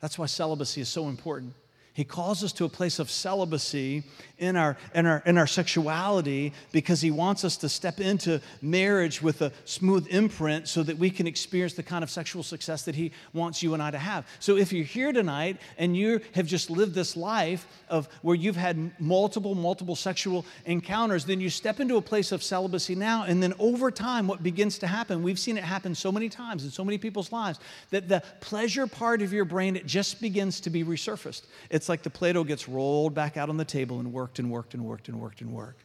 That's 0.00 0.18
why 0.18 0.26
celibacy 0.26 0.80
is 0.80 0.88
so 0.88 1.08
important. 1.08 1.54
He 1.98 2.04
calls 2.04 2.44
us 2.44 2.52
to 2.52 2.64
a 2.64 2.68
place 2.68 3.00
of 3.00 3.10
celibacy 3.10 4.04
in 4.38 4.54
our, 4.54 4.76
in, 4.94 5.04
our, 5.04 5.20
in 5.26 5.36
our 5.36 5.48
sexuality 5.48 6.52
because 6.70 7.00
He 7.00 7.10
wants 7.10 7.44
us 7.44 7.56
to 7.56 7.68
step 7.68 7.98
into 7.98 8.40
marriage 8.62 9.20
with 9.20 9.42
a 9.42 9.50
smooth 9.64 10.06
imprint 10.08 10.68
so 10.68 10.84
that 10.84 10.96
we 10.96 11.10
can 11.10 11.26
experience 11.26 11.74
the 11.74 11.82
kind 11.82 12.04
of 12.04 12.10
sexual 12.10 12.44
success 12.44 12.84
that 12.84 12.94
He 12.94 13.10
wants 13.32 13.64
you 13.64 13.74
and 13.74 13.82
I 13.82 13.90
to 13.90 13.98
have. 13.98 14.28
So 14.38 14.56
if 14.56 14.72
you're 14.72 14.84
here 14.84 15.10
tonight 15.10 15.56
and 15.76 15.96
you 15.96 16.20
have 16.36 16.46
just 16.46 16.70
lived 16.70 16.94
this 16.94 17.16
life 17.16 17.66
of 17.88 18.08
where 18.22 18.36
you've 18.36 18.54
had 18.54 18.92
multiple, 19.00 19.56
multiple 19.56 19.96
sexual 19.96 20.46
encounters, 20.66 21.24
then 21.24 21.40
you 21.40 21.50
step 21.50 21.80
into 21.80 21.96
a 21.96 22.02
place 22.02 22.30
of 22.30 22.44
celibacy 22.44 22.94
now. 22.94 23.24
And 23.24 23.42
then 23.42 23.54
over 23.58 23.90
time, 23.90 24.28
what 24.28 24.44
begins 24.44 24.78
to 24.78 24.86
happen, 24.86 25.24
we've 25.24 25.36
seen 25.36 25.58
it 25.58 25.64
happen 25.64 25.96
so 25.96 26.12
many 26.12 26.28
times 26.28 26.62
in 26.62 26.70
so 26.70 26.84
many 26.84 26.96
people's 26.96 27.32
lives, 27.32 27.58
that 27.90 28.08
the 28.08 28.22
pleasure 28.40 28.86
part 28.86 29.20
of 29.20 29.32
your 29.32 29.44
brain, 29.44 29.74
it 29.74 29.86
just 29.86 30.20
begins 30.20 30.60
to 30.60 30.70
be 30.70 30.84
resurfaced. 30.84 31.42
It's 31.70 31.87
it's 31.88 31.90
like 31.90 32.02
the 32.02 32.10
Play 32.10 32.34
Doh 32.34 32.44
gets 32.44 32.68
rolled 32.68 33.14
back 33.14 33.38
out 33.38 33.48
on 33.48 33.56
the 33.56 33.64
table 33.64 33.98
and 33.98 34.12
worked 34.12 34.38
and 34.38 34.50
worked 34.50 34.74
and 34.74 34.84
worked 34.84 35.08
and 35.08 35.18
worked 35.18 35.40
and 35.40 35.50
worked. 35.50 35.84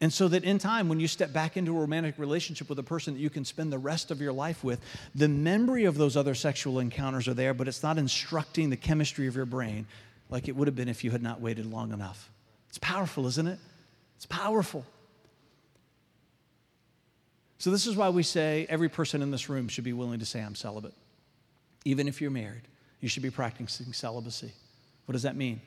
And 0.00 0.10
so 0.10 0.26
that 0.28 0.42
in 0.42 0.56
time, 0.56 0.88
when 0.88 1.00
you 1.00 1.06
step 1.06 1.34
back 1.34 1.58
into 1.58 1.76
a 1.76 1.80
romantic 1.80 2.18
relationship 2.18 2.70
with 2.70 2.78
a 2.78 2.82
person 2.82 3.12
that 3.12 3.20
you 3.20 3.28
can 3.28 3.44
spend 3.44 3.70
the 3.70 3.78
rest 3.78 4.10
of 4.10 4.22
your 4.22 4.32
life 4.32 4.64
with, 4.64 4.80
the 5.14 5.28
memory 5.28 5.84
of 5.84 5.98
those 5.98 6.16
other 6.16 6.34
sexual 6.34 6.78
encounters 6.78 7.28
are 7.28 7.34
there, 7.34 7.52
but 7.52 7.68
it's 7.68 7.82
not 7.82 7.98
instructing 7.98 8.70
the 8.70 8.76
chemistry 8.78 9.26
of 9.26 9.36
your 9.36 9.44
brain 9.44 9.86
like 10.30 10.48
it 10.48 10.56
would 10.56 10.66
have 10.66 10.74
been 10.74 10.88
if 10.88 11.04
you 11.04 11.10
had 11.10 11.22
not 11.22 11.42
waited 11.42 11.66
long 11.66 11.92
enough. 11.92 12.30
It's 12.70 12.78
powerful, 12.78 13.26
isn't 13.26 13.46
it? 13.46 13.58
It's 14.16 14.26
powerful. 14.26 14.86
So, 17.58 17.70
this 17.70 17.86
is 17.86 17.96
why 17.96 18.08
we 18.08 18.22
say 18.22 18.64
every 18.70 18.88
person 18.88 19.20
in 19.20 19.30
this 19.30 19.50
room 19.50 19.68
should 19.68 19.84
be 19.84 19.92
willing 19.92 20.20
to 20.20 20.26
say, 20.26 20.40
I'm 20.40 20.54
celibate. 20.54 20.94
Even 21.84 22.08
if 22.08 22.22
you're 22.22 22.30
married, 22.30 22.62
you 23.00 23.10
should 23.10 23.22
be 23.22 23.30
practicing 23.30 23.92
celibacy. 23.92 24.52
What 25.06 25.12
does 25.12 25.22
that 25.22 25.36
mean? 25.36 25.60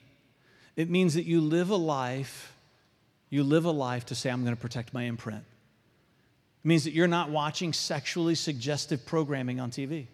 It 0.75 0.89
means 0.89 1.15
that 1.15 1.25
you 1.25 1.41
live 1.41 1.69
a 1.69 1.75
life, 1.75 2.53
you 3.29 3.43
live 3.43 3.65
a 3.65 3.71
life 3.71 4.05
to 4.07 4.15
say, 4.15 4.29
I'm 4.29 4.43
going 4.43 4.55
to 4.55 4.61
protect 4.61 4.93
my 4.93 5.03
imprint. 5.03 5.43
It 6.63 6.67
means 6.67 6.83
that 6.83 6.93
you're 6.93 7.07
not 7.07 7.29
watching 7.29 7.73
sexually 7.73 8.35
suggestive 8.35 9.05
programming 9.05 9.59
on 9.59 9.71
TV. 9.71 10.07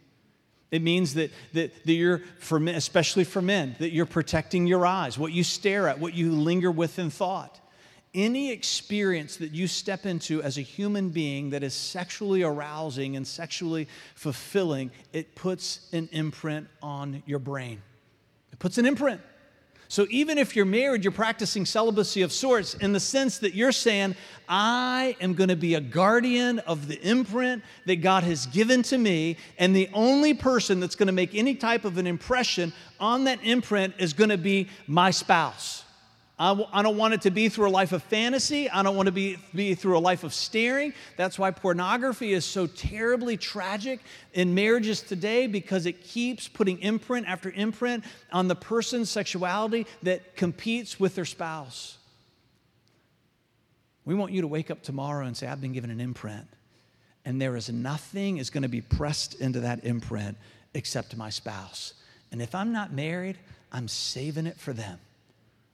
It 0.71 0.81
means 0.81 1.13
that, 1.13 1.31
that, 1.53 1.85
that 1.85 1.93
you're, 1.93 2.21
for 2.39 2.59
men, 2.59 2.75
especially 2.75 3.25
for 3.25 3.41
men, 3.41 3.75
that 3.79 3.91
you're 3.91 4.07
protecting 4.07 4.65
your 4.65 4.87
eyes, 4.87 5.19
what 5.19 5.31
you 5.31 5.43
stare 5.43 5.87
at, 5.87 5.99
what 5.99 6.15
you 6.15 6.31
linger 6.31 6.71
with 6.71 6.97
in 6.97 7.11
thought. 7.11 7.59
Any 8.15 8.51
experience 8.51 9.37
that 9.37 9.51
you 9.51 9.67
step 9.67 10.05
into 10.05 10.41
as 10.41 10.57
a 10.57 10.61
human 10.61 11.09
being 11.09 11.51
that 11.51 11.61
is 11.63 11.73
sexually 11.73 12.41
arousing 12.41 13.15
and 13.15 13.27
sexually 13.27 13.87
fulfilling, 14.15 14.91
it 15.11 15.35
puts 15.35 15.89
an 15.93 16.09
imprint 16.11 16.67
on 16.81 17.21
your 17.25 17.39
brain. 17.39 17.81
Puts 18.63 18.77
an 18.77 18.85
imprint. 18.85 19.19
So 19.89 20.07
even 20.09 20.37
if 20.37 20.55
you're 20.55 20.63
married, 20.63 21.03
you're 21.03 21.11
practicing 21.11 21.65
celibacy 21.65 22.21
of 22.21 22.31
sorts 22.31 22.75
in 22.75 22.93
the 22.93 22.99
sense 23.01 23.39
that 23.39 23.53
you're 23.53 23.73
saying, 23.73 24.15
I 24.47 25.17
am 25.19 25.33
going 25.33 25.49
to 25.49 25.57
be 25.57 25.75
a 25.75 25.81
guardian 25.81 26.59
of 26.59 26.87
the 26.87 26.97
imprint 27.01 27.61
that 27.87 27.97
God 27.97 28.23
has 28.23 28.45
given 28.45 28.81
to 28.83 28.97
me, 28.97 29.35
and 29.57 29.75
the 29.75 29.89
only 29.93 30.33
person 30.33 30.79
that's 30.79 30.95
going 30.95 31.07
to 31.07 31.13
make 31.13 31.35
any 31.35 31.55
type 31.55 31.83
of 31.83 31.97
an 31.97 32.07
impression 32.07 32.71
on 33.01 33.25
that 33.25 33.43
imprint 33.43 33.95
is 33.99 34.13
going 34.13 34.29
to 34.29 34.37
be 34.37 34.69
my 34.87 35.11
spouse. 35.11 35.83
I 36.39 36.81
don't 36.81 36.97
want 36.97 37.13
it 37.13 37.21
to 37.21 37.31
be 37.31 37.47
through 37.47 37.69
a 37.69 37.69
life 37.69 37.91
of 37.91 38.01
fantasy. 38.03 38.67
I 38.67 38.81
don't 38.81 38.95
want 38.95 39.05
to 39.05 39.11
be, 39.11 39.37
be 39.53 39.75
through 39.75 39.97
a 39.97 39.99
life 39.99 40.23
of 40.23 40.33
staring. 40.33 40.93
That's 41.15 41.37
why 41.37 41.51
pornography 41.51 42.33
is 42.33 42.43
so 42.43 42.65
terribly 42.65 43.37
tragic 43.37 43.99
in 44.33 44.55
marriages 44.55 45.01
today 45.01 45.45
because 45.45 45.85
it 45.85 46.03
keeps 46.03 46.47
putting 46.47 46.79
imprint 46.79 47.27
after 47.27 47.51
imprint 47.51 48.03
on 48.31 48.47
the 48.47 48.55
person's 48.55 49.11
sexuality 49.11 49.85
that 50.01 50.35
competes 50.35 50.99
with 50.99 51.13
their 51.13 51.25
spouse. 51.25 51.97
We 54.03 54.15
want 54.15 54.31
you 54.31 54.41
to 54.41 54.47
wake 54.47 54.71
up 54.71 54.81
tomorrow 54.81 55.25
and 55.25 55.37
say, 55.37 55.47
I've 55.47 55.61
been 55.61 55.71
given 55.71 55.91
an 55.91 56.01
imprint, 56.01 56.47
and 57.23 57.39
there 57.39 57.55
is 57.55 57.69
nothing 57.69 58.37
is 58.37 58.49
going 58.49 58.63
to 58.63 58.69
be 58.69 58.81
pressed 58.81 59.35
into 59.35 59.61
that 59.61 59.85
imprint 59.85 60.37
except 60.73 61.15
my 61.15 61.29
spouse. 61.29 61.93
And 62.31 62.41
if 62.41 62.55
I'm 62.55 62.73
not 62.73 62.91
married, 62.91 63.37
I'm 63.71 63.87
saving 63.87 64.47
it 64.47 64.59
for 64.59 64.73
them. 64.73 64.99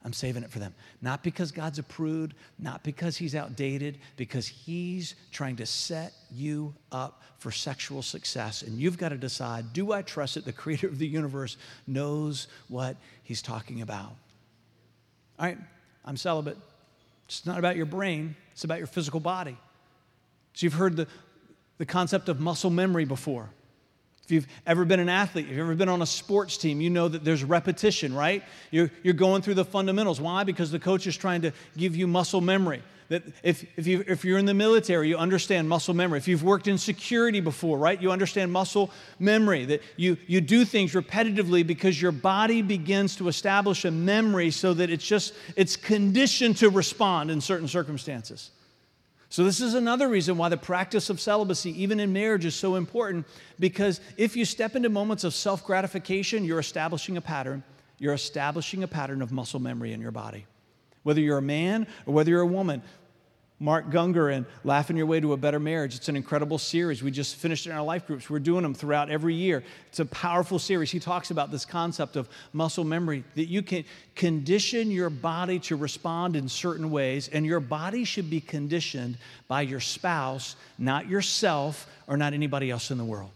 I'm 0.04 0.14
saving 0.14 0.44
it 0.44 0.50
for 0.50 0.60
them. 0.60 0.74
Not 1.02 1.24
because 1.24 1.52
God's 1.52 1.78
a 1.78 1.84
prude, 1.84 2.34
not 2.58 2.84
because 2.84 3.18
he's 3.18 3.36
outdated, 3.36 3.98
because 4.16 4.48
he's 4.48 5.16
trying 5.32 5.58
to 5.58 5.66
set 5.66 6.14
you 6.32 6.74
up 6.92 7.22
for 7.38 7.52
sexual 7.52 8.02
success. 8.02 8.62
And 8.62 8.80
you've 8.80 8.98
got 8.98 9.10
to 9.10 9.18
decide 9.18 9.74
do 9.74 9.92
I 9.92 10.02
trust 10.02 10.36
that 10.36 10.46
the 10.46 10.54
creator 10.54 10.88
of 10.88 11.00
the 11.00 11.08
universe 11.08 11.58
knows 11.86 12.48
what 12.70 12.96
he's 13.24 13.42
talking 13.42 13.82
about? 13.82 14.16
All 15.38 15.46
right, 15.46 15.58
I'm 16.06 16.18
celibate. 16.18 16.58
It's 17.28 17.46
not 17.46 17.60
about 17.60 17.76
your 17.76 17.86
brain, 17.86 18.36
it's 18.52 18.64
about 18.64 18.78
your 18.78 18.88
physical 18.88 19.20
body. 19.20 19.58
So 20.54 20.66
you've 20.66 20.74
heard 20.74 20.96
the, 20.96 21.08
the 21.78 21.86
concept 21.86 22.30
of 22.30 22.40
muscle 22.40 22.70
memory 22.70 23.06
before. 23.06 23.50
If 24.30 24.34
you've 24.34 24.48
ever 24.68 24.86
been 24.86 25.00
an 25.00 25.10
athlete, 25.10 25.46
if 25.46 25.52
you've 25.54 25.60
ever 25.62 25.74
been 25.74 25.90
on 25.90 26.04
a 26.04 26.06
sports 26.06 26.56
team, 26.56 26.82
you 26.82 26.92
know 26.92 27.08
that 27.08 27.26
there's 27.26 27.44
repetition, 27.44 28.14
right? 28.14 28.44
You're, 28.70 28.92
you're 29.02 29.16
going 29.16 29.42
through 29.42 29.56
the 29.56 29.66
fundamentals. 29.66 30.22
Why? 30.22 30.44
Because 30.44 30.70
the 30.70 30.78
coach 30.78 31.08
is 31.08 31.18
trying 31.18 31.42
to 31.42 31.52
give 31.76 31.96
you 31.96 32.06
muscle 32.06 32.40
memory. 32.40 32.84
That 33.08 33.24
if, 33.42 33.66
if, 33.76 33.88
you, 33.88 34.04
if 34.08 34.24
you're 34.24 34.38
in 34.38 34.46
the 34.46 34.54
military, 34.54 35.10
you 35.10 35.18
understand 35.18 35.68
muscle 35.68 35.96
memory. 35.96 36.20
If 36.20 36.28
you've 36.28 36.44
worked 36.44 36.68
in 36.68 36.78
security 36.78 37.40
before, 37.40 37.80
right, 37.80 38.00
you 38.00 38.12
understand 38.12 38.52
muscle 38.52 38.92
memory. 39.18 39.66
That 39.66 39.82
you, 39.98 40.16
you 40.28 40.42
do 40.42 40.64
things 40.64 40.94
repetitively 40.94 41.66
because 41.66 42.00
your 42.00 42.12
body 42.12 42.62
begins 42.62 43.16
to 43.16 43.30
establish 43.30 43.84
a 43.84 43.90
memory 43.90 44.52
so 44.52 44.76
that 44.76 44.92
it's 44.92 45.08
just, 45.08 45.34
it's 45.56 45.76
conditioned 45.76 46.58
to 46.58 46.70
respond 46.70 47.32
in 47.32 47.42
certain 47.42 47.68
circumstances. 47.68 48.52
So, 49.32 49.44
this 49.44 49.62
is 49.62 49.76
another 49.76 50.08
reason 50.08 50.38
why 50.38 50.50
the 50.50 50.58
practice 50.58 51.12
of 51.12 51.22
celibacy, 51.22 51.84
even 51.84 52.00
in 52.00 52.12
marriage, 52.12 52.46
is 52.46 52.56
so 52.56 52.76
important 52.76 53.28
because 53.60 54.02
if 54.18 54.36
you 54.36 54.44
step 54.44 54.76
into 54.76 54.90
moments 54.90 55.24
of 55.24 55.36
self 55.36 55.64
gratification, 55.64 56.44
you're 56.46 56.60
establishing 56.60 57.16
a 57.16 57.22
pattern. 57.22 57.64
You're 58.00 58.14
establishing 58.14 58.82
a 58.82 58.88
pattern 58.88 59.22
of 59.22 59.32
muscle 59.32 59.60
memory 59.60 59.94
in 59.94 60.02
your 60.02 60.12
body. 60.12 60.46
Whether 61.04 61.22
you're 61.22 61.38
a 61.38 61.44
man 61.44 61.86
or 62.08 62.14
whether 62.14 62.32
you're 62.32 62.42
a 62.42 62.48
woman, 62.48 62.82
Mark 63.60 63.90
Gungor 63.90 64.34
and 64.34 64.46
Laughing 64.64 64.96
Your 64.96 65.06
Way 65.06 65.20
to 65.20 65.34
a 65.34 65.38
Better 65.38 65.60
Marriage. 65.60 65.96
It's 65.96 66.08
an 66.08 66.16
incredible 66.16 66.58
series. 66.58 67.04
We 67.04 67.12
just 67.12 67.36
finished 67.36 67.66
in 67.66 67.74
our 67.74 67.84
life 67.84 68.08
groups. 68.08 68.30
We're 68.30 68.40
doing 68.40 68.64
them 68.64 68.74
throughout 68.74 69.10
every 69.10 69.36
year. 69.36 69.64
It's 69.88 70.00
a 70.00 70.06
powerful 70.06 70.60
series. 70.60 70.92
He 70.92 71.00
talks 71.00 71.32
about 71.32 71.52
this 71.52 71.66
concept 71.66 72.16
of 72.16 72.30
muscle 72.54 72.86
memory 72.86 73.24
that 73.36 73.48
you 73.48 73.62
can 73.62 73.84
condition 74.16 74.92
your 74.92 75.10
body 75.10 75.60
to 75.60 75.76
respond 75.76 76.36
in 76.36 76.48
certain 76.48 76.90
ways, 76.90 77.28
and 77.28 77.46
your 77.46 77.60
body 77.60 78.06
should 78.06 78.30
be 78.30 78.40
conditioned 78.40 79.18
by 79.48 79.62
your 79.62 79.82
spouse, 79.82 80.56
not 80.78 81.10
yourself 81.10 81.88
or 82.08 82.16
not 82.16 82.34
anybody 82.34 82.72
else 82.72 82.92
in 82.92 82.98
the 82.98 83.06
world. 83.06 83.32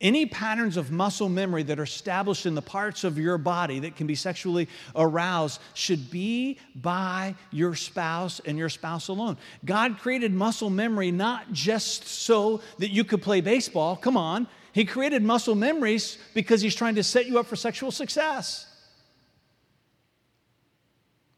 Any 0.00 0.26
patterns 0.26 0.76
of 0.76 0.90
muscle 0.90 1.28
memory 1.28 1.62
that 1.62 1.78
are 1.78 1.84
established 1.84 2.46
in 2.46 2.54
the 2.54 2.62
parts 2.62 3.04
of 3.04 3.16
your 3.16 3.38
body 3.38 3.78
that 3.80 3.96
can 3.96 4.06
be 4.06 4.16
sexually 4.16 4.68
aroused 4.94 5.60
should 5.72 6.10
be 6.10 6.58
by 6.74 7.36
your 7.52 7.74
spouse 7.74 8.40
and 8.44 8.58
your 8.58 8.68
spouse 8.68 9.08
alone. 9.08 9.38
God 9.64 9.98
created 9.98 10.32
muscle 10.32 10.68
memory 10.68 11.10
not 11.10 11.52
just 11.52 12.06
so 12.06 12.60
that 12.78 12.90
you 12.90 13.04
could 13.04 13.22
play 13.22 13.40
baseball. 13.40 13.96
Come 13.96 14.16
on. 14.16 14.48
He 14.72 14.84
created 14.84 15.22
muscle 15.22 15.54
memories 15.54 16.18
because 16.34 16.60
He's 16.60 16.74
trying 16.74 16.96
to 16.96 17.04
set 17.04 17.26
you 17.26 17.38
up 17.38 17.46
for 17.46 17.54
sexual 17.54 17.92
success. 17.92 18.66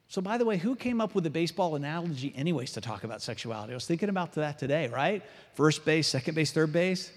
So, 0.08 0.22
by 0.22 0.38
the 0.38 0.46
way, 0.46 0.56
who 0.56 0.74
came 0.74 1.02
up 1.02 1.14
with 1.14 1.24
the 1.24 1.30
baseball 1.30 1.74
analogy, 1.74 2.32
anyways, 2.34 2.72
to 2.72 2.80
talk 2.80 3.04
about 3.04 3.20
sexuality? 3.20 3.74
I 3.74 3.76
was 3.76 3.86
thinking 3.86 4.08
about 4.08 4.32
that 4.34 4.58
today, 4.58 4.88
right? 4.88 5.22
First 5.52 5.84
base, 5.84 6.08
second 6.08 6.34
base, 6.34 6.52
third 6.52 6.72
base. 6.72 7.12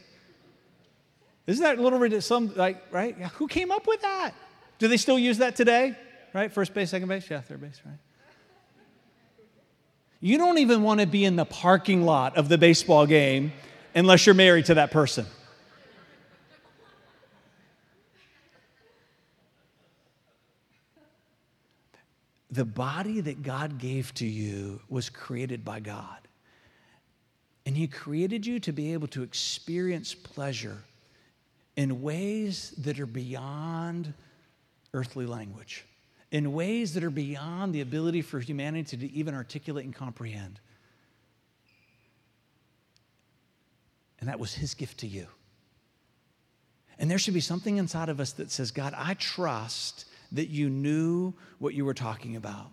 Isn't 1.50 1.64
that 1.64 1.80
a 1.80 1.82
little 1.82 1.97
bit 1.97 2.24
some 2.24 2.54
like 2.56 2.78
right? 2.91 3.16
Yeah, 3.20 3.30
who 3.30 3.47
came 3.47 3.72
up 3.72 3.88
with 3.88 4.04
that? 4.04 4.34
Do 4.78 4.88
they 4.88 4.97
still 4.97 5.18
use 5.18 5.39
that 5.39 5.56
today? 5.56 5.97
Right? 6.32 6.52
First 6.52 6.76
base, 6.76 6.91
second 6.91 7.08
base, 7.08 7.28
yeah, 7.28 7.41
third 7.41 7.60
base, 7.60 7.82
right? 7.84 7.97
You 10.20 10.38
don't 10.38 10.60
even 10.60 10.84
want 10.84 11.00
to 11.00 11.08
be 11.08 11.26
in 11.26 11.38
the 11.38 11.45
parking 11.45 12.04
lot 12.04 12.38
of 12.38 12.50
the 12.50 12.60
baseball 12.60 13.08
game 13.08 13.52
unless 13.95 14.28
you're 14.28 14.36
married 14.36 14.66
to 14.66 14.76
that 14.76 14.91
person. 14.91 15.26
The 22.52 22.66
body 22.66 23.22
that 23.22 23.41
God 23.41 23.80
gave 23.80 24.14
to 24.16 24.26
you 24.28 24.82
was 24.88 25.10
created 25.10 25.66
by 25.66 25.80
God. 25.80 26.20
And 27.66 27.76
He 27.76 27.88
created 27.88 28.45
you 28.45 28.60
to 28.60 28.72
be 28.72 28.93
able 28.93 29.08
to 29.08 29.24
experience 29.24 30.14
pleasure 30.14 30.84
in 31.80 32.02
ways 32.02 32.72
that 32.80 33.00
are 33.00 33.06
beyond 33.06 34.14
earthly 34.94 35.26
language, 35.26 35.86
in 36.30 36.52
ways 36.52 36.94
that 36.94 37.06
are 37.06 37.10
beyond 37.10 37.74
the 37.74 37.80
ability 37.80 38.22
for 38.22 38.42
humanity 38.42 38.98
to 38.98 39.10
even 39.14 39.34
articulate 39.34 39.86
and 39.86 39.96
comprehend. 39.96 40.60
And 44.20 44.28
that 44.28 44.42
was 44.42 44.54
his 44.54 44.74
gift 44.74 44.98
to 45.00 45.08
you. 45.08 45.28
And 46.98 47.10
there 47.10 47.18
should 47.18 47.34
be 47.34 47.40
something 47.40 47.78
inside 47.78 48.10
of 48.10 48.20
us 48.20 48.34
that 48.34 48.52
says, 48.52 48.72
God, 48.72 48.94
I 48.98 49.14
trust 49.14 50.04
that 50.34 50.50
you 50.50 50.70
knew 50.70 51.34
what 51.60 51.76
you 51.76 51.86
were 51.86 51.94
talking 51.94 52.36
about. 52.36 52.72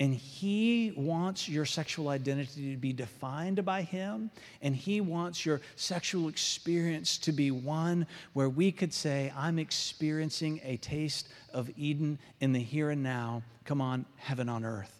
And 0.00 0.14
He 0.14 0.92
wants 0.96 1.48
your 1.48 1.64
sexual 1.64 2.08
identity 2.08 2.72
to 2.72 2.76
be 2.76 2.92
defined 2.92 3.64
by 3.64 3.82
Him. 3.82 4.30
And 4.62 4.74
He 4.74 5.00
wants 5.00 5.44
your 5.44 5.60
sexual 5.76 6.28
experience 6.28 7.18
to 7.18 7.32
be 7.32 7.50
one 7.50 8.06
where 8.32 8.48
we 8.48 8.70
could 8.70 8.94
say, 8.94 9.32
I'm 9.36 9.58
experiencing 9.58 10.60
a 10.64 10.76
taste 10.76 11.28
of 11.52 11.70
Eden 11.76 12.18
in 12.40 12.52
the 12.52 12.60
here 12.60 12.90
and 12.90 13.02
now. 13.02 13.42
Come 13.64 13.80
on, 13.80 14.06
heaven 14.16 14.48
on 14.48 14.64
earth. 14.64 14.94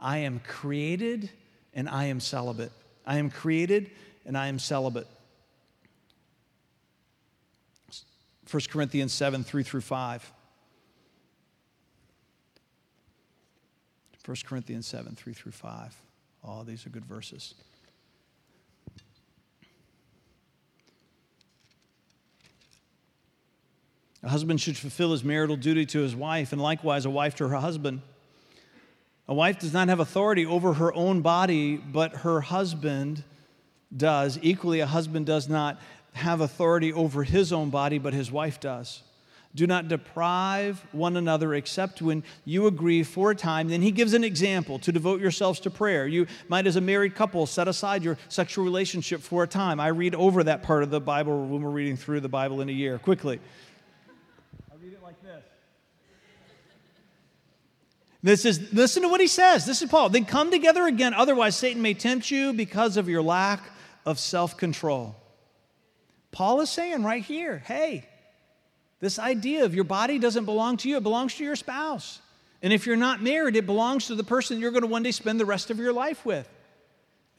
I 0.00 0.18
am 0.18 0.40
created 0.40 1.30
and 1.72 1.88
I 1.88 2.06
am 2.06 2.18
celibate. 2.18 2.72
I 3.06 3.18
am 3.18 3.30
created 3.30 3.90
and 4.26 4.36
I 4.36 4.48
am 4.48 4.58
celibate. 4.58 5.06
1 8.50 8.62
Corinthians 8.68 9.12
7 9.12 9.44
3 9.44 9.62
through 9.62 9.80
5. 9.80 10.32
1 14.24 14.36
Corinthians 14.44 14.86
7, 14.86 15.14
3 15.16 15.32
through 15.32 15.52
5. 15.52 15.96
All 16.44 16.64
these 16.64 16.86
are 16.86 16.90
good 16.90 17.04
verses. 17.04 17.54
A 24.22 24.28
husband 24.28 24.60
should 24.60 24.76
fulfill 24.76 25.10
his 25.10 25.24
marital 25.24 25.56
duty 25.56 25.84
to 25.86 26.00
his 26.00 26.14
wife, 26.14 26.52
and 26.52 26.62
likewise 26.62 27.04
a 27.04 27.10
wife 27.10 27.34
to 27.36 27.48
her 27.48 27.56
husband. 27.56 28.02
A 29.26 29.34
wife 29.34 29.58
does 29.58 29.72
not 29.72 29.88
have 29.88 29.98
authority 29.98 30.46
over 30.46 30.74
her 30.74 30.94
own 30.94 31.22
body, 31.22 31.76
but 31.76 32.16
her 32.18 32.40
husband 32.40 33.24
does. 33.94 34.38
Equally, 34.42 34.80
a 34.80 34.86
husband 34.86 35.26
does 35.26 35.48
not 35.48 35.80
have 36.12 36.40
authority 36.40 36.92
over 36.92 37.24
his 37.24 37.52
own 37.52 37.70
body, 37.70 37.98
but 37.98 38.14
his 38.14 38.30
wife 38.30 38.60
does. 38.60 39.02
Do 39.54 39.66
not 39.66 39.88
deprive 39.88 40.84
one 40.92 41.16
another 41.16 41.52
except 41.52 42.00
when 42.00 42.24
you 42.46 42.66
agree 42.66 43.02
for 43.02 43.32
a 43.32 43.34
time. 43.34 43.68
Then 43.68 43.82
he 43.82 43.90
gives 43.90 44.14
an 44.14 44.24
example 44.24 44.78
to 44.78 44.92
devote 44.92 45.20
yourselves 45.20 45.60
to 45.60 45.70
prayer. 45.70 46.06
You 46.06 46.26
might, 46.48 46.66
as 46.66 46.76
a 46.76 46.80
married 46.80 47.14
couple, 47.14 47.44
set 47.44 47.68
aside 47.68 48.02
your 48.02 48.16
sexual 48.28 48.64
relationship 48.64 49.20
for 49.20 49.42
a 49.42 49.46
time. 49.46 49.78
I 49.78 49.88
read 49.88 50.14
over 50.14 50.42
that 50.44 50.62
part 50.62 50.82
of 50.82 50.90
the 50.90 51.00
Bible 51.00 51.46
when 51.46 51.60
we're 51.60 51.70
reading 51.70 51.98
through 51.98 52.20
the 52.20 52.30
Bible 52.30 52.62
in 52.62 52.70
a 52.70 52.72
year 52.72 52.98
quickly. 52.98 53.40
I 54.70 54.74
read 54.82 54.94
it 54.94 55.02
like 55.02 55.22
this. 55.22 55.44
This 58.22 58.44
is, 58.46 58.72
listen 58.72 59.02
to 59.02 59.08
what 59.08 59.20
he 59.20 59.26
says. 59.26 59.66
This 59.66 59.82
is 59.82 59.90
Paul. 59.90 60.08
Then 60.08 60.24
come 60.24 60.50
together 60.50 60.86
again, 60.86 61.12
otherwise, 61.12 61.56
Satan 61.56 61.82
may 61.82 61.92
tempt 61.92 62.30
you 62.30 62.54
because 62.54 62.96
of 62.96 63.06
your 63.06 63.22
lack 63.22 63.60
of 64.06 64.18
self 64.18 64.56
control. 64.56 65.14
Paul 66.30 66.62
is 66.62 66.70
saying 66.70 67.02
right 67.02 67.22
here, 67.22 67.58
hey, 67.66 68.08
this 69.02 69.18
idea 69.18 69.64
of 69.64 69.74
your 69.74 69.82
body 69.82 70.20
doesn't 70.20 70.44
belong 70.44 70.76
to 70.78 70.88
you, 70.88 70.96
it 70.96 71.02
belongs 71.02 71.34
to 71.34 71.42
your 71.44 71.56
spouse. 71.56 72.20
And 72.62 72.72
if 72.72 72.86
you're 72.86 72.94
not 72.94 73.20
married, 73.20 73.56
it 73.56 73.66
belongs 73.66 74.06
to 74.06 74.14
the 74.14 74.22
person 74.22 74.60
you're 74.60 74.70
going 74.70 74.82
to 74.82 74.88
one 74.88 75.02
day 75.02 75.10
spend 75.10 75.40
the 75.40 75.44
rest 75.44 75.72
of 75.72 75.78
your 75.78 75.92
life 75.92 76.24
with. 76.24 76.48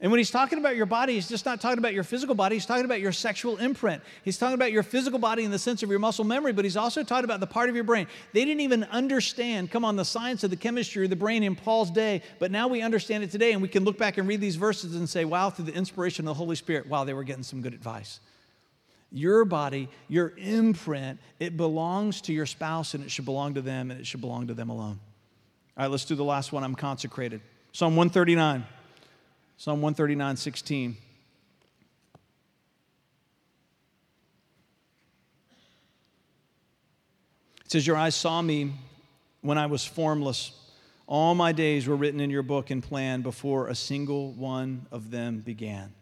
And 0.01 0.11
when 0.11 0.17
he's 0.17 0.29
talking 0.29 0.59
about 0.59 0.75
your 0.75 0.85
body, 0.85 1.13
he's 1.13 1.29
just 1.29 1.45
not 1.45 1.61
talking 1.61 1.77
about 1.77 1.93
your 1.93 2.03
physical 2.03 2.35
body, 2.35 2.57
he's 2.57 2.65
talking 2.65 2.83
about 2.83 2.99
your 2.99 3.13
sexual 3.13 3.55
imprint. 3.59 4.03
He's 4.25 4.37
talking 4.37 4.55
about 4.55 4.73
your 4.73 4.83
physical 4.83 5.19
body 5.19 5.45
in 5.45 5.51
the 5.51 5.57
sense 5.57 5.81
of 5.83 5.89
your 5.89 5.99
muscle 5.99 6.25
memory, 6.25 6.51
but 6.51 6.65
he's 6.65 6.75
also 6.75 7.01
talking 7.01 7.23
about 7.23 7.39
the 7.39 7.47
part 7.47 7.69
of 7.69 7.75
your 7.75 7.85
brain. 7.85 8.07
They 8.33 8.43
didn't 8.43 8.59
even 8.59 8.83
understand, 8.83 9.71
come 9.71 9.85
on, 9.85 9.95
the 9.95 10.03
science 10.03 10.43
of 10.43 10.49
the 10.49 10.57
chemistry 10.57 11.05
of 11.05 11.11
the 11.11 11.15
brain 11.15 11.43
in 11.43 11.55
Paul's 11.55 11.91
day, 11.91 12.23
but 12.39 12.51
now 12.51 12.67
we 12.67 12.81
understand 12.81 13.23
it 13.23 13.31
today, 13.31 13.53
and 13.53 13.61
we 13.61 13.69
can 13.69 13.85
look 13.85 13.97
back 13.97 14.17
and 14.17 14.27
read 14.27 14.41
these 14.41 14.57
verses 14.57 14.97
and 14.97 15.07
say, 15.07 15.23
wow, 15.23 15.49
through 15.49 15.63
the 15.63 15.73
inspiration 15.73 16.25
of 16.27 16.35
the 16.35 16.37
Holy 16.43 16.57
Spirit, 16.57 16.89
wow, 16.89 17.05
they 17.05 17.13
were 17.13 17.23
getting 17.23 17.43
some 17.43 17.61
good 17.61 17.73
advice 17.73 18.19
your 19.13 19.45
body, 19.45 19.87
your 20.09 20.33
imprint, 20.37 21.19
it 21.39 21.55
belongs 21.55 22.19
to 22.21 22.33
your 22.33 22.47
spouse 22.47 22.95
and 22.95 23.03
it 23.03 23.11
should 23.11 23.25
belong 23.25 23.53
to 23.53 23.61
them 23.61 23.91
and 23.91 23.99
it 23.99 24.07
should 24.07 24.21
belong 24.21 24.47
to 24.47 24.55
them 24.55 24.69
alone. 24.69 24.99
All 25.77 25.83
right, 25.83 25.91
let's 25.91 26.05
do 26.05 26.15
the 26.15 26.23
last 26.23 26.51
one. 26.51 26.63
I'm 26.63 26.75
consecrated. 26.75 27.41
Psalm 27.71 27.95
139. 27.95 28.65
Psalm 29.57 29.81
139, 29.81 30.35
16. 30.35 30.97
It 37.65 37.71
says, 37.71 37.87
Your 37.87 37.95
eyes 37.95 38.15
saw 38.15 38.41
me 38.41 38.73
when 39.41 39.57
I 39.57 39.67
was 39.67 39.85
formless. 39.85 40.51
All 41.05 41.35
my 41.35 41.51
days 41.51 41.87
were 41.87 41.95
written 41.95 42.19
in 42.19 42.29
your 42.29 42.43
book 42.43 42.71
and 42.71 42.81
planned 42.81 43.23
before 43.23 43.67
a 43.67 43.75
single 43.75 44.31
one 44.31 44.87
of 44.91 45.11
them 45.11 45.39
began. 45.39 45.93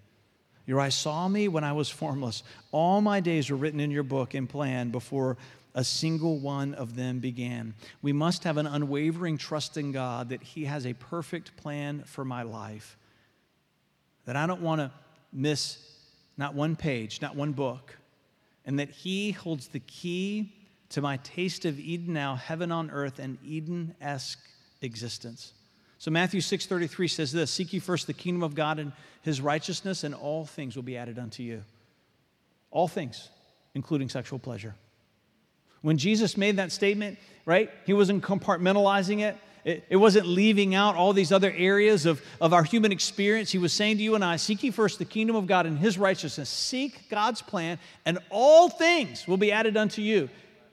Your 0.65 0.79
eyes 0.79 0.95
saw 0.95 1.27
me 1.27 1.47
when 1.47 1.63
I 1.63 1.73
was 1.73 1.89
formless. 1.89 2.43
All 2.71 3.01
my 3.01 3.19
days 3.19 3.49
were 3.49 3.57
written 3.57 3.79
in 3.79 3.91
your 3.91 4.03
book 4.03 4.33
and 4.33 4.47
planned 4.47 4.91
before 4.91 5.37
a 5.73 5.83
single 5.83 6.39
one 6.39 6.73
of 6.73 6.95
them 6.95 7.19
began. 7.19 7.73
We 8.01 8.13
must 8.13 8.43
have 8.43 8.57
an 8.57 8.67
unwavering 8.67 9.37
trust 9.37 9.77
in 9.77 9.91
God 9.91 10.29
that 10.29 10.43
He 10.43 10.65
has 10.65 10.85
a 10.85 10.93
perfect 10.93 11.55
plan 11.57 12.03
for 12.05 12.25
my 12.25 12.43
life, 12.43 12.97
that 14.25 14.35
I 14.35 14.47
don't 14.47 14.61
want 14.61 14.79
to 14.79 14.91
miss 15.31 15.77
not 16.37 16.53
one 16.53 16.75
page, 16.75 17.21
not 17.21 17.35
one 17.35 17.53
book, 17.53 17.95
and 18.65 18.79
that 18.79 18.89
He 18.89 19.31
holds 19.31 19.67
the 19.69 19.79
key 19.79 20.53
to 20.89 21.01
my 21.01 21.17
taste 21.17 21.65
of 21.65 21.79
Eden 21.79 22.13
now, 22.13 22.35
heaven 22.35 22.71
on 22.71 22.91
earth, 22.91 23.19
and 23.19 23.37
Eden 23.43 23.95
esque 24.01 24.39
existence. 24.81 25.53
So 26.01 26.09
Matthew 26.09 26.41
6:33 26.41 27.07
says 27.07 27.31
this, 27.31 27.51
seek 27.51 27.73
ye 27.73 27.79
first 27.79 28.07
the 28.07 28.13
kingdom 28.13 28.41
of 28.41 28.55
God 28.55 28.79
and 28.79 28.91
his 29.21 29.39
righteousness 29.39 30.03
and 30.03 30.15
all 30.15 30.45
things 30.45 30.75
will 30.75 30.81
be 30.81 30.97
added 30.97 31.19
unto 31.19 31.43
you. 31.43 31.63
All 32.71 32.87
things, 32.87 33.29
including 33.75 34.09
sexual 34.09 34.39
pleasure. 34.39 34.73
When 35.83 35.99
Jesus 35.99 36.37
made 36.37 36.55
that 36.55 36.71
statement, 36.71 37.19
right? 37.45 37.69
He 37.85 37.93
wasn't 37.93 38.23
compartmentalizing 38.23 39.19
it. 39.19 39.37
It, 39.63 39.83
it, 39.89 39.97
wasn't 39.97 40.25
leaving 40.25 40.73
out 40.73 40.95
all 40.95 41.13
these 41.13 41.31
other 41.31 41.53
areas 41.55 42.07
of, 42.07 42.19
of 42.41 42.51
our 42.51 42.63
human 42.63 42.91
experience. 42.91 43.51
He 43.51 43.59
was 43.59 43.71
saying 43.71 43.97
to 43.97 44.03
you 44.03 44.15
and 44.15 44.25
I, 44.25 44.37
Seek 44.37 44.63
ye 44.63 44.71
first 44.71 44.97
the 44.97 45.05
kingdom 45.05 45.35
of 45.35 45.45
God 45.45 45.67
and 45.67 45.77
his 45.77 45.99
righteousness. 45.99 46.49
Seek 46.49 47.09
God's 47.09 47.43
plan, 47.43 47.77
and 48.07 48.17
all 48.31 48.69
things 48.69 49.27
will 49.27 49.37
be 49.37 49.51
added 49.51 49.77
unto 49.77 50.01
you. 50.01 50.29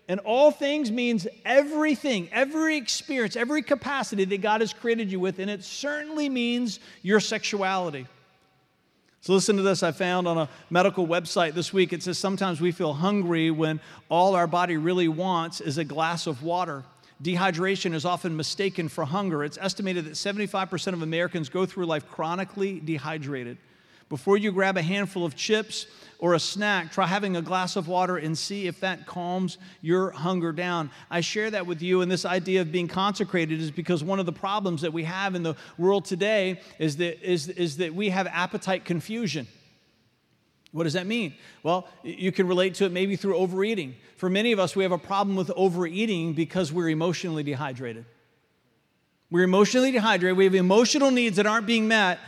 And 0.08 0.20
all 0.20 0.50
things 0.50 0.90
means 0.90 1.28
everything, 1.44 2.30
every 2.32 2.78
experience, 2.78 3.36
every 3.36 3.62
capacity 3.62 4.24
that 4.24 4.40
God 4.40 4.62
has 4.62 4.72
created 4.72 5.12
you 5.12 5.20
with, 5.20 5.38
and 5.38 5.50
it 5.50 5.62
certainly 5.62 6.30
means 6.30 6.80
your 7.02 7.20
sexuality. 7.20 8.06
So, 9.20 9.34
listen 9.34 9.56
to 9.56 9.62
this 9.62 9.82
I 9.82 9.92
found 9.92 10.26
on 10.26 10.38
a 10.38 10.48
medical 10.70 11.06
website 11.06 11.52
this 11.52 11.72
week. 11.72 11.92
It 11.92 12.02
says 12.02 12.16
sometimes 12.16 12.60
we 12.60 12.72
feel 12.72 12.94
hungry 12.94 13.50
when 13.50 13.80
all 14.08 14.34
our 14.34 14.46
body 14.46 14.78
really 14.78 15.08
wants 15.08 15.60
is 15.60 15.76
a 15.76 15.84
glass 15.84 16.26
of 16.26 16.42
water. 16.42 16.84
Dehydration 17.22 17.92
is 17.94 18.04
often 18.04 18.36
mistaken 18.36 18.88
for 18.88 19.04
hunger. 19.04 19.44
It's 19.44 19.58
estimated 19.60 20.04
that 20.04 20.12
75% 20.12 20.92
of 20.92 21.02
Americans 21.02 21.48
go 21.48 21.66
through 21.66 21.86
life 21.86 22.08
chronically 22.08 22.80
dehydrated. 22.80 23.58
Before 24.08 24.36
you 24.36 24.52
grab 24.52 24.76
a 24.76 24.82
handful 24.82 25.24
of 25.24 25.36
chips 25.36 25.86
or 26.18 26.34
a 26.34 26.40
snack, 26.40 26.90
try 26.90 27.06
having 27.06 27.36
a 27.36 27.42
glass 27.42 27.76
of 27.76 27.86
water 27.86 28.16
and 28.16 28.36
see 28.36 28.66
if 28.66 28.80
that 28.80 29.06
calms 29.06 29.58
your 29.82 30.10
hunger 30.10 30.50
down. 30.50 30.90
I 31.10 31.20
share 31.20 31.50
that 31.50 31.66
with 31.66 31.82
you, 31.82 32.00
and 32.00 32.10
this 32.10 32.24
idea 32.24 32.62
of 32.62 32.72
being 32.72 32.88
consecrated 32.88 33.60
is 33.60 33.70
because 33.70 34.02
one 34.02 34.18
of 34.18 34.26
the 34.26 34.32
problems 34.32 34.82
that 34.82 34.92
we 34.92 35.04
have 35.04 35.34
in 35.34 35.42
the 35.42 35.54
world 35.76 36.04
today 36.04 36.60
is 36.78 36.96
that, 36.96 37.22
is, 37.22 37.48
is 37.48 37.76
that 37.76 37.94
we 37.94 38.08
have 38.08 38.26
appetite 38.26 38.84
confusion. 38.84 39.46
What 40.72 40.84
does 40.84 40.94
that 40.94 41.06
mean? 41.06 41.34
Well, 41.62 41.88
you 42.02 42.32
can 42.32 42.46
relate 42.46 42.74
to 42.74 42.84
it 42.84 42.92
maybe 42.92 43.16
through 43.16 43.36
overeating. 43.36 43.94
For 44.16 44.28
many 44.28 44.52
of 44.52 44.58
us, 44.58 44.74
we 44.74 44.82
have 44.82 44.92
a 44.92 44.98
problem 44.98 45.36
with 45.36 45.50
overeating 45.54 46.34
because 46.34 46.72
we're 46.72 46.90
emotionally 46.90 47.42
dehydrated. 47.42 48.04
We're 49.30 49.44
emotionally 49.44 49.92
dehydrated. 49.92 50.36
We 50.36 50.44
have 50.44 50.54
emotional 50.54 51.10
needs 51.10 51.36
that 51.36 51.46
aren't 51.46 51.66
being 51.66 51.88
met. 51.88 52.18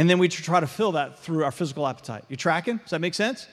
And 0.00 0.08
then 0.08 0.18
we 0.18 0.28
try 0.28 0.60
to 0.60 0.66
fill 0.66 0.92
that 0.92 1.18
through 1.18 1.44
our 1.44 1.52
physical 1.52 1.86
appetite. 1.86 2.24
You 2.30 2.36
tracking? 2.38 2.78
Does 2.78 2.88
that 2.88 3.02
make 3.02 3.12
sense? 3.12 3.46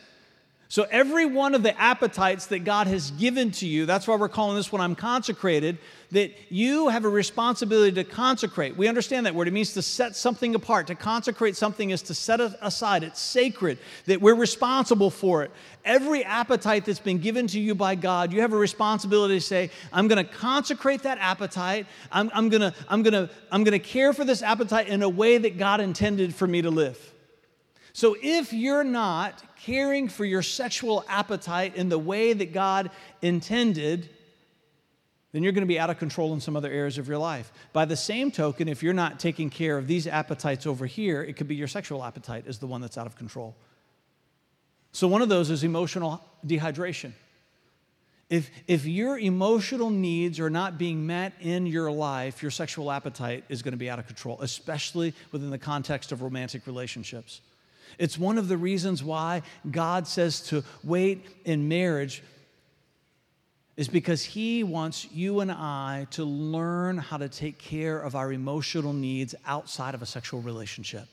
So, 0.69 0.85
every 0.91 1.25
one 1.25 1.55
of 1.55 1.63
the 1.63 1.79
appetites 1.79 2.47
that 2.47 2.65
God 2.65 2.87
has 2.87 3.11
given 3.11 3.51
to 3.51 3.65
you, 3.65 3.85
that's 3.85 4.05
why 4.05 4.17
we're 4.17 4.27
calling 4.27 4.57
this 4.57 4.69
one 4.69 4.81
I'm 4.81 4.95
consecrated, 4.95 5.77
that 6.11 6.33
you 6.49 6.89
have 6.89 7.05
a 7.05 7.09
responsibility 7.09 7.93
to 7.93 8.03
consecrate. 8.03 8.75
We 8.75 8.89
understand 8.89 9.25
that 9.25 9.35
word. 9.35 9.47
It 9.47 9.51
means 9.51 9.73
to 9.75 9.81
set 9.81 10.17
something 10.17 10.55
apart. 10.55 10.87
To 10.87 10.95
consecrate 10.95 11.55
something 11.55 11.91
is 11.91 12.01
to 12.03 12.13
set 12.13 12.41
it 12.41 12.51
aside. 12.61 13.03
It's 13.03 13.21
sacred, 13.21 13.77
that 14.07 14.19
we're 14.19 14.35
responsible 14.35 15.09
for 15.09 15.43
it. 15.43 15.51
Every 15.85 16.25
appetite 16.25 16.83
that's 16.83 16.99
been 16.99 17.19
given 17.19 17.47
to 17.47 17.59
you 17.61 17.73
by 17.73 17.95
God, 17.95 18.33
you 18.33 18.41
have 18.41 18.51
a 18.51 18.57
responsibility 18.57 19.35
to 19.35 19.41
say, 19.41 19.69
I'm 19.93 20.09
going 20.09 20.25
to 20.25 20.29
consecrate 20.29 21.03
that 21.03 21.17
appetite. 21.19 21.87
I'm, 22.11 22.29
I'm 22.33 22.49
going 22.49 22.61
to 22.61 22.73
I'm 22.89 23.03
gonna, 23.03 23.29
I'm 23.53 23.63
gonna 23.63 23.79
care 23.79 24.11
for 24.11 24.25
this 24.25 24.41
appetite 24.41 24.89
in 24.89 25.01
a 25.01 25.09
way 25.09 25.37
that 25.37 25.57
God 25.57 25.79
intended 25.79 26.35
for 26.35 26.45
me 26.45 26.61
to 26.61 26.69
live. 26.69 27.13
So 27.93 28.17
if 28.21 28.51
you're 28.51 28.83
not 28.83 29.43
caring 29.63 30.07
for 30.07 30.25
your 30.25 30.41
sexual 30.41 31.05
appetite 31.07 31.75
in 31.75 31.89
the 31.89 31.99
way 31.99 32.33
that 32.33 32.53
God 32.53 32.91
intended, 33.21 34.09
then 35.31 35.43
you're 35.43 35.51
going 35.51 35.61
to 35.61 35.67
be 35.67 35.79
out 35.79 35.89
of 35.89 35.99
control 35.99 36.33
in 36.33 36.39
some 36.39 36.55
other 36.55 36.71
areas 36.71 36.97
of 36.97 37.07
your 37.07 37.17
life. 37.17 37.51
By 37.73 37.85
the 37.85 37.97
same 37.97 38.31
token, 38.31 38.67
if 38.67 38.81
you're 38.81 38.93
not 38.93 39.19
taking 39.19 39.49
care 39.49 39.77
of 39.77 39.87
these 39.87 40.07
appetites 40.07 40.65
over 40.65 40.85
here, 40.85 41.21
it 41.21 41.35
could 41.35 41.47
be 41.47 41.55
your 41.55 41.67
sexual 41.67 42.03
appetite 42.03 42.45
is 42.47 42.59
the 42.59 42.67
one 42.67 42.81
that's 42.81 42.97
out 42.97 43.07
of 43.07 43.15
control. 43.15 43.55
So 44.93 45.07
one 45.07 45.21
of 45.21 45.29
those 45.29 45.49
is 45.49 45.63
emotional 45.63 46.23
dehydration. 46.45 47.11
If, 48.29 48.49
if 48.67 48.85
your 48.85 49.17
emotional 49.17 49.89
needs 49.89 50.39
are 50.39 50.49
not 50.49 50.77
being 50.77 51.07
met 51.07 51.33
in 51.39 51.65
your 51.65 51.91
life, 51.91 52.41
your 52.41 52.51
sexual 52.51 52.91
appetite 52.91 53.45
is 53.47 53.61
going 53.61 53.71
to 53.71 53.77
be 53.77 53.89
out 53.89 53.99
of 53.99 54.07
control, 54.07 54.41
especially 54.41 55.13
within 55.31 55.49
the 55.49 55.57
context 55.57 56.11
of 56.11 56.21
romantic 56.21 56.67
relationships. 56.67 57.41
It's 57.97 58.17
one 58.17 58.37
of 58.37 58.47
the 58.47 58.57
reasons 58.57 59.03
why 59.03 59.41
God 59.69 60.07
says 60.07 60.41
to 60.47 60.63
wait 60.83 61.25
in 61.45 61.67
marriage 61.67 62.23
is 63.75 63.87
because 63.87 64.23
he 64.23 64.63
wants 64.63 65.07
you 65.11 65.39
and 65.39 65.51
I 65.51 66.07
to 66.11 66.25
learn 66.25 66.97
how 66.97 67.17
to 67.17 67.29
take 67.29 67.59
care 67.59 67.99
of 67.99 68.15
our 68.15 68.33
emotional 68.33 68.91
needs 68.91 69.35
outside 69.45 69.93
of 69.93 70.01
a 70.01 70.05
sexual 70.05 70.41
relationship. 70.41 71.07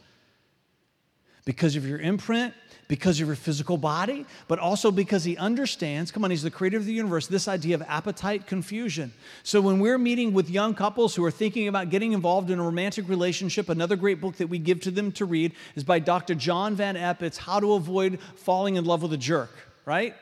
Because 1.44 1.76
of 1.76 1.86
your 1.86 1.98
imprint, 1.98 2.54
because 2.88 3.20
of 3.20 3.26
your 3.26 3.36
physical 3.36 3.76
body, 3.76 4.26
but 4.48 4.58
also 4.58 4.90
because 4.90 5.24
he 5.24 5.36
understands, 5.36 6.10
come 6.10 6.24
on, 6.24 6.30
he's 6.30 6.42
the 6.42 6.50
creator 6.50 6.76
of 6.76 6.84
the 6.84 6.92
universe, 6.92 7.26
this 7.26 7.48
idea 7.48 7.74
of 7.74 7.82
appetite 7.82 8.46
confusion. 8.46 9.12
So 9.42 9.60
when 9.60 9.80
we're 9.80 9.98
meeting 9.98 10.32
with 10.32 10.50
young 10.50 10.74
couples 10.74 11.14
who 11.14 11.24
are 11.24 11.30
thinking 11.30 11.68
about 11.68 11.90
getting 11.90 12.12
involved 12.12 12.50
in 12.50 12.58
a 12.58 12.62
romantic 12.62 13.08
relationship, 13.08 13.68
another 13.68 13.96
great 13.96 14.20
book 14.20 14.36
that 14.36 14.48
we 14.48 14.58
give 14.58 14.80
to 14.82 14.90
them 14.90 15.12
to 15.12 15.24
read 15.24 15.52
is 15.74 15.84
by 15.84 15.98
Dr. 15.98 16.34
John 16.34 16.74
Van 16.74 16.96
Epp. 16.96 17.22
It's 17.22 17.38
How 17.38 17.60
to 17.60 17.74
Avoid 17.74 18.20
Falling 18.36 18.76
in 18.76 18.84
Love 18.84 19.02
with 19.02 19.12
a 19.12 19.18
Jerk, 19.18 19.50
right? 19.84 20.14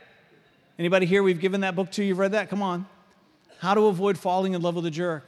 Anybody 0.78 1.06
here 1.06 1.22
we've 1.22 1.40
given 1.40 1.62
that 1.62 1.76
book 1.76 1.90
to? 1.92 2.04
You've 2.04 2.18
read 2.18 2.32
that? 2.32 2.48
Come 2.48 2.62
on. 2.62 2.86
How 3.58 3.74
to 3.74 3.86
Avoid 3.86 4.18
Falling 4.18 4.54
in 4.54 4.62
Love 4.62 4.76
with 4.76 4.86
a 4.86 4.90
Jerk. 4.90 5.26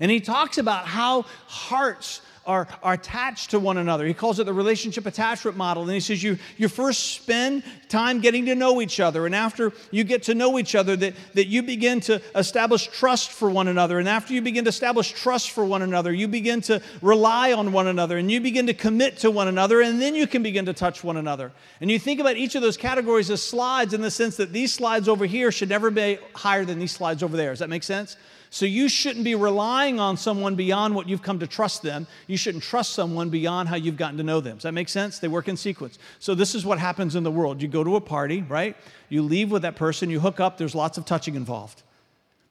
And 0.00 0.10
he 0.10 0.20
talks 0.20 0.58
about 0.58 0.86
how 0.86 1.22
hearts 1.46 2.22
are, 2.50 2.66
are 2.82 2.94
attached 2.94 3.50
to 3.50 3.60
one 3.60 3.78
another. 3.78 4.04
He 4.04 4.12
calls 4.12 4.40
it 4.40 4.44
the 4.44 4.52
relationship 4.52 5.06
attachment 5.06 5.56
model. 5.56 5.84
And 5.84 5.92
he 5.92 6.00
says 6.00 6.20
you, 6.20 6.36
you 6.56 6.68
first 6.68 7.12
spend 7.12 7.62
time 7.88 8.20
getting 8.20 8.46
to 8.46 8.56
know 8.56 8.80
each 8.80 8.98
other. 8.98 9.24
And 9.24 9.34
after 9.34 9.72
you 9.92 10.02
get 10.02 10.24
to 10.24 10.34
know 10.34 10.58
each 10.58 10.74
other, 10.74 10.96
that, 10.96 11.14
that 11.34 11.46
you 11.46 11.62
begin 11.62 12.00
to 12.00 12.20
establish 12.34 12.88
trust 12.88 13.30
for 13.30 13.48
one 13.48 13.68
another. 13.68 14.00
And 14.00 14.08
after 14.08 14.34
you 14.34 14.42
begin 14.42 14.64
to 14.64 14.68
establish 14.68 15.12
trust 15.12 15.52
for 15.52 15.64
one 15.64 15.82
another, 15.82 16.12
you 16.12 16.26
begin 16.26 16.60
to 16.62 16.82
rely 17.02 17.52
on 17.52 17.70
one 17.70 17.86
another 17.86 18.18
and 18.18 18.30
you 18.30 18.40
begin 18.40 18.66
to 18.66 18.74
commit 18.74 19.18
to 19.18 19.30
one 19.30 19.46
another. 19.46 19.80
And 19.80 20.02
then 20.02 20.16
you 20.16 20.26
can 20.26 20.42
begin 20.42 20.66
to 20.66 20.72
touch 20.72 21.04
one 21.04 21.18
another. 21.18 21.52
And 21.80 21.88
you 21.88 22.00
think 22.00 22.18
about 22.18 22.36
each 22.36 22.56
of 22.56 22.62
those 22.62 22.76
categories 22.76 23.30
as 23.30 23.40
slides 23.40 23.94
in 23.94 24.00
the 24.00 24.10
sense 24.10 24.36
that 24.38 24.52
these 24.52 24.72
slides 24.72 25.08
over 25.08 25.24
here 25.24 25.52
should 25.52 25.68
never 25.68 25.90
be 25.90 26.18
higher 26.34 26.64
than 26.64 26.80
these 26.80 26.92
slides 26.92 27.22
over 27.22 27.36
there. 27.36 27.50
Does 27.50 27.60
that 27.60 27.68
make 27.68 27.84
sense? 27.84 28.16
So 28.52 28.66
you 28.66 28.88
shouldn't 28.88 29.24
be 29.24 29.36
relying 29.36 30.00
on 30.00 30.16
someone 30.16 30.56
beyond 30.56 30.96
what 30.96 31.08
you've 31.08 31.22
come 31.22 31.38
to 31.38 31.46
trust 31.46 31.82
them. 31.82 32.08
You 32.26 32.36
shouldn't 32.36 32.64
trust 32.64 32.94
someone 32.94 33.30
beyond 33.30 33.68
how 33.68 33.76
you've 33.76 33.96
gotten 33.96 34.16
to 34.18 34.24
know 34.24 34.40
them. 34.40 34.56
Does 34.56 34.64
that 34.64 34.72
make 34.72 34.88
sense? 34.88 35.20
They 35.20 35.28
work 35.28 35.46
in 35.46 35.56
sequence. 35.56 36.00
So 36.18 36.34
this 36.34 36.56
is 36.56 36.66
what 36.66 36.80
happens 36.80 37.14
in 37.14 37.22
the 37.22 37.30
world. 37.30 37.62
You 37.62 37.68
go 37.68 37.84
to 37.84 37.94
a 37.94 38.00
party, 38.00 38.42
right? 38.42 38.76
You 39.08 39.22
leave 39.22 39.52
with 39.52 39.62
that 39.62 39.76
person, 39.76 40.10
you 40.10 40.18
hook 40.18 40.40
up, 40.40 40.58
there's 40.58 40.74
lots 40.74 40.98
of 40.98 41.04
touching 41.04 41.36
involved. 41.36 41.82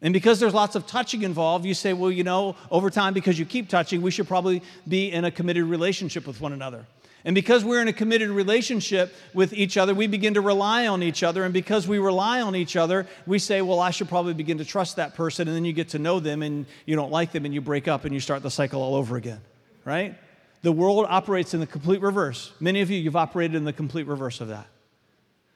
And 0.01 0.13
because 0.13 0.39
there's 0.39 0.53
lots 0.53 0.77
of 0.77 0.87
touching 0.87 1.23
involved, 1.23 1.65
you 1.65 1.73
say, 1.73 1.91
well, 1.91 2.09
you 2.09 2.23
know, 2.23 2.55
over 2.71 2.89
time, 2.89 3.13
because 3.13 3.37
you 3.37 3.45
keep 3.45 3.67
touching, 3.67 4.01
we 4.01 4.11
should 4.11 4.29
probably 4.29 4.63
be 4.87 5.11
in 5.11 5.25
a 5.25 5.31
committed 5.31 5.65
relationship 5.65 6.25
with 6.25 6.39
one 6.39 6.53
another. 6.53 6.85
And 7.25 7.35
because 7.35 7.65
we're 7.65 7.81
in 7.81 7.87
a 7.87 7.93
committed 7.93 8.29
relationship 8.29 9.13
with 9.33 9.51
each 9.53 9.77
other, 9.77 9.93
we 9.93 10.07
begin 10.07 10.35
to 10.35 10.41
rely 10.41 10.87
on 10.87 11.03
each 11.03 11.21
other. 11.21 11.43
And 11.43 11.53
because 11.53 11.87
we 11.87 11.99
rely 11.99 12.41
on 12.41 12.55
each 12.55 12.75
other, 12.75 13.07
we 13.25 13.39
say, 13.39 13.61
well, 13.61 13.79
I 13.79 13.91
should 13.91 14.07
probably 14.07 14.33
begin 14.33 14.59
to 14.59 14.65
trust 14.65 14.95
that 14.95 15.15
person. 15.15 15.47
And 15.47 15.55
then 15.55 15.65
you 15.65 15.73
get 15.73 15.89
to 15.89 15.99
know 15.99 16.19
them 16.19 16.41
and 16.41 16.65
you 16.85 16.95
don't 16.95 17.11
like 17.11 17.31
them 17.31 17.45
and 17.45 17.53
you 17.53 17.61
break 17.61 17.87
up 17.87 18.05
and 18.05 18.13
you 18.13 18.21
start 18.21 18.41
the 18.41 18.51
cycle 18.51 18.81
all 18.81 18.95
over 18.95 19.17
again, 19.17 19.41
right? 19.83 20.15
The 20.61 20.71
world 20.71 21.05
operates 21.09 21.53
in 21.53 21.59
the 21.59 21.67
complete 21.67 22.01
reverse. 22.01 22.53
Many 22.59 22.81
of 22.81 22.89
you, 22.89 22.99
you've 22.99 23.15
operated 23.15 23.55
in 23.55 23.65
the 23.65 23.73
complete 23.73 24.07
reverse 24.07 24.39
of 24.39 24.47
that. 24.49 24.67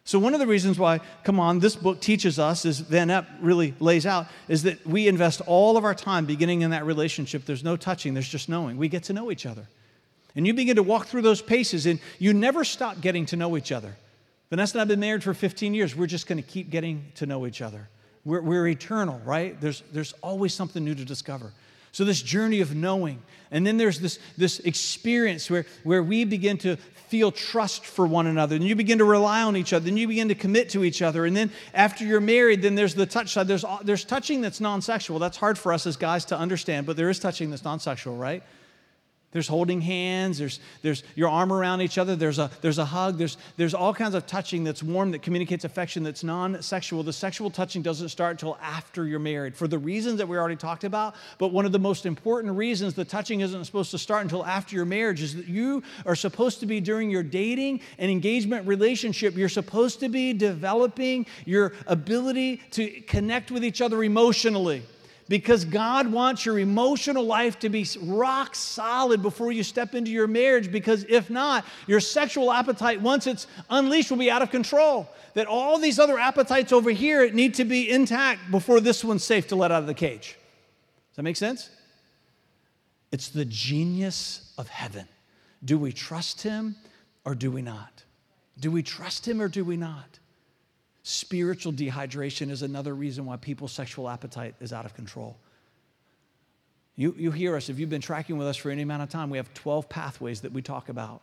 So, 0.05 0.19
one 0.19 0.33
of 0.33 0.41
the 0.41 0.47
reasons 0.47 0.77
why, 0.77 0.99
come 1.23 1.39
on, 1.39 1.59
this 1.59 1.77
book 1.77 2.01
teaches 2.01 2.37
us, 2.37 2.65
as 2.65 2.79
Van 2.79 3.07
Epp 3.07 3.25
really 3.39 3.73
lays 3.79 4.05
out, 4.05 4.27
is 4.49 4.63
that 4.63 4.85
we 4.85 5.07
invest 5.07 5.39
all 5.45 5.77
of 5.77 5.85
our 5.85 5.95
time 5.95 6.25
beginning 6.25 6.61
in 6.61 6.71
that 6.71 6.85
relationship. 6.85 7.45
There's 7.45 7.63
no 7.63 7.77
touching, 7.77 8.13
there's 8.13 8.27
just 8.27 8.49
knowing. 8.49 8.75
We 8.75 8.89
get 8.89 9.03
to 9.03 9.13
know 9.13 9.31
each 9.31 9.45
other. 9.45 9.65
And 10.35 10.47
you 10.47 10.53
begin 10.53 10.77
to 10.77 10.83
walk 10.83 11.07
through 11.07 11.21
those 11.21 11.41
paces, 11.41 11.85
and 11.85 11.99
you 12.19 12.33
never 12.33 12.63
stop 12.63 13.01
getting 13.01 13.25
to 13.27 13.35
know 13.35 13.55
each 13.55 13.71
other. 13.71 13.95
Vanessa 14.49 14.75
and 14.75 14.79
I 14.79 14.81
have 14.81 14.87
been 14.87 14.99
married 14.99 15.23
for 15.23 15.33
15 15.33 15.73
years. 15.73 15.95
We're 15.95 16.07
just 16.07 16.27
going 16.27 16.41
to 16.41 16.47
keep 16.47 16.69
getting 16.69 17.05
to 17.15 17.25
know 17.25 17.45
each 17.45 17.61
other. 17.61 17.89
We're, 18.25 18.41
we're 18.41 18.67
eternal, 18.67 19.19
right? 19.25 19.59
There's, 19.59 19.83
there's 19.91 20.13
always 20.21 20.53
something 20.53 20.83
new 20.83 20.95
to 20.95 21.05
discover. 21.05 21.51
So, 21.91 22.05
this 22.05 22.21
journey 22.21 22.61
of 22.61 22.75
knowing. 22.75 23.21
And 23.51 23.67
then 23.67 23.77
there's 23.77 23.99
this, 23.99 24.17
this 24.35 24.59
experience 24.59 25.49
where, 25.49 25.65
where 25.83 26.01
we 26.01 26.25
begin 26.25 26.57
to 26.59 26.77
feel 27.07 27.31
trust 27.31 27.85
for 27.85 28.07
one 28.07 28.25
another. 28.25 28.55
And 28.55 28.65
you 28.65 28.75
begin 28.75 28.97
to 28.97 29.05
rely 29.05 29.43
on 29.43 29.55
each 29.55 29.73
other. 29.73 29.87
And 29.87 29.99
you 29.99 30.07
begin 30.07 30.29
to 30.29 30.35
commit 30.35 30.69
to 30.69 30.83
each 30.83 31.03
other. 31.03 31.27
And 31.27 31.37
then 31.37 31.51
after 31.75 32.03
you're 32.03 32.19
married, 32.19 32.63
then 32.63 32.73
there's 32.73 32.95
the 32.95 33.05
touch 33.05 33.33
side. 33.33 33.47
There's, 33.47 33.63
there's 33.83 34.03
touching 34.03 34.41
that's 34.41 34.59
non 34.59 34.81
sexual. 34.81 35.19
That's 35.19 35.37
hard 35.37 35.59
for 35.59 35.71
us 35.71 35.85
as 35.85 35.95
guys 35.95 36.25
to 36.25 36.37
understand, 36.37 36.87
but 36.87 36.97
there 36.97 37.11
is 37.11 37.19
touching 37.19 37.51
that's 37.51 37.63
non 37.63 37.79
sexual, 37.79 38.17
right? 38.17 38.41
There's 39.33 39.47
holding 39.47 39.81
hands, 39.81 40.37
there's, 40.37 40.59
there's 40.83 41.03
your 41.15 41.27
arm 41.27 41.51
around 41.51 41.81
each 41.81 41.97
other, 41.97 42.15
there's 42.15 42.39
a, 42.39 42.49
there's 42.61 42.77
a 42.77 42.85
hug, 42.85 43.17
there's, 43.17 43.37
there's 43.57 43.73
all 43.73 43.93
kinds 43.93 44.13
of 44.13 44.25
touching 44.27 44.63
that's 44.63 44.83
warm, 44.83 45.11
that 45.11 45.23
communicates 45.23 45.65
affection, 45.65 46.03
that's 46.03 46.23
non 46.23 46.61
sexual. 46.61 47.03
The 47.03 47.11
sexual 47.11 47.49
touching 47.49 47.81
doesn't 47.81 48.09
start 48.09 48.33
until 48.33 48.57
after 48.61 49.07
you're 49.07 49.19
married 49.19 49.55
for 49.55 49.67
the 49.67 49.79
reasons 49.79 50.19
that 50.19 50.27
we 50.27 50.37
already 50.37 50.55
talked 50.55 50.83
about. 50.83 51.15
But 51.39 51.47
one 51.49 51.65
of 51.65 51.71
the 51.71 51.79
most 51.79 52.05
important 52.05 52.55
reasons 52.55 52.93
the 52.93 53.05
touching 53.05 53.41
isn't 53.41 53.65
supposed 53.65 53.91
to 53.91 53.97
start 53.97 54.21
until 54.21 54.45
after 54.45 54.75
your 54.75 54.85
marriage 54.85 55.21
is 55.21 55.35
that 55.35 55.47
you 55.47 55.81
are 56.05 56.15
supposed 56.15 56.59
to 56.59 56.65
be 56.67 56.79
during 56.79 57.09
your 57.09 57.23
dating 57.23 57.81
and 57.97 58.11
engagement 58.11 58.67
relationship, 58.67 59.35
you're 59.35 59.49
supposed 59.49 59.99
to 59.99 60.09
be 60.09 60.33
developing 60.33 61.25
your 61.45 61.73
ability 61.87 62.61
to 62.71 63.01
connect 63.01 63.49
with 63.49 63.65
each 63.65 63.81
other 63.81 64.03
emotionally 64.03 64.83
because 65.27 65.65
God 65.65 66.11
wants 66.11 66.45
your 66.45 66.59
emotional 66.59 67.23
life 67.23 67.59
to 67.59 67.69
be 67.69 67.87
rock 68.01 68.55
solid 68.55 69.21
before 69.21 69.51
you 69.51 69.63
step 69.63 69.95
into 69.95 70.11
your 70.11 70.27
marriage. 70.27 70.71
Because 70.71 71.05
if 71.07 71.29
not, 71.29 71.65
your 71.87 71.99
sexual 71.99 72.51
appetite, 72.51 73.01
once 73.01 73.27
it's 73.27 73.47
unleashed, 73.69 74.11
will 74.11 74.17
be 74.17 74.29
out 74.31 74.41
of 74.41 74.51
control. 74.51 75.09
That 75.33 75.47
all 75.47 75.79
these 75.79 75.99
other 75.99 76.19
appetites 76.19 76.71
over 76.71 76.91
here 76.91 77.31
need 77.31 77.55
to 77.55 77.65
be 77.65 77.89
intact 77.89 78.51
before 78.51 78.79
this 78.79 79.03
one's 79.03 79.23
safe 79.23 79.47
to 79.47 79.55
let 79.55 79.71
out 79.71 79.81
of 79.81 79.87
the 79.87 79.93
cage. 79.93 80.37
Does 81.11 81.17
that 81.17 81.23
make 81.23 81.37
sense? 81.37 81.69
It's 83.11 83.29
the 83.29 83.45
genius 83.45 84.53
of 84.57 84.67
heaven. 84.67 85.07
Do 85.63 85.77
we 85.77 85.93
trust 85.93 86.41
Him 86.41 86.75
or 87.25 87.35
do 87.35 87.49
we 87.51 87.61
not? 87.61 88.03
Do 88.59 88.71
we 88.71 88.83
trust 88.83 89.27
Him 89.27 89.41
or 89.41 89.47
do 89.47 89.63
we 89.63 89.77
not? 89.77 90.19
Spiritual 91.03 91.73
dehydration 91.73 92.49
is 92.49 92.61
another 92.61 92.95
reason 92.95 93.25
why 93.25 93.35
people's 93.35 93.73
sexual 93.73 94.09
appetite 94.09 94.55
is 94.61 94.71
out 94.71 94.85
of 94.85 94.93
control. 94.93 95.37
You, 96.95 97.13
you 97.17 97.31
hear 97.31 97.57
us, 97.57 97.69
if 97.69 97.77
you've 97.77 97.89
been 97.89 98.01
tracking 98.01 98.37
with 98.37 98.47
us 98.47 98.55
for 98.55 98.71
any 98.71 98.83
amount 98.83 99.03
of 99.03 99.09
time, 99.09 99.29
we 99.29 99.37
have 99.37 99.53
12 99.53 99.89
pathways 99.89 100.41
that 100.41 100.53
we 100.53 100.61
talk 100.61 100.89
about. 100.89 101.21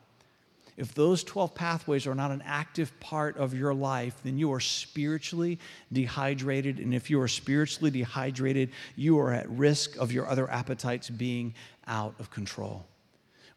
If 0.76 0.94
those 0.94 1.24
12 1.24 1.54
pathways 1.54 2.06
are 2.06 2.14
not 2.14 2.30
an 2.30 2.42
active 2.44 2.98
part 3.00 3.36
of 3.36 3.54
your 3.54 3.72
life, 3.72 4.16
then 4.22 4.38
you 4.38 4.52
are 4.52 4.60
spiritually 4.60 5.58
dehydrated. 5.92 6.78
And 6.78 6.94
if 6.94 7.10
you 7.10 7.20
are 7.20 7.28
spiritually 7.28 7.90
dehydrated, 7.90 8.70
you 8.96 9.18
are 9.18 9.32
at 9.32 9.48
risk 9.50 9.96
of 9.96 10.12
your 10.12 10.26
other 10.26 10.50
appetites 10.50 11.08
being 11.10 11.54
out 11.86 12.14
of 12.18 12.30
control. 12.30 12.86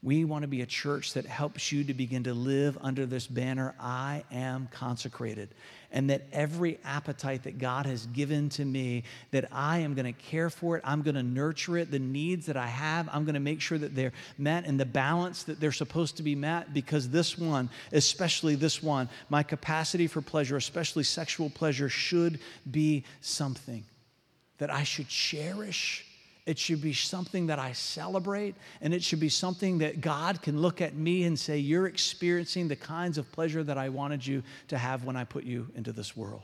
We 0.01 0.25
want 0.25 0.41
to 0.41 0.49
be 0.49 0.61
a 0.61 0.65
church 0.65 1.13
that 1.13 1.25
helps 1.25 1.71
you 1.71 1.85
to 1.85 1.93
begin 1.93 2.23
to 2.25 2.33
live 2.33 2.77
under 2.81 3.05
this 3.05 3.25
banner 3.25 3.73
I 3.79 4.25
am 4.31 4.67
consecrated 4.71 5.49
and 5.93 6.09
that 6.09 6.23
every 6.33 6.79
appetite 6.83 7.43
that 7.43 7.59
God 7.59 7.85
has 7.85 8.07
given 8.07 8.49
to 8.49 8.65
me, 8.65 9.03
that 9.31 9.47
I 9.51 9.79
am 9.79 9.93
going 9.93 10.11
to 10.11 10.19
care 10.19 10.49
for 10.49 10.75
it, 10.75 10.81
I'm 10.83 11.03
going 11.03 11.15
to 11.15 11.23
nurture 11.23 11.77
it, 11.77 11.91
the 11.91 11.99
needs 11.99 12.47
that 12.47 12.57
I 12.57 12.67
have, 12.67 13.07
I'm 13.13 13.23
going 13.23 13.35
to 13.35 13.39
make 13.39 13.61
sure 13.61 13.77
that 13.77 13.95
they're 13.95 14.11
met 14.37 14.65
and 14.65 14.79
the 14.79 14.85
balance 14.85 15.43
that 15.43 15.59
they're 15.59 15.71
supposed 15.71 16.17
to 16.17 16.23
be 16.23 16.35
met 16.35 16.73
because 16.73 17.09
this 17.09 17.37
one, 17.37 17.69
especially 17.91 18.55
this 18.55 18.81
one, 18.81 19.07
my 19.29 19.43
capacity 19.43 20.07
for 20.07 20.21
pleasure, 20.21 20.57
especially 20.57 21.03
sexual 21.03 21.49
pleasure, 21.49 21.87
should 21.87 22.39
be 22.69 23.03
something 23.21 23.85
that 24.57 24.71
I 24.71 24.83
should 24.83 25.07
cherish 25.07 26.05
it 26.45 26.59
should 26.59 26.81
be 26.81 26.93
something 26.93 27.47
that 27.47 27.57
I 27.57 27.71
celebrate, 27.71 28.55
and 28.81 28.93
it 28.93 29.01
should 29.01 29.21
be 29.21 29.29
something 29.29 29.77
that 29.77 30.01
God 30.01 30.41
can 30.41 30.61
look 30.61 30.81
at 30.81 30.93
me 30.93 31.23
and 31.23 31.39
say, 31.39 31.57
You're 31.57 31.87
experiencing 31.87 32.67
the 32.67 32.75
kinds 32.75 33.17
of 33.17 33.31
pleasure 33.31 33.63
that 33.63 33.77
I 33.77 33.89
wanted 33.89 34.25
you 34.25 34.43
to 34.67 34.77
have 34.77 35.05
when 35.05 35.15
I 35.15 35.23
put 35.23 35.45
you 35.45 35.67
into 35.75 35.93
this 35.93 36.17
world. 36.17 36.43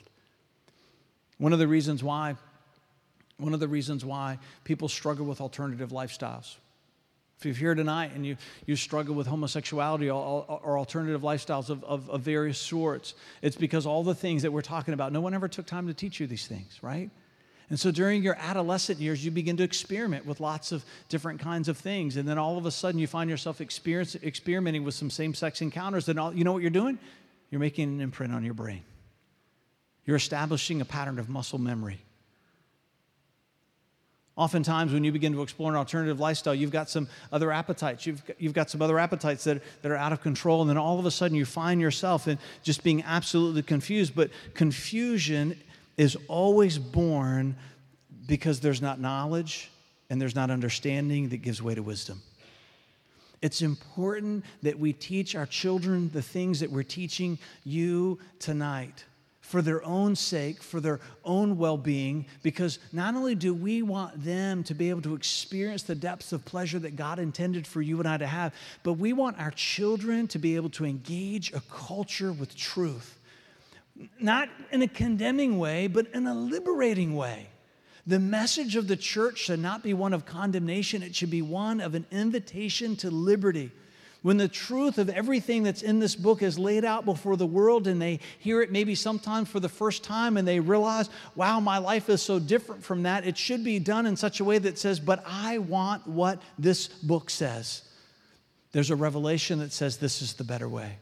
One 1.38 1.52
of 1.52 1.60
the 1.60 1.68
reasons 1.68 2.02
why, 2.02 2.36
one 3.38 3.54
of 3.54 3.60
the 3.60 3.68
reasons 3.68 4.06
why 4.06 4.40
people 4.64 4.88
struggle 4.88 5.26
with 5.26 5.42
alternative 5.42 5.90
lifestyles. 5.90 6.56
If 7.40 7.46
you're 7.46 7.56
here 7.56 7.76
tonight 7.76 8.12
and 8.14 8.26
you, 8.26 8.36
you 8.66 8.76
struggle 8.76 9.16
with 9.16 9.26
homosexuality 9.28 10.10
or, 10.10 10.46
or 10.48 10.78
alternative 10.78 11.22
lifestyles 11.22 11.70
of, 11.70 11.86
of, 11.86 12.10
of 12.10 12.22
various 12.22 12.58
sorts, 12.58 13.14
it's 13.42 13.56
because 13.56 13.86
all 13.86 14.04
the 14.04 14.16
things 14.16 14.42
that 14.44 14.52
we're 14.52 14.62
talking 14.62 14.94
about, 14.94 15.14
no 15.14 15.22
one 15.22 15.34
ever 15.34 15.48
took 15.48 15.66
time 15.66 15.88
to 15.88 15.94
teach 15.94 16.20
you 16.20 16.28
these 16.28 16.48
things, 16.48 16.80
right? 16.82 17.10
And 17.70 17.80
so 17.80 17.92
during 17.92 18.24
your 18.24 18.36
adolescent 18.40 19.00
years, 19.00 19.24
you 19.24 19.30
begin 19.30 19.56
to 19.58 19.64
experiment 19.64 20.26
with 20.26 20.40
lots 20.40 20.72
of 20.72 20.84
different 21.08 21.40
kinds 21.40 21.68
of 21.68 21.78
things. 21.78 22.18
And 22.18 22.28
then 22.28 22.40
all 22.40 22.58
of 22.58 22.66
a 22.66 22.72
sudden, 22.72 23.00
you 23.00 23.06
find 23.06 23.30
yourself 23.30 23.62
experimenting 23.62 24.84
with 24.84 24.96
some 24.96 25.12
same 25.12 25.36
sex 25.36 25.62
encounters. 25.62 26.10
And 26.10 26.20
all, 26.20 26.34
you 26.34 26.44
know 26.44 26.52
what 26.52 26.64
you're 26.64 26.72
doing? 26.72 26.98
You're 27.52 27.60
making 27.60 27.90
an 27.90 28.02
imprint 28.02 28.34
on 28.34 28.44
your 28.44 28.56
brain. 28.56 28.82
You're 30.06 30.16
establishing 30.16 30.82
a 30.82 30.86
pattern 30.86 31.20
of 31.20 31.30
muscle 31.30 31.60
memory. 31.60 32.00
Oftentimes, 34.36 34.94
when 34.94 35.04
you 35.04 35.12
begin 35.12 35.34
to 35.34 35.42
explore 35.42 35.70
an 35.70 35.76
alternative 35.76 36.20
lifestyle, 36.20 36.56
you've 36.56 36.72
got 36.72 36.90
some 36.90 37.08
other 37.32 37.52
appetites. 37.52 38.06
You've 38.06 38.26
got, 38.26 38.42
you've 38.42 38.54
got 38.54 38.70
some 38.70 38.82
other 38.82 38.98
appetites 38.98 39.44
that, 39.44 39.62
that 39.82 39.92
are 39.92 39.98
out 39.98 40.14
of 40.14 40.22
control. 40.22 40.62
And 40.62 40.70
then 40.70 40.78
all 40.78 40.98
of 40.98 41.06
a 41.06 41.12
sudden, 41.12 41.36
you 41.36 41.46
find 41.46 41.82
yourself 41.82 42.28
in 42.28 42.40
just 42.64 42.82
being 42.82 43.04
absolutely 43.04 43.62
confused. 43.62 44.16
But 44.16 44.32
confusion 44.54 45.60
is 46.00 46.18
always 46.30 46.80
born 46.80 47.58
because 48.26 48.62
there's 48.62 48.82
not 48.82 49.02
knowledge 49.02 49.70
and 50.10 50.20
there's 50.20 50.34
not 50.34 50.50
understanding 50.50 51.28
that 51.28 51.38
gives 51.38 51.62
way 51.62 51.76
to 51.76 51.84
wisdom. 51.84 52.22
It's 53.42 53.62
important 53.62 54.46
that 54.64 54.80
we 54.80 54.94
teach 54.94 55.36
our 55.36 55.46
children 55.46 56.10
the 56.14 56.22
things 56.22 56.62
that 56.62 56.72
we're 56.72 56.84
teaching 56.84 57.38
you 57.66 58.18
tonight 58.40 59.04
for 59.42 59.62
their 59.62 59.84
own 59.84 60.16
sake, 60.16 60.64
for 60.64 60.80
their 60.80 61.02
own 61.26 61.58
well 61.58 61.78
being, 61.78 62.26
because 62.44 62.80
not 62.94 63.16
only 63.16 63.36
do 63.36 63.54
we 63.54 63.82
want 63.82 64.24
them 64.24 64.64
to 64.64 64.74
be 64.74 64.90
able 64.90 65.02
to 65.02 65.16
experience 65.16 65.84
the 65.84 65.96
depths 65.96 66.32
of 66.32 66.46
pleasure 66.46 66.80
that 66.80 66.96
God 66.96 67.20
intended 67.20 67.68
for 67.68 67.82
you 67.82 68.00
and 68.00 68.08
I 68.08 68.16
to 68.18 68.28
have, 68.28 68.54
but 68.84 68.94
we 68.94 69.12
want 69.12 69.38
our 69.38 69.52
children 69.52 70.30
to 70.30 70.40
be 70.40 70.56
able 70.56 70.70
to 70.72 70.86
engage 70.86 71.52
a 71.52 71.62
culture 71.70 72.32
with 72.32 72.56
truth 72.56 73.19
not 74.20 74.50
in 74.72 74.82
a 74.82 74.88
condemning 74.88 75.58
way, 75.60 75.88
but 75.88 76.08
in 76.14 76.28
a 76.28 76.34
liberating 76.34 77.16
way. 77.16 77.48
The 78.08 78.20
message 78.20 78.76
of 78.76 78.88
the 78.88 78.96
church 78.96 79.38
should 79.38 79.60
not 79.60 79.84
be 79.84 79.94
one 79.94 80.14
of 80.14 80.26
condemnation, 80.26 81.04
it 81.04 81.16
should 81.16 81.30
be 81.30 81.42
one 81.42 81.80
of 81.80 81.96
an 81.96 82.06
invitation 82.12 82.96
to 82.98 83.12
liberty. 83.12 83.72
When 84.22 84.36
the 84.36 84.50
truth 84.50 84.98
of 84.98 85.10
everything 85.10 85.64
that's 85.64 85.82
in 85.82 86.00
this 86.00 86.16
book 86.16 86.42
is 86.42 86.60
laid 86.60 86.84
out 86.84 87.06
before 87.06 87.38
the 87.38 87.46
world 87.46 87.88
and 87.88 88.02
they 88.02 88.20
hear 88.40 88.62
it 88.62 88.70
maybe 88.70 88.94
sometimes 88.94 89.48
for 89.48 89.62
the 89.62 89.70
first 89.70 90.04
time 90.04 90.36
and 90.36 90.46
they 90.46 90.60
realize, 90.60 91.10
wow, 91.36 91.62
my 91.62 91.78
life 91.78 92.10
is 92.10 92.22
so 92.22 92.38
different 92.38 92.84
from 92.84 93.04
that, 93.04 93.26
it 93.26 93.38
should 93.38 93.64
be 93.64 93.80
done 93.80 94.06
in 94.06 94.18
such 94.18 94.42
a 94.42 94.44
way 94.44 94.58
that 94.58 94.78
says, 94.78 95.00
but 95.00 95.24
I 95.26 95.60
want 95.60 96.06
what 96.06 96.42
this 96.58 96.88
book 96.88 97.30
says. 97.30 97.84
There's 98.74 98.92
a 98.92 98.96
revelation 98.96 99.60
that 99.60 99.72
says 99.72 99.98
this 99.98 100.22
is 100.22 100.34
the 100.34 100.44
better 100.44 100.68
way. 100.68 100.98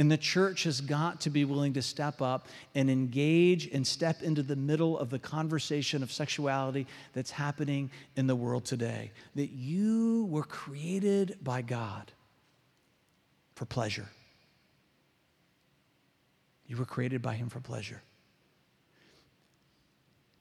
And 0.00 0.10
the 0.10 0.16
church 0.16 0.62
has 0.62 0.80
got 0.80 1.20
to 1.20 1.30
be 1.30 1.44
willing 1.44 1.74
to 1.74 1.82
step 1.82 2.22
up 2.22 2.48
and 2.74 2.88
engage 2.88 3.66
and 3.66 3.86
step 3.86 4.22
into 4.22 4.42
the 4.42 4.56
middle 4.56 4.98
of 4.98 5.10
the 5.10 5.18
conversation 5.18 6.02
of 6.02 6.10
sexuality 6.10 6.86
that's 7.12 7.30
happening 7.30 7.90
in 8.16 8.26
the 8.26 8.34
world 8.34 8.64
today. 8.64 9.10
That 9.34 9.50
you 9.50 10.26
were 10.30 10.44
created 10.44 11.36
by 11.42 11.60
God 11.60 12.12
for 13.54 13.66
pleasure. 13.66 14.08
You 16.66 16.78
were 16.78 16.86
created 16.86 17.20
by 17.20 17.34
Him 17.34 17.50
for 17.50 17.60
pleasure. 17.60 18.00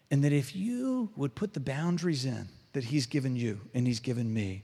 And 0.10 0.24
that 0.24 0.32
if 0.32 0.56
you 0.56 1.10
would 1.18 1.36
put 1.36 1.54
the 1.54 1.60
boundaries 1.60 2.24
in 2.24 2.48
that 2.72 2.86
He's 2.86 3.08
given 3.08 3.36
you 3.36 3.60
and 3.74 3.86
He's 3.86 4.00
given 4.00 4.34
me, 4.34 4.64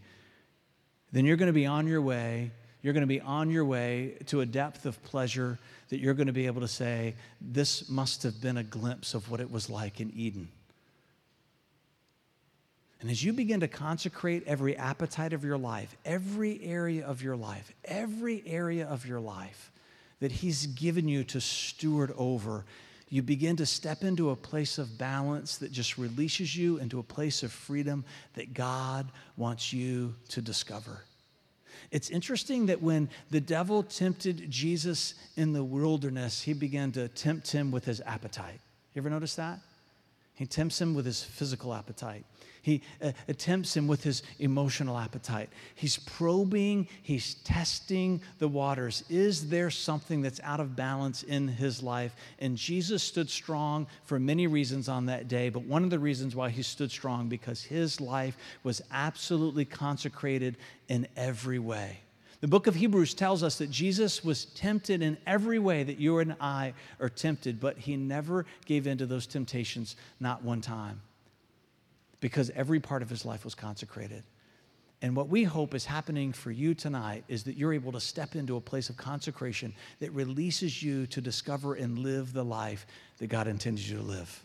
then 1.12 1.26
you're 1.26 1.36
going 1.36 1.48
to 1.48 1.54
be 1.54 1.66
on 1.66 1.86
your 1.86 2.02
way 2.02 2.52
you're 2.86 2.94
going 2.94 3.02
to 3.02 3.08
be 3.08 3.20
on 3.20 3.50
your 3.50 3.66
way 3.66 4.16
to 4.28 4.42
a 4.42 4.46
depth 4.46 4.86
of 4.86 5.02
pleasure 5.02 5.58
that 5.90 5.98
you're 5.98 6.14
going 6.14 6.28
to 6.28 6.34
be 6.34 6.46
able 6.46 6.62
to 6.62 6.68
say, 6.68 7.16
This 7.42 7.90
must 7.90 8.22
have 8.22 8.40
been 8.40 8.58
a 8.58 8.64
glimpse 8.64 9.16
of 9.16 9.32
what 9.32 9.40
it 9.40 9.50
was 9.50 9.72
like 9.72 10.00
in 10.00 10.14
Eden. 10.16 10.50
And 13.02 13.10
as 13.10 13.24
you 13.24 13.34
begin 13.34 13.62
to 13.62 13.68
consecrate 13.68 14.44
every 14.46 14.78
appetite 14.78 15.34
of 15.34 15.44
your 15.44 15.58
life, 15.58 15.98
every 16.06 16.64
area 16.64 17.04
of 17.04 17.24
your 17.24 17.36
life, 17.36 17.74
every 17.86 18.44
area 18.46 18.86
of 18.86 19.08
your 19.08 19.20
life 19.20 19.72
that 20.20 20.32
He's 20.32 20.68
given 20.68 21.08
you 21.08 21.24
to 21.24 21.42
steward 21.42 22.14
over, 22.16 22.66
you 23.10 23.24
begin 23.24 23.56
to 23.56 23.66
step 23.66 24.04
into 24.04 24.30
a 24.30 24.36
place 24.36 24.78
of 24.78 24.96
balance 25.00 25.58
that 25.58 25.72
just 25.72 25.98
releases 25.98 26.56
you 26.56 26.78
into 26.78 27.00
a 27.00 27.04
place 27.04 27.42
of 27.42 27.52
freedom 27.52 28.06
that 28.36 28.54
God 28.54 29.08
wants 29.38 29.74
you 29.74 30.14
to 30.30 30.40
discover. 30.40 31.02
It's 31.92 32.10
interesting 32.10 32.66
that 32.68 32.82
when 32.82 33.10
the 33.30 33.42
devil 33.42 33.84
tempted 33.84 34.50
Jesus 34.50 35.16
in 35.36 35.54
the 35.54 35.64
wilderness, 35.64 36.42
he 36.42 36.54
began 36.54 36.92
to 36.94 37.08
tempt 37.10 37.52
him 37.52 37.72
with 37.72 37.86
his 37.86 38.02
appetite. 38.02 38.60
You 38.94 39.02
ever 39.02 39.10
notice 39.10 39.36
that? 39.36 39.60
He 40.36 40.46
tempts 40.46 40.80
him 40.80 40.94
with 40.94 41.06
his 41.06 41.24
physical 41.24 41.74
appetite. 41.74 42.26
He 42.66 42.82
uh, 43.00 43.12
attempts 43.28 43.78
him 43.78 43.86
with 43.86 44.04
his 44.04 44.24
emotional 44.40 44.98
appetite. 44.98 45.52
He's 45.76 45.98
probing, 45.98 46.88
he's 47.04 47.36
testing 47.44 48.22
the 48.40 48.48
waters. 48.48 49.04
Is 49.08 49.50
there 49.50 49.70
something 49.70 50.24
that's 50.24 50.40
out 50.44 50.60
of 50.60 50.76
balance 50.76 51.22
in 51.22 51.48
his 51.48 51.84
life? 51.84 52.16
And 52.40 52.58
Jesus 52.58 53.04
stood 53.04 53.30
strong 53.30 53.86
for 54.06 54.20
many 54.20 54.48
reasons 54.48 54.90
on 54.90 55.06
that 55.06 55.28
day, 55.28 55.50
but 55.50 55.62
one 55.62 55.84
of 55.84 55.92
the 55.92 56.00
reasons 56.00 56.36
why 56.36 56.50
he 56.50 56.64
stood 56.64 56.90
strong 56.90 57.30
because 57.30 57.62
his 57.62 58.02
life 58.02 58.36
was 58.64 58.82
absolutely 58.92 59.66
consecrated 59.66 60.58
in 60.88 61.08
every 61.16 61.60
way. 61.60 62.00
The 62.42 62.48
book 62.48 62.66
of 62.66 62.74
Hebrews 62.74 63.14
tells 63.14 63.44
us 63.44 63.60
that 63.60 63.70
Jesus 63.70 64.24
was 64.24 64.46
tempted 64.46 65.04
in 65.04 65.20
every 65.28 65.60
way 65.60 65.84
that 65.84 66.00
you 66.00 66.18
and 66.18 66.36
I 66.42 66.74
are 67.00 67.10
tempted, 67.10 67.60
but 67.60 67.78
he 67.78 67.96
never 67.96 68.48
gave 68.66 68.88
in 68.88 68.98
to 68.98 69.06
those 69.06 69.28
temptations, 69.28 69.96
not 70.20 70.44
one 70.44 70.62
time 70.62 71.02
because 72.26 72.50
every 72.56 72.80
part 72.80 73.04
of 73.04 73.10
his 73.12 73.24
life 73.24 73.44
was 73.44 73.54
consecrated. 73.54 74.24
And 75.04 75.16
what 75.16 75.30
we 75.30 75.44
hope 75.44 75.76
is 75.76 75.86
happening 75.86 76.34
for 76.34 76.50
you 76.50 76.74
tonight 76.74 77.24
is 77.28 77.44
that 77.44 77.56
you're 77.56 77.72
able 77.72 77.92
to 77.92 78.00
step 78.00 78.36
into 78.36 78.56
a 78.56 78.60
place 78.60 78.90
of 78.90 78.98
consecration 78.98 79.76
that 80.00 80.12
releases 80.12 80.82
you 80.82 81.06
to 81.06 81.22
discover 81.22 81.76
and 81.76 82.00
live 82.00 82.34
the 82.34 82.44
life 82.44 82.88
that 83.20 83.28
God 83.28 83.48
intended 83.48 83.88
you 83.88 83.98
to 83.98 84.02
live. 84.02 84.44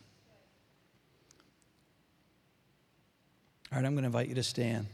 All 3.72 3.78
right, 3.78 3.86
I'm 3.86 3.94
going 3.94 4.02
to 4.02 4.08
invite 4.08 4.28
you 4.28 4.34
to 4.34 4.42
stand. 4.42 4.86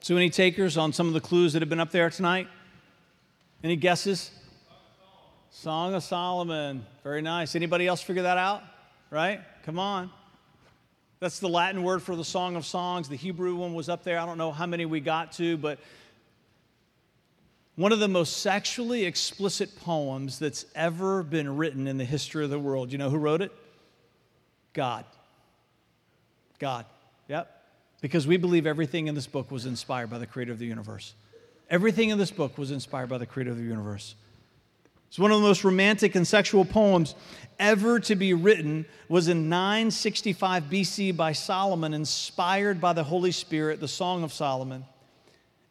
So, 0.00 0.16
any 0.16 0.30
takers 0.30 0.78
on 0.78 0.94
some 0.94 1.08
of 1.08 1.12
the 1.12 1.20
clues 1.20 1.52
that 1.52 1.60
have 1.60 1.68
been 1.68 1.78
up 1.78 1.90
there 1.90 2.08
tonight? 2.08 2.48
Any 3.62 3.76
guesses? 3.76 4.30
Song 5.50 5.94
of 5.94 6.02
Solomon. 6.02 6.86
Very 7.02 7.20
nice. 7.20 7.54
Anybody 7.54 7.86
else 7.86 8.00
figure 8.00 8.22
that 8.22 8.38
out? 8.38 8.62
Right? 9.10 9.40
Come 9.64 9.78
on. 9.78 10.10
That's 11.18 11.38
the 11.38 11.48
Latin 11.48 11.82
word 11.82 12.02
for 12.02 12.16
the 12.16 12.24
Song 12.24 12.56
of 12.56 12.64
Songs. 12.64 13.08
The 13.08 13.16
Hebrew 13.16 13.54
one 13.56 13.74
was 13.74 13.90
up 13.90 14.02
there. 14.02 14.18
I 14.18 14.24
don't 14.24 14.38
know 14.38 14.52
how 14.52 14.64
many 14.64 14.86
we 14.86 15.00
got 15.00 15.32
to, 15.32 15.58
but 15.58 15.78
one 17.76 17.92
of 17.92 17.98
the 17.98 18.08
most 18.08 18.38
sexually 18.38 19.04
explicit 19.04 19.78
poems 19.80 20.38
that's 20.38 20.64
ever 20.74 21.22
been 21.22 21.56
written 21.56 21.86
in 21.86 21.98
the 21.98 22.04
history 22.04 22.44
of 22.44 22.50
the 22.50 22.58
world. 22.58 22.90
You 22.90 22.96
know 22.96 23.10
who 23.10 23.18
wrote 23.18 23.42
it? 23.42 23.52
God. 24.72 25.04
God. 26.58 26.86
Yep. 27.28 27.54
Because 28.00 28.26
we 28.26 28.38
believe 28.38 28.66
everything 28.66 29.08
in 29.08 29.14
this 29.14 29.26
book 29.26 29.50
was 29.50 29.66
inspired 29.66 30.08
by 30.08 30.18
the 30.18 30.26
creator 30.26 30.52
of 30.52 30.58
the 30.58 30.66
universe. 30.66 31.14
Everything 31.70 32.10
in 32.10 32.18
this 32.18 32.32
book 32.32 32.58
was 32.58 32.72
inspired 32.72 33.08
by 33.08 33.18
the 33.18 33.26
creator 33.26 33.52
of 33.52 33.56
the 33.56 33.62
universe. 33.62 34.16
It's 35.08 35.18
one 35.18 35.30
of 35.30 35.40
the 35.40 35.46
most 35.46 35.64
romantic 35.64 36.14
and 36.14 36.26
sexual 36.26 36.64
poems 36.64 37.14
ever 37.58 38.00
to 38.00 38.14
be 38.16 38.34
written 38.34 38.86
was 39.08 39.28
in 39.28 39.48
965 39.48 40.64
BC 40.64 41.16
by 41.16 41.32
Solomon 41.32 41.94
inspired 41.94 42.80
by 42.80 42.92
the 42.92 43.04
Holy 43.04 43.32
Spirit, 43.32 43.80
the 43.80 43.88
Song 43.88 44.22
of 44.22 44.32
Solomon. 44.32 44.84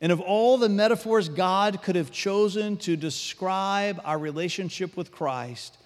And 0.01 0.11
of 0.11 0.21
all 0.21 0.57
the 0.57 0.69
metaphors 0.69 1.27
God 1.27 1.81
could 1.81 1.95
have 1.95 2.11
chosen 2.11 2.77
to 2.77 2.95
describe 2.95 4.01
our 4.05 4.17
relationship 4.17 4.95
with 4.95 5.11
Christ, 5.11 5.77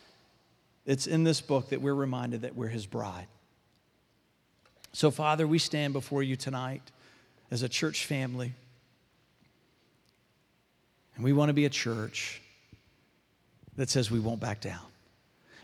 it's 0.86 1.08
in 1.08 1.24
this 1.24 1.42
book 1.42 1.70
that 1.70 1.82
we're 1.82 1.96
reminded 1.96 2.42
that 2.42 2.56
we're 2.56 2.68
his 2.68 2.86
bride. 2.86 3.28
So, 4.92 5.10
Father, 5.10 5.48
we 5.48 5.58
stand 5.58 5.94
before 5.94 6.22
you 6.22 6.36
tonight 6.36 6.84
as 7.50 7.64
a 7.64 7.70
church 7.70 8.06
family. 8.06 8.54
And 11.16 11.24
we 11.24 11.34
want 11.34 11.50
to 11.50 11.54
be 11.54 11.66
a 11.66 11.70
church 11.70 12.42
that 13.76 13.90
says 13.90 14.10
we 14.10 14.20
won't 14.20 14.40
back 14.40 14.62
down. 14.62 14.82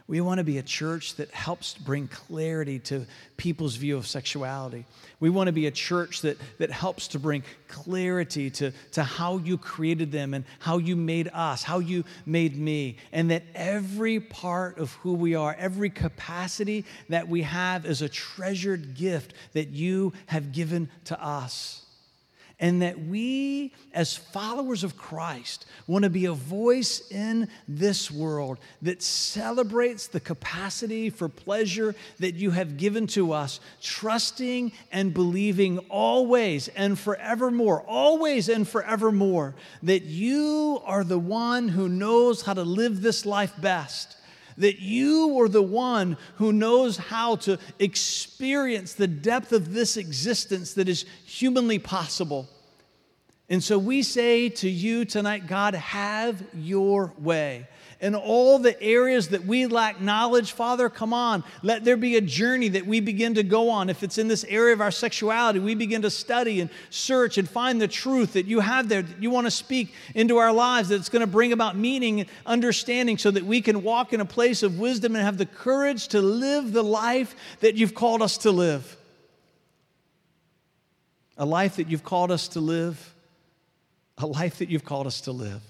We 0.07 0.21
want 0.21 0.39
to 0.39 0.43
be 0.43 0.57
a 0.57 0.63
church 0.63 1.17
that 1.17 1.29
helps 1.29 1.75
bring 1.75 2.07
clarity 2.07 2.79
to 2.79 3.05
people's 3.37 3.75
view 3.75 3.95
of 3.95 4.07
sexuality. 4.07 4.85
We 5.19 5.29
want 5.29 5.49
to 5.49 5.53
be 5.53 5.67
a 5.67 5.71
church 5.71 6.21
that, 6.21 6.39
that 6.57 6.71
helps 6.71 7.09
to 7.09 7.19
bring 7.19 7.43
clarity 7.67 8.49
to, 8.49 8.71
to 8.93 9.03
how 9.03 9.37
you 9.37 9.59
created 9.59 10.11
them 10.11 10.33
and 10.33 10.45
how 10.57 10.79
you 10.79 10.95
made 10.95 11.29
us, 11.31 11.61
how 11.61 11.77
you 11.77 12.05
made 12.25 12.57
me, 12.57 12.97
and 13.11 13.29
that 13.29 13.43
every 13.53 14.19
part 14.19 14.79
of 14.79 14.93
who 14.93 15.13
we 15.13 15.35
are, 15.35 15.55
every 15.59 15.91
capacity 15.91 16.85
that 17.09 17.27
we 17.27 17.43
have 17.43 17.85
is 17.85 18.01
a 18.01 18.09
treasured 18.09 18.95
gift 18.95 19.35
that 19.53 19.67
you 19.67 20.13
have 20.25 20.51
given 20.51 20.89
to 21.05 21.23
us 21.23 21.85
and 22.59 22.81
that 22.81 22.99
we, 22.99 23.71
as 23.93 24.17
followers 24.17 24.83
of 24.83 24.97
Christ, 24.97 25.65
want 25.87 26.03
to 26.03 26.09
be 26.09 26.25
a 26.25 26.33
voice 26.33 27.09
in 27.09 27.47
this 27.67 28.11
world 28.11 28.59
that 28.81 29.01
celebrates 29.01 30.07
the 30.07 30.19
capacity 30.19 31.09
for 31.09 31.29
pleasure 31.29 31.95
that 32.19 32.35
you 32.35 32.51
have 32.51 32.77
given 32.77 33.07
to 33.07 33.31
us, 33.31 33.61
trusting 33.81 34.73
and 34.91 35.13
believing 35.13 35.79
always 35.89 36.67
and 36.69 36.99
forevermore, 36.99 37.81
always 37.87 38.49
and 38.49 38.67
forevermore, 38.67 39.55
that 39.83 40.03
you 40.03 40.81
are 40.85 41.05
the 41.05 41.19
one 41.19 41.69
who 41.69 41.87
knows 41.87 42.41
how 42.41 42.53
to 42.53 42.63
live 42.63 43.01
this 43.01 43.25
life 43.25 43.53
best 43.61 44.17
that 44.59 44.79
you 44.79 45.39
are 45.41 45.49
the 45.49 45.61
one 45.63 46.17
who 46.35 46.53
knows 46.53 46.97
how 46.97 47.37
to 47.37 47.57
experience 47.79 48.93
the 48.93 49.07
depth 49.07 49.51
of 49.51 49.73
this 49.73 49.97
existence 49.97 50.73
that 50.73 50.87
is 50.87 51.05
humanly 51.25 51.79
possible. 51.79 52.47
And 53.49 53.63
so 53.63 53.79
we 53.79 54.03
say 54.03 54.49
to 54.49 54.69
you 54.69 55.05
tonight, 55.05 55.47
God, 55.47 55.73
have 55.73 56.43
your 56.53 57.13
way. 57.17 57.67
In 58.01 58.15
all 58.15 58.59
the 58.59 58.81
areas 58.81 59.29
that 59.29 59.45
we 59.45 59.67
lack 59.67 59.99
knowledge, 59.99 60.53
Father, 60.53 60.89
come 60.89 61.13
on. 61.13 61.43
Let 61.63 61.83
there 61.83 61.97
be 61.97 62.15
a 62.15 62.21
journey 62.21 62.69
that 62.69 62.85
we 62.85 63.01
begin 63.01 63.33
to 63.33 63.43
go 63.43 63.69
on. 63.69 63.89
If 63.89 64.03
it's 64.03 64.17
in 64.17 64.29
this 64.29 64.45
area 64.45 64.73
of 64.73 64.79
our 64.79 64.91
sexuality, 64.91 65.59
we 65.59 65.75
begin 65.75 66.01
to 66.03 66.09
study 66.09 66.61
and 66.61 66.69
search 66.89 67.37
and 67.37 67.49
find 67.49 67.81
the 67.81 67.89
truth 67.89 68.33
that 68.33 68.45
you 68.45 68.61
have 68.61 68.87
there, 68.87 69.01
that 69.01 69.21
you 69.21 69.29
want 69.29 69.47
to 69.47 69.51
speak 69.51 69.93
into 70.15 70.37
our 70.37 70.53
lives, 70.53 70.89
that's 70.89 71.09
going 71.09 71.21
to 71.21 71.27
bring 71.27 71.51
about 71.51 71.75
meaning 71.75 72.21
and 72.21 72.29
understanding 72.45 73.17
so 73.17 73.31
that 73.31 73.45
we 73.45 73.61
can 73.61 73.83
walk 73.83 74.13
in 74.13 74.21
a 74.21 74.25
place 74.25 74.63
of 74.63 74.79
wisdom 74.79 75.15
and 75.15 75.25
have 75.25 75.37
the 75.37 75.45
courage 75.45 76.07
to 76.09 76.21
live 76.21 76.71
the 76.71 76.83
life 76.83 77.35
that 77.59 77.75
you've 77.75 77.95
called 77.95 78.21
us 78.21 78.37
to 78.39 78.51
live. 78.51 78.95
A 81.37 81.45
life 81.45 81.75
that 81.75 81.89
you've 81.89 82.03
called 82.03 82.31
us 82.31 82.47
to 82.49 82.61
live 82.61 83.13
a 84.19 84.27
life 84.27 84.59
that 84.59 84.69
you've 84.69 84.85
called 84.85 85.07
us 85.07 85.21
to 85.21 85.31
live. 85.31 85.61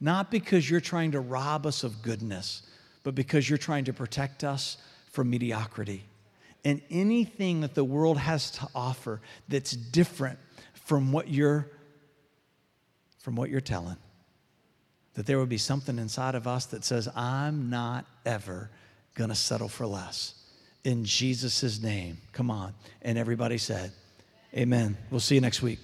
Not 0.00 0.30
because 0.30 0.68
you're 0.68 0.80
trying 0.80 1.12
to 1.12 1.20
rob 1.20 1.66
us 1.66 1.84
of 1.84 2.02
goodness, 2.02 2.62
but 3.02 3.14
because 3.14 3.48
you're 3.48 3.58
trying 3.58 3.84
to 3.84 3.92
protect 3.92 4.44
us 4.44 4.78
from 5.10 5.30
mediocrity. 5.30 6.04
And 6.64 6.80
anything 6.90 7.60
that 7.62 7.74
the 7.74 7.84
world 7.84 8.18
has 8.18 8.50
to 8.52 8.68
offer 8.74 9.20
that's 9.48 9.72
different 9.72 10.38
from 10.74 11.12
what 11.12 11.28
you're 11.28 11.70
from 13.18 13.36
what 13.36 13.50
you're 13.50 13.60
telling. 13.60 13.96
That 15.14 15.26
there 15.26 15.38
would 15.38 15.50
be 15.50 15.58
something 15.58 15.98
inside 15.98 16.34
of 16.34 16.46
us 16.46 16.64
that 16.66 16.84
says, 16.84 17.06
I'm 17.14 17.68
not 17.68 18.06
ever 18.24 18.70
gonna 19.14 19.34
settle 19.34 19.68
for 19.68 19.86
less. 19.86 20.34
In 20.84 21.04
Jesus' 21.04 21.82
name. 21.82 22.16
Come 22.32 22.50
on. 22.50 22.72
And 23.02 23.18
everybody 23.18 23.58
said, 23.58 23.92
Amen. 24.54 24.96
We'll 25.10 25.20
see 25.20 25.34
you 25.34 25.42
next 25.42 25.60
week. 25.60 25.78